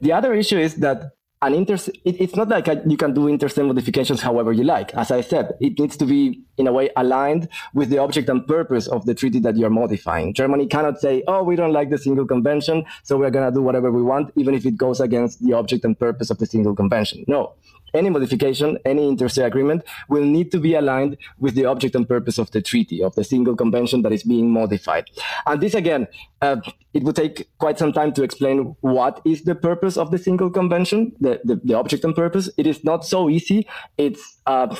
The 0.00 0.12
other 0.12 0.32
issue 0.34 0.58
is 0.58 0.76
that 0.76 1.12
an 1.42 1.54
it's 2.04 2.36
not 2.36 2.48
like 2.48 2.68
a, 2.68 2.82
you 2.86 2.98
can 2.98 3.14
do 3.14 3.26
inter 3.26 3.48
se 3.48 3.62
modifications 3.62 4.20
however 4.20 4.52
you 4.52 4.62
like. 4.62 4.94
As 4.94 5.10
i 5.10 5.22
said 5.22 5.52
it 5.60 5.78
needs 5.78 5.96
to 5.96 6.04
be 6.04 6.42
in 6.58 6.66
a 6.66 6.72
way 6.72 6.90
aligned 6.96 7.48
with 7.72 7.88
the 7.88 7.96
object 7.96 8.28
and 8.28 8.46
purpose 8.46 8.86
of 8.86 9.06
the 9.06 9.14
treaty 9.14 9.40
that 9.40 9.56
you're 9.56 9.70
modifying. 9.70 10.34
Germany 10.34 10.66
cannot 10.66 11.00
say 11.00 11.22
oh 11.26 11.42
we 11.42 11.56
don't 11.56 11.72
like 11.72 11.88
the 11.88 11.96
single 11.96 12.26
convention 12.26 12.84
so 13.04 13.16
we're 13.16 13.30
going 13.30 13.48
to 13.50 13.54
do 13.54 13.62
whatever 13.62 13.90
we 13.90 14.02
want 14.02 14.30
even 14.36 14.54
if 14.54 14.66
it 14.66 14.76
goes 14.76 15.00
against 15.00 15.42
the 15.42 15.54
object 15.54 15.82
and 15.84 15.98
purpose 15.98 16.28
of 16.28 16.36
the 16.36 16.46
single 16.46 16.74
convention. 16.74 17.24
No 17.26 17.54
any 17.94 18.10
modification, 18.10 18.78
any 18.84 19.08
inter 19.08 19.28
se 19.28 19.42
agreement 19.42 19.82
will 20.08 20.24
need 20.24 20.50
to 20.52 20.58
be 20.58 20.74
aligned 20.74 21.16
with 21.38 21.54
the 21.54 21.64
object 21.64 21.94
and 21.94 22.08
purpose 22.08 22.38
of 22.38 22.50
the 22.50 22.62
treaty, 22.62 23.02
of 23.02 23.14
the 23.14 23.24
single 23.24 23.56
convention 23.56 24.02
that 24.02 24.12
is 24.12 24.22
being 24.22 24.50
modified. 24.50 25.04
And 25.46 25.60
this 25.60 25.74
again, 25.74 26.06
uh, 26.42 26.56
it 26.94 27.02
would 27.04 27.16
take 27.16 27.48
quite 27.58 27.78
some 27.78 27.92
time 27.92 28.12
to 28.14 28.22
explain 28.22 28.76
what 28.80 29.20
is 29.24 29.44
the 29.44 29.54
purpose 29.54 29.96
of 29.96 30.10
the 30.10 30.18
single 30.18 30.50
convention, 30.50 31.12
the, 31.20 31.40
the, 31.44 31.60
the 31.62 31.74
object 31.74 32.04
and 32.04 32.14
purpose. 32.14 32.50
It 32.56 32.66
is 32.66 32.82
not 32.84 33.04
so 33.04 33.28
easy. 33.30 33.66
It's 33.98 34.38
uh, 34.46 34.74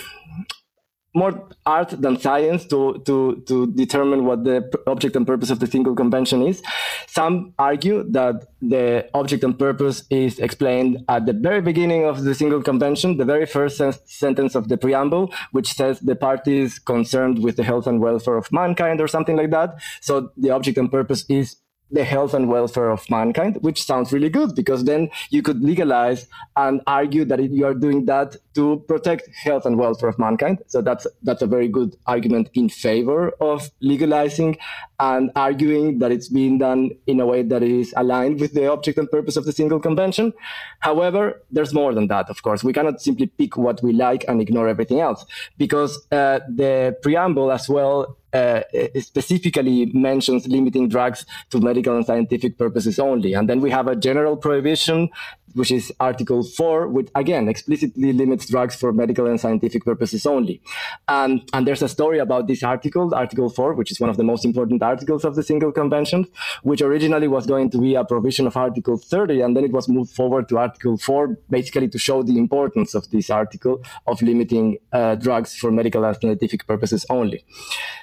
more 1.14 1.48
art 1.66 1.90
than 2.00 2.18
science 2.18 2.64
to, 2.66 3.02
to, 3.06 3.42
to 3.46 3.66
determine 3.72 4.24
what 4.24 4.44
the 4.44 4.70
object 4.86 5.16
and 5.16 5.26
purpose 5.26 5.50
of 5.50 5.58
the 5.58 5.66
single 5.66 5.94
convention 5.94 6.42
is. 6.42 6.62
Some 7.08 7.52
argue 7.58 8.04
that 8.10 8.46
the 8.62 9.08
object 9.14 9.42
and 9.42 9.58
purpose 9.58 10.04
is 10.10 10.38
explained 10.38 11.04
at 11.08 11.26
the 11.26 11.32
very 11.32 11.60
beginning 11.60 12.04
of 12.04 12.22
the 12.22 12.34
single 12.34 12.62
convention, 12.62 13.16
the 13.16 13.24
very 13.24 13.46
first 13.46 13.78
sen- 13.78 13.94
sentence 14.06 14.54
of 14.54 14.68
the 14.68 14.76
preamble, 14.76 15.32
which 15.50 15.72
says 15.72 15.98
the 16.00 16.14
parties 16.14 16.78
concerned 16.78 17.42
with 17.42 17.56
the 17.56 17.64
health 17.64 17.86
and 17.86 18.00
welfare 18.00 18.36
of 18.36 18.52
mankind 18.52 19.00
or 19.00 19.08
something 19.08 19.36
like 19.36 19.50
that. 19.50 19.80
So 20.00 20.30
the 20.36 20.50
object 20.50 20.78
and 20.78 20.90
purpose 20.90 21.24
is 21.28 21.56
the 21.90 22.04
health 22.04 22.34
and 22.34 22.48
welfare 22.48 22.90
of 22.90 23.08
mankind, 23.10 23.58
which 23.60 23.82
sounds 23.82 24.12
really 24.12 24.28
good 24.28 24.54
because 24.54 24.84
then 24.84 25.10
you 25.30 25.42
could 25.42 25.62
legalize 25.62 26.26
and 26.56 26.80
argue 26.86 27.24
that 27.24 27.42
you 27.50 27.66
are 27.66 27.74
doing 27.74 28.06
that 28.06 28.36
to 28.54 28.84
protect 28.88 29.28
health 29.42 29.64
and 29.66 29.78
welfare 29.78 30.08
of 30.08 30.18
mankind. 30.18 30.62
So 30.66 30.82
that's 30.82 31.06
that's 31.22 31.42
a 31.42 31.46
very 31.46 31.68
good 31.68 31.96
argument 32.06 32.50
in 32.54 32.68
favor 32.68 33.30
of 33.40 33.70
legalizing 33.80 34.58
and 34.98 35.30
arguing 35.34 35.98
that 35.98 36.12
it's 36.12 36.28
being 36.28 36.58
done 36.58 36.90
in 37.06 37.20
a 37.20 37.26
way 37.26 37.42
that 37.42 37.62
is 37.62 37.94
aligned 37.96 38.40
with 38.40 38.52
the 38.52 38.70
object 38.70 38.98
and 38.98 39.10
purpose 39.10 39.36
of 39.36 39.44
the 39.44 39.52
single 39.52 39.80
convention. 39.80 40.32
However, 40.80 41.42
there's 41.50 41.72
more 41.72 41.94
than 41.94 42.08
that, 42.08 42.28
of 42.28 42.42
course. 42.42 42.62
We 42.62 42.72
cannot 42.72 43.00
simply 43.00 43.26
pick 43.26 43.56
what 43.56 43.82
we 43.82 43.92
like 43.92 44.24
and 44.28 44.40
ignore 44.40 44.68
everything 44.68 45.00
else 45.00 45.24
because 45.56 45.96
uh, 46.12 46.40
the 46.48 46.96
preamble 47.02 47.50
as 47.50 47.68
well 47.68 48.16
uh, 48.32 48.62
specifically 48.98 49.86
mentions 49.94 50.46
limiting 50.46 50.88
drugs 50.88 51.26
to 51.50 51.60
medical 51.60 51.96
and 51.96 52.06
scientific 52.06 52.58
purposes 52.58 52.98
only. 52.98 53.34
And 53.34 53.48
then 53.48 53.60
we 53.60 53.70
have 53.70 53.88
a 53.88 53.96
general 53.96 54.36
prohibition 54.36 55.08
which 55.54 55.70
is 55.70 55.92
Article 56.00 56.42
4, 56.42 56.88
which 56.88 57.08
again 57.14 57.48
explicitly 57.48 58.12
limits 58.12 58.48
drugs 58.48 58.76
for 58.76 58.92
medical 58.92 59.26
and 59.26 59.40
scientific 59.40 59.84
purposes 59.84 60.26
only. 60.26 60.62
And, 61.08 61.48
and 61.52 61.66
there's 61.66 61.82
a 61.82 61.88
story 61.88 62.18
about 62.18 62.46
this 62.46 62.62
article, 62.62 63.14
Article 63.14 63.50
4, 63.50 63.74
which 63.74 63.90
is 63.90 64.00
one 64.00 64.10
of 64.10 64.16
the 64.16 64.24
most 64.24 64.44
important 64.44 64.82
articles 64.82 65.24
of 65.24 65.34
the 65.34 65.42
Single 65.42 65.72
Convention, 65.72 66.26
which 66.62 66.82
originally 66.82 67.28
was 67.28 67.46
going 67.46 67.70
to 67.70 67.78
be 67.78 67.94
a 67.94 68.04
provision 68.04 68.46
of 68.46 68.56
Article 68.56 68.96
30, 68.98 69.40
and 69.40 69.56
then 69.56 69.64
it 69.64 69.72
was 69.72 69.88
moved 69.88 70.14
forward 70.14 70.48
to 70.48 70.58
Article 70.58 70.96
4, 70.96 71.38
basically 71.48 71.88
to 71.88 71.98
show 71.98 72.22
the 72.22 72.38
importance 72.38 72.94
of 72.94 73.10
this 73.10 73.30
article 73.30 73.82
of 74.06 74.20
limiting 74.22 74.78
uh, 74.92 75.14
drugs 75.14 75.54
for 75.54 75.70
medical 75.70 76.04
and 76.04 76.16
scientific 76.20 76.66
purposes 76.66 77.06
only. 77.10 77.44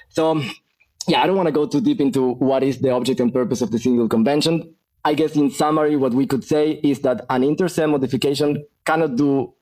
So, 0.08 0.42
yeah, 1.06 1.22
I 1.22 1.26
don't 1.26 1.36
want 1.36 1.46
to 1.46 1.52
go 1.52 1.66
too 1.66 1.80
deep 1.80 2.00
into 2.00 2.32
what 2.34 2.62
is 2.62 2.80
the 2.80 2.90
object 2.90 3.20
and 3.20 3.32
purpose 3.32 3.62
of 3.62 3.70
the 3.70 3.78
single 3.78 4.08
convention. 4.08 4.74
I 5.04 5.14
guess 5.14 5.36
in 5.36 5.50
summary, 5.50 5.96
what 5.96 6.12
we 6.12 6.26
could 6.26 6.44
say 6.44 6.80
is 6.82 7.00
that 7.00 7.24
an 7.30 7.44
inter 7.44 7.68
se 7.68 7.86
modification 7.86 8.64
cannot 8.84 9.16
do 9.16 9.54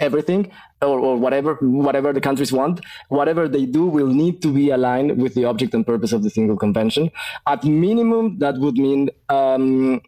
everything 0.00 0.50
or, 0.80 0.98
or 0.98 1.16
whatever 1.16 1.56
whatever 1.60 2.10
the 2.12 2.22
countries 2.22 2.50
want 2.52 2.80
whatever 3.10 3.46
they 3.46 3.66
do 3.66 3.84
will 3.84 4.06
need 4.06 4.40
to 4.40 4.50
be 4.52 4.70
aligned 4.70 5.20
with 5.20 5.34
the 5.34 5.44
object 5.44 5.74
and 5.74 5.86
purpose 5.86 6.12
of 6.12 6.22
the 6.22 6.30
single 6.30 6.56
convention 6.56 7.10
at 7.46 7.62
minimum 7.64 8.38
that 8.38 8.56
would 8.56 8.78
mean 8.78 9.10
um, 9.28 10.00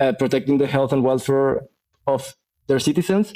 uh, 0.00 0.12
protecting 0.18 0.58
the 0.58 0.66
health 0.66 0.92
and 0.92 1.02
welfare 1.02 1.62
of 2.06 2.36
their 2.66 2.78
citizens 2.78 3.32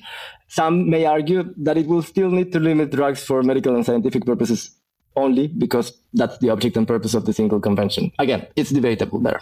some 0.48 0.90
may 0.90 1.06
argue 1.06 1.54
that 1.56 1.78
it 1.78 1.86
will 1.86 2.02
still 2.02 2.30
need 2.30 2.52
to 2.52 2.60
limit 2.60 2.90
drugs 2.90 3.24
for 3.24 3.42
medical 3.42 3.74
and 3.74 3.86
scientific 3.86 4.26
purposes 4.26 4.76
only 5.16 5.46
because 5.48 5.98
that's 6.12 6.38
the 6.38 6.50
object 6.50 6.76
and 6.76 6.86
purpose 6.86 7.14
of 7.14 7.26
the 7.26 7.32
single 7.32 7.60
convention. 7.60 8.10
Again, 8.18 8.46
it's 8.56 8.70
debatable 8.70 9.20
there. 9.20 9.40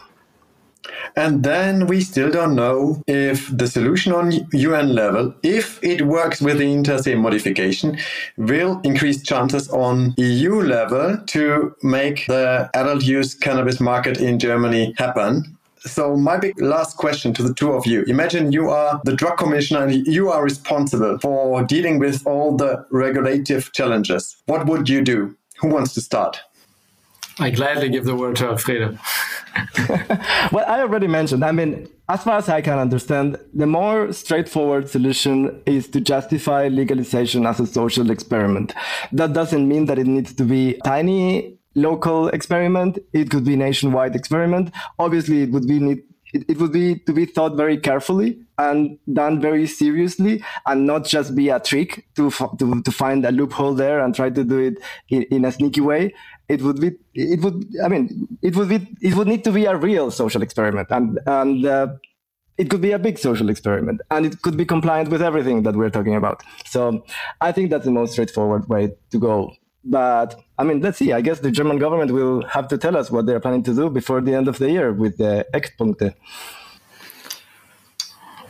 And 1.17 1.43
then 1.43 1.87
we 1.87 2.01
still 2.01 2.31
don't 2.31 2.55
know 2.55 3.03
if 3.07 3.55
the 3.57 3.67
solution 3.67 4.13
on 4.13 4.33
UN 4.53 4.95
level, 4.95 5.35
if 5.43 5.83
it 5.83 6.03
works 6.03 6.41
with 6.41 6.59
the 6.59 6.73
inter 6.73 6.99
se 6.99 7.15
modification, 7.17 7.99
will 8.37 8.81
increase 8.85 9.23
chances 9.23 9.69
on 9.71 10.15
EU 10.17 10.61
level 10.61 11.19
to 11.29 11.75
make 11.83 12.27
the 12.27 12.71
adult 12.75 13.03
use 13.03 13.35
cannabis 13.35 13.81
market 13.81 14.21
in 14.21 14.39
Germany 14.39 14.95
happen. 14.97 15.57
So 15.81 16.15
my 16.15 16.37
big 16.37 16.61
last 16.61 16.99
question 16.99 17.33
to 17.35 17.43
the 17.43 17.55
two 17.55 17.73
of 17.73 17.87
you. 17.87 18.03
Imagine 18.03 18.53
you 18.53 18.69
are 18.69 19.01
the 19.05 19.15
drug 19.15 19.39
commissioner 19.39 19.87
and 19.87 20.07
you 20.07 20.29
are 20.29 20.45
responsible 20.45 21.19
for 21.19 21.63
dealing 21.65 21.99
with 21.99 22.27
all 22.27 22.57
the 22.57 22.85
regulative 22.91 23.73
challenges. 23.73 24.37
What 24.45 24.67
would 24.67 24.91
you 24.91 25.01
do? 25.03 25.37
Who 25.61 25.69
wants 25.69 25.95
to 25.95 26.03
start? 26.03 26.41
I 27.39 27.49
gladly 27.49 27.89
give 27.89 28.05
the 28.05 28.15
word 28.15 28.37
to 28.37 28.49
Alfredo. 28.49 28.99
well, 30.53 30.65
I 30.67 30.81
already 30.81 31.07
mentioned, 31.07 31.45
I 31.45 31.53
mean, 31.53 31.89
as 32.09 32.25
far 32.25 32.39
as 32.39 32.49
I 32.49 32.61
can 32.61 32.79
understand, 32.79 33.39
the 33.55 33.67
more 33.67 34.13
straightforward 34.13 34.89
solution 34.89 35.63
is 35.67 35.89
to 35.89 36.01
justify 36.01 36.69
legalization 36.69 37.47
as 37.47 37.61
a 37.61 37.67
social 37.67 38.11
experiment. 38.11 38.75
That 39.13 39.33
doesn't 39.33 39.69
mean 39.69 39.87
that 39.87 39.99
it 39.99 40.07
needs 40.07 40.35
to 40.35 40.45
be 40.45 40.81
tiny 40.85 41.59
local 41.75 42.29
experiment. 42.29 42.99
It 43.13 43.31
could 43.31 43.45
be 43.45 43.57
nationwide 43.57 44.17
experiment. 44.17 44.73
Obviously, 44.99 45.43
it 45.43 45.51
would 45.53 45.67
be 45.67 45.79
need, 45.79 46.03
it, 46.33 46.45
it 46.49 46.59
would 46.59 46.73
be 46.73 46.97
to 47.01 47.13
be 47.13 47.27
thought 47.27 47.57
very 47.57 47.77
carefully 47.79 48.39
and 48.59 48.99
done 49.13 49.41
very 49.41 49.67
seriously 49.67 50.45
and 50.67 50.87
not 50.87 51.05
just 51.05 51.35
be 51.35 51.49
a 51.49 51.59
trick 51.61 52.07
to, 52.17 52.31
to, 52.59 52.83
to 52.83 52.93
find 52.93 53.25
a 53.25 53.33
loophole 53.33 53.75
there 53.75 54.01
and 54.01 54.15
try 54.15 54.31
to 54.31 54.45
do 54.45 54.59
it 54.59 54.75
in, 55.09 55.23
in 55.25 55.45
a 55.45 55.53
sneaky 55.53 55.81
way. 55.81 56.13
It 56.55 56.63
would 56.63 56.81
be, 56.81 56.91
it 57.15 57.41
would, 57.45 57.59
I 57.85 57.89
mean, 57.89 58.05
it 58.43 58.57
would 58.57 58.69
be, 58.69 58.79
it 59.01 59.15
would 59.17 59.29
need 59.33 59.45
to 59.45 59.53
be 59.53 59.65
a 59.67 59.77
real 59.77 60.11
social 60.11 60.43
experiment 60.43 60.89
and, 60.91 61.19
and, 61.27 61.67
uh, 61.67 61.89
it 62.59 62.69
could 62.69 62.83
be 62.83 62.93
a 62.93 62.99
big 62.99 63.17
social 63.19 63.49
experiment 63.49 64.03
and 64.11 64.27
it 64.27 64.43
could 64.43 64.57
be 64.57 64.67
compliant 64.67 65.09
with 65.09 65.23
everything 65.23 65.63
that 65.63 65.75
we're 65.77 65.95
talking 65.99 66.15
about. 66.15 66.43
So 66.67 67.05
I 67.41 67.53
think 67.53 67.71
that's 67.71 67.87
the 67.87 67.97
most 68.01 68.13
straightforward 68.13 68.69
way 68.69 68.93
to 69.13 69.19
go. 69.19 69.55
But 69.83 70.39
I 70.59 70.65
mean, 70.65 70.81
let's 70.81 70.99
see. 70.99 71.13
I 71.13 71.23
guess 71.23 71.41
the 71.41 71.51
German 71.51 71.79
government 71.79 72.11
will 72.13 72.45
have 72.49 72.69
to 72.69 72.77
tell 72.77 72.97
us 72.97 73.11
what 73.11 73.25
they're 73.27 73.41
planning 73.41 73.63
to 73.63 73.75
do 73.75 73.89
before 73.89 74.21
the 74.21 74.35
end 74.35 74.47
of 74.47 74.59
the 74.59 74.71
year 74.71 74.93
with 74.93 75.17
the 75.17 75.47
Eckpunkte. 75.55 76.15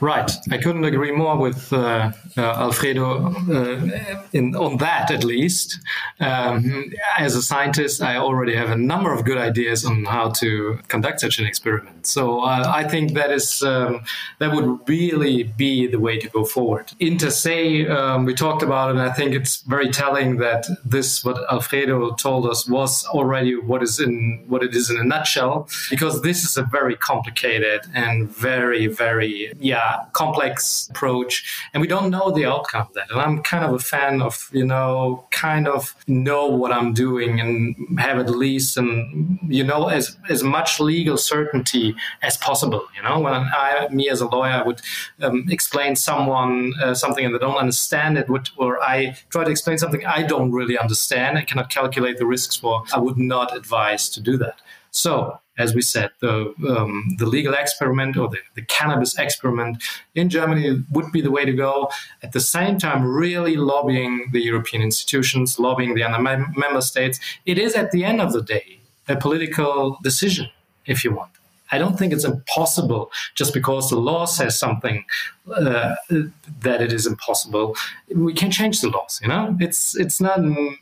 Right, 0.01 0.30
I 0.51 0.57
couldn't 0.57 0.84
agree 0.84 1.12
more 1.12 1.36
with 1.36 1.70
uh, 1.74 2.12
uh, 2.38 2.40
Alfredo 2.40 3.34
uh, 3.53 4.22
in, 4.32 4.57
on 4.57 4.78
that, 4.78 5.11
at 5.11 5.24
least. 5.24 5.78
Um, 6.20 6.90
as 7.18 7.36
a 7.36 7.42
scientist, 7.42 8.01
I 8.01 8.16
already 8.16 8.55
have 8.55 8.70
a 8.70 8.76
number 8.76 9.12
of 9.12 9.26
good 9.26 9.36
ideas 9.36 9.84
on 9.84 10.07
how 10.07 10.30
to 10.30 10.78
conduct 10.88 11.20
such 11.20 11.38
an 11.38 11.46
experiment. 11.46 12.07
So 12.07 12.40
uh, 12.40 12.64
I 12.66 12.88
think 12.88 13.12
that 13.12 13.30
is 13.30 13.62
um, 13.62 14.03
that 14.38 14.55
would 14.55 14.88
really 14.88 15.42
be 15.42 15.86
the 15.86 16.01
way 16.01 16.18
to 16.18 16.28
go 16.30 16.44
forward. 16.44 16.92
Inter 16.98 17.28
se, 17.28 17.86
um, 17.88 18.24
we 18.24 18.34
talked 18.34 18.62
about 18.62 18.88
it, 18.88 18.92
and 18.92 19.03
I 19.03 19.12
think 19.12 19.34
it's 19.34 19.61
very 19.62 19.90
telling 19.90 20.38
that 20.38 20.64
this, 20.82 21.22
what 21.26 21.36
Alfredo 21.53 22.14
told 22.14 22.46
us, 22.46 22.66
was 22.66 23.05
already 23.07 23.55
what 23.55 23.82
is 23.82 24.01
in 24.01 24.44
what 24.48 24.62
it 24.62 24.74
is 24.74 24.88
in 24.88 24.96
a 24.96 25.05
nutshell, 25.05 25.68
because 25.90 26.22
this 26.22 26.42
is 26.42 26.57
a 26.57 26.62
very 26.62 26.96
complicated 26.96 27.82
and 27.94 28.30
very, 28.30 28.86
very, 28.86 29.53
yeah 29.61 29.89
complex 30.12 30.88
approach, 30.91 31.32
and 31.72 31.80
we 31.80 31.88
don't 31.88 32.11
know 32.11 32.30
the 32.30 32.47
outcome 32.47 32.88
that. 32.95 33.11
And 33.11 33.20
I'm 33.20 33.43
kind 33.43 33.64
of 33.64 33.72
a 33.74 33.78
fan 33.78 34.22
of, 34.22 34.49
you 34.53 34.64
know, 34.64 35.24
kind 35.30 35.68
of 35.68 35.95
know 36.07 36.47
what 36.47 36.72
I'm 36.72 36.93
doing 36.93 37.41
and 37.41 37.99
have 37.99 38.18
at 38.18 38.30
least, 38.30 38.76
and 38.76 39.38
you 39.49 39.64
know, 39.64 39.88
as 39.88 40.16
as 40.28 40.43
much 40.43 40.80
legal 40.80 41.16
certainty 41.16 41.95
as 42.22 42.36
possible. 42.36 42.84
You 42.97 43.03
know, 43.03 43.20
when 43.20 43.34
I, 43.34 43.88
me 43.91 44.09
as 44.09 44.20
a 44.20 44.26
lawyer, 44.26 44.62
would 44.64 44.80
um, 45.20 45.47
explain 45.51 45.97
someone 45.97 46.72
uh, 46.82 46.95
something 46.95 47.24
and 47.24 47.34
they 47.34 47.38
don't 47.38 47.57
understand 47.57 48.18
it, 48.18 48.28
would, 48.28 48.51
or 48.57 48.82
I 48.82 49.16
try 49.30 49.45
to 49.45 49.51
explain 49.51 49.78
something 49.78 50.05
I 50.07 50.22
don't 50.22 50.53
really 50.53 50.78
understand 50.78 51.38
I 51.38 51.43
cannot 51.43 51.70
calculate 51.70 52.18
the 52.18 52.26
risks 52.26 52.57
for, 52.57 52.84
I 52.93 52.99
would 52.99 53.18
not 53.18 53.57
advise 53.57 54.09
to 54.11 54.20
do 54.20 54.36
that. 54.38 54.61
So 54.91 55.38
as 55.61 55.74
we 55.74 55.82
said, 55.82 56.11
the, 56.20 56.54
um, 56.68 57.16
the 57.18 57.26
legal 57.26 57.54
experiment 57.54 58.16
or 58.16 58.28
the, 58.28 58.38
the 58.54 58.62
cannabis 58.62 59.18
experiment 59.18 59.82
in 60.14 60.28
Germany 60.28 60.82
would 60.90 61.12
be 61.12 61.20
the 61.20 61.30
way 61.30 61.44
to 61.44 61.52
go. 61.52 61.90
At 62.22 62.32
the 62.32 62.40
same 62.40 62.78
time, 62.78 63.04
really 63.04 63.56
lobbying 63.56 64.30
the 64.32 64.40
European 64.40 64.82
institutions, 64.82 65.58
lobbying 65.58 65.94
the 65.94 66.02
other 66.02 66.22
member 66.22 66.80
states. 66.80 67.20
It 67.46 67.58
is, 67.58 67.74
at 67.74 67.90
the 67.92 68.04
end 68.04 68.20
of 68.20 68.32
the 68.32 68.42
day, 68.42 68.80
a 69.08 69.16
political 69.16 69.98
decision, 70.02 70.48
if 70.86 71.04
you 71.04 71.12
want. 71.12 71.39
I 71.72 71.78
don't 71.78 71.98
think 71.98 72.12
it's 72.12 72.24
impossible 72.24 73.10
just 73.34 73.54
because 73.54 73.90
the 73.90 73.96
law 73.96 74.24
says 74.24 74.58
something 74.58 75.04
uh, 75.54 75.94
that 76.60 76.80
it 76.80 76.92
is 76.92 77.06
impossible. 77.06 77.76
We 78.14 78.34
can 78.34 78.50
change 78.50 78.80
the 78.80 78.88
laws. 78.88 79.20
You 79.22 79.28
know, 79.28 79.56
it's 79.60 79.96
it's 79.96 80.20
not 80.20 80.40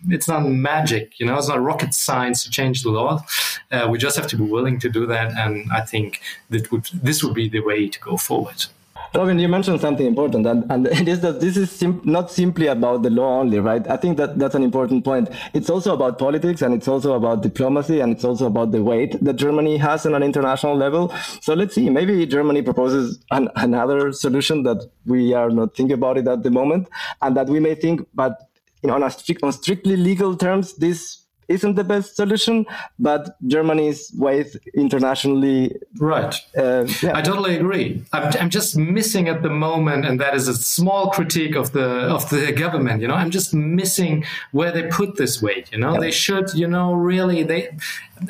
it's 0.08 0.28
not 0.28 0.46
magic. 0.46 1.18
You 1.18 1.26
know, 1.26 1.36
it's 1.36 1.48
not 1.48 1.62
rocket 1.62 1.94
science 1.94 2.42
to 2.44 2.50
change 2.50 2.82
the 2.82 2.90
law. 2.90 3.24
Uh, 3.70 3.88
we 3.90 3.98
just 3.98 4.16
have 4.16 4.26
to 4.28 4.36
be 4.36 4.44
willing 4.44 4.78
to 4.80 4.88
do 4.88 5.06
that, 5.06 5.32
and 5.32 5.70
I 5.72 5.82
think 5.82 6.20
that 6.50 6.70
would 6.72 6.88
this 6.92 7.22
would 7.22 7.34
be 7.34 7.48
the 7.48 7.60
way 7.60 7.88
to 7.88 8.00
go 8.00 8.16
forward. 8.16 8.66
Robin, 9.14 9.38
you 9.38 9.48
mentioned 9.48 9.80
something 9.80 10.06
important, 10.06 10.46
and, 10.46 10.70
and 10.70 10.86
it 10.86 11.08
is 11.08 11.20
that 11.20 11.40
this 11.40 11.56
is 11.56 11.70
sim- 11.70 12.02
not 12.04 12.30
simply 12.30 12.66
about 12.66 13.02
the 13.02 13.10
law 13.10 13.40
only, 13.40 13.58
right? 13.58 13.88
I 13.88 13.96
think 13.96 14.16
that 14.18 14.38
that's 14.38 14.54
an 14.54 14.62
important 14.62 15.04
point. 15.04 15.30
It's 15.54 15.70
also 15.70 15.94
about 15.94 16.18
politics, 16.18 16.60
and 16.62 16.74
it's 16.74 16.88
also 16.88 17.14
about 17.14 17.42
diplomacy, 17.42 18.00
and 18.00 18.12
it's 18.12 18.24
also 18.24 18.46
about 18.46 18.70
the 18.70 18.82
weight 18.82 19.16
that 19.24 19.36
Germany 19.36 19.78
has 19.78 20.04
on 20.04 20.14
an 20.14 20.22
international 20.22 20.76
level. 20.76 21.12
So 21.40 21.54
let's 21.54 21.74
see, 21.74 21.88
maybe 21.88 22.26
Germany 22.26 22.62
proposes 22.62 23.18
an, 23.30 23.48
another 23.56 24.12
solution 24.12 24.62
that 24.64 24.86
we 25.06 25.32
are 25.32 25.50
not 25.50 25.74
thinking 25.74 25.94
about 25.94 26.18
it 26.18 26.28
at 26.28 26.42
the 26.42 26.50
moment, 26.50 26.88
and 27.22 27.36
that 27.36 27.48
we 27.48 27.60
may 27.60 27.74
think, 27.74 28.06
but 28.14 28.38
you 28.82 28.88
know, 28.88 29.02
on, 29.02 29.10
strict, 29.10 29.42
on 29.42 29.52
strictly 29.52 29.96
legal 29.96 30.36
terms, 30.36 30.74
this 30.74 31.17
isn't 31.48 31.74
the 31.74 31.84
best 31.84 32.16
solution, 32.16 32.66
but 32.98 33.36
Germany's 33.46 34.12
way 34.14 34.44
internationally. 34.74 35.74
Right. 35.98 36.34
Uh, 36.56 36.86
yeah. 37.02 37.16
I 37.16 37.22
totally 37.22 37.56
agree. 37.56 38.04
I'm, 38.12 38.32
I'm 38.40 38.50
just 38.50 38.76
missing 38.76 39.28
at 39.28 39.42
the 39.42 39.50
moment, 39.50 40.04
and 40.04 40.20
that 40.20 40.34
is 40.34 40.46
a 40.48 40.54
small 40.54 41.10
critique 41.10 41.56
of 41.56 41.72
the 41.72 41.88
of 41.88 42.28
the 42.30 42.52
government. 42.52 43.02
You 43.02 43.08
know, 43.08 43.14
I'm 43.14 43.30
just 43.30 43.54
missing 43.54 44.24
where 44.52 44.70
they 44.70 44.84
put 44.88 45.16
this 45.16 45.42
weight. 45.42 45.72
You 45.72 45.78
know, 45.78 45.94
yeah. 45.94 46.00
they 46.00 46.10
should. 46.10 46.52
You 46.54 46.68
know, 46.68 46.94
really, 46.94 47.42
they. 47.42 47.76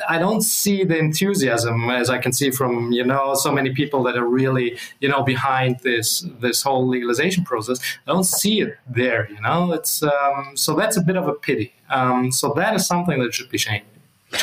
I 0.07 0.17
don't 0.17 0.41
see 0.41 0.83
the 0.83 0.97
enthusiasm 0.97 1.89
as 1.89 2.09
I 2.09 2.17
can 2.17 2.31
see 2.31 2.51
from 2.51 2.91
you 2.91 3.03
know 3.03 3.33
so 3.35 3.51
many 3.51 3.73
people 3.73 4.03
that 4.03 4.17
are 4.17 4.27
really 4.27 4.77
you 4.99 5.09
know 5.09 5.23
behind 5.23 5.79
this 5.79 6.25
this 6.39 6.61
whole 6.61 6.87
legalization 6.87 7.43
process. 7.43 7.79
I 8.07 8.11
don't 8.11 8.25
see 8.25 8.61
it 8.61 8.77
there. 8.87 9.29
You 9.29 9.41
know, 9.41 9.73
it's 9.73 10.03
um, 10.03 10.55
so 10.55 10.75
that's 10.75 10.97
a 10.97 11.01
bit 11.01 11.15
of 11.15 11.27
a 11.27 11.33
pity. 11.33 11.73
Um, 11.89 12.31
so 12.31 12.53
that 12.53 12.75
is 12.75 12.85
something 12.85 13.19
that 13.21 13.33
should 13.33 13.49
be 13.49 13.57
changed. 13.57 13.85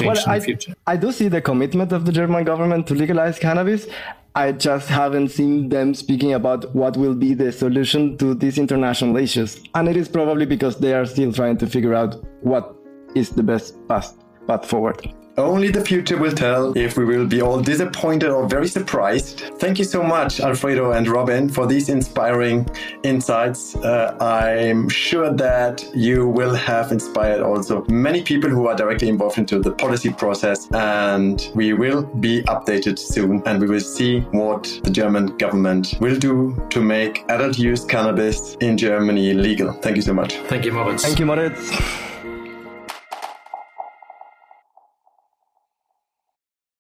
Well, 0.00 0.16
I, 0.26 0.40
future. 0.40 0.74
I 0.86 0.96
do 0.96 1.12
see 1.12 1.28
the 1.28 1.40
commitment 1.40 1.92
of 1.92 2.04
the 2.06 2.12
German 2.12 2.44
government 2.44 2.88
to 2.88 2.94
legalize 2.94 3.38
cannabis. 3.38 3.86
I 4.34 4.52
just 4.52 4.88
haven't 4.88 5.28
seen 5.28 5.68
them 5.70 5.94
speaking 5.94 6.34
about 6.34 6.74
what 6.74 6.96
will 6.96 7.14
be 7.14 7.32
the 7.32 7.52
solution 7.52 8.18
to 8.18 8.34
these 8.34 8.58
international 8.58 9.16
issues. 9.16 9.60
And 9.74 9.88
it 9.88 9.96
is 9.96 10.08
probably 10.08 10.44
because 10.44 10.78
they 10.78 10.92
are 10.92 11.06
still 11.06 11.32
trying 11.32 11.56
to 11.58 11.66
figure 11.66 11.94
out 11.94 12.22
what 12.42 12.76
is 13.14 13.30
the 13.30 13.42
best 13.42 13.74
path, 13.88 14.14
path 14.46 14.66
forward. 14.68 15.08
Only 15.38 15.68
the 15.70 15.84
future 15.84 16.16
will 16.16 16.32
tell 16.32 16.76
if 16.78 16.96
we 16.96 17.04
will 17.04 17.26
be 17.26 17.42
all 17.42 17.60
disappointed 17.60 18.30
or 18.30 18.48
very 18.48 18.68
surprised. 18.68 19.40
Thank 19.58 19.78
you 19.78 19.84
so 19.84 20.02
much, 20.02 20.40
Alfredo 20.40 20.92
and 20.92 21.06
Robin, 21.06 21.50
for 21.50 21.66
these 21.66 21.90
inspiring 21.90 22.66
insights. 23.02 23.76
Uh, 23.76 24.16
I'm 24.18 24.88
sure 24.88 25.30
that 25.34 25.84
you 25.94 26.26
will 26.26 26.54
have 26.54 26.90
inspired 26.90 27.42
also 27.42 27.84
many 27.88 28.22
people 28.22 28.48
who 28.48 28.66
are 28.68 28.74
directly 28.74 29.10
involved 29.10 29.36
into 29.36 29.58
the 29.58 29.72
policy 29.72 30.10
process, 30.10 30.70
and 30.72 31.50
we 31.54 31.74
will 31.74 32.04
be 32.04 32.42
updated 32.44 32.98
soon, 32.98 33.42
and 33.44 33.60
we 33.60 33.66
will 33.66 33.80
see 33.80 34.20
what 34.30 34.62
the 34.84 34.90
German 34.90 35.36
government 35.36 35.96
will 36.00 36.18
do 36.18 36.56
to 36.70 36.80
make 36.80 37.26
adult 37.28 37.58
use 37.58 37.84
cannabis 37.84 38.54
in 38.62 38.78
Germany 38.78 39.34
legal. 39.34 39.72
Thank 39.72 39.96
you 39.96 40.02
so 40.02 40.14
much. 40.14 40.36
Thank 40.48 40.64
you, 40.64 40.72
Moritz. 40.72 41.02
Thank 41.02 41.18
you, 41.18 41.26
Moritz. 41.26 42.05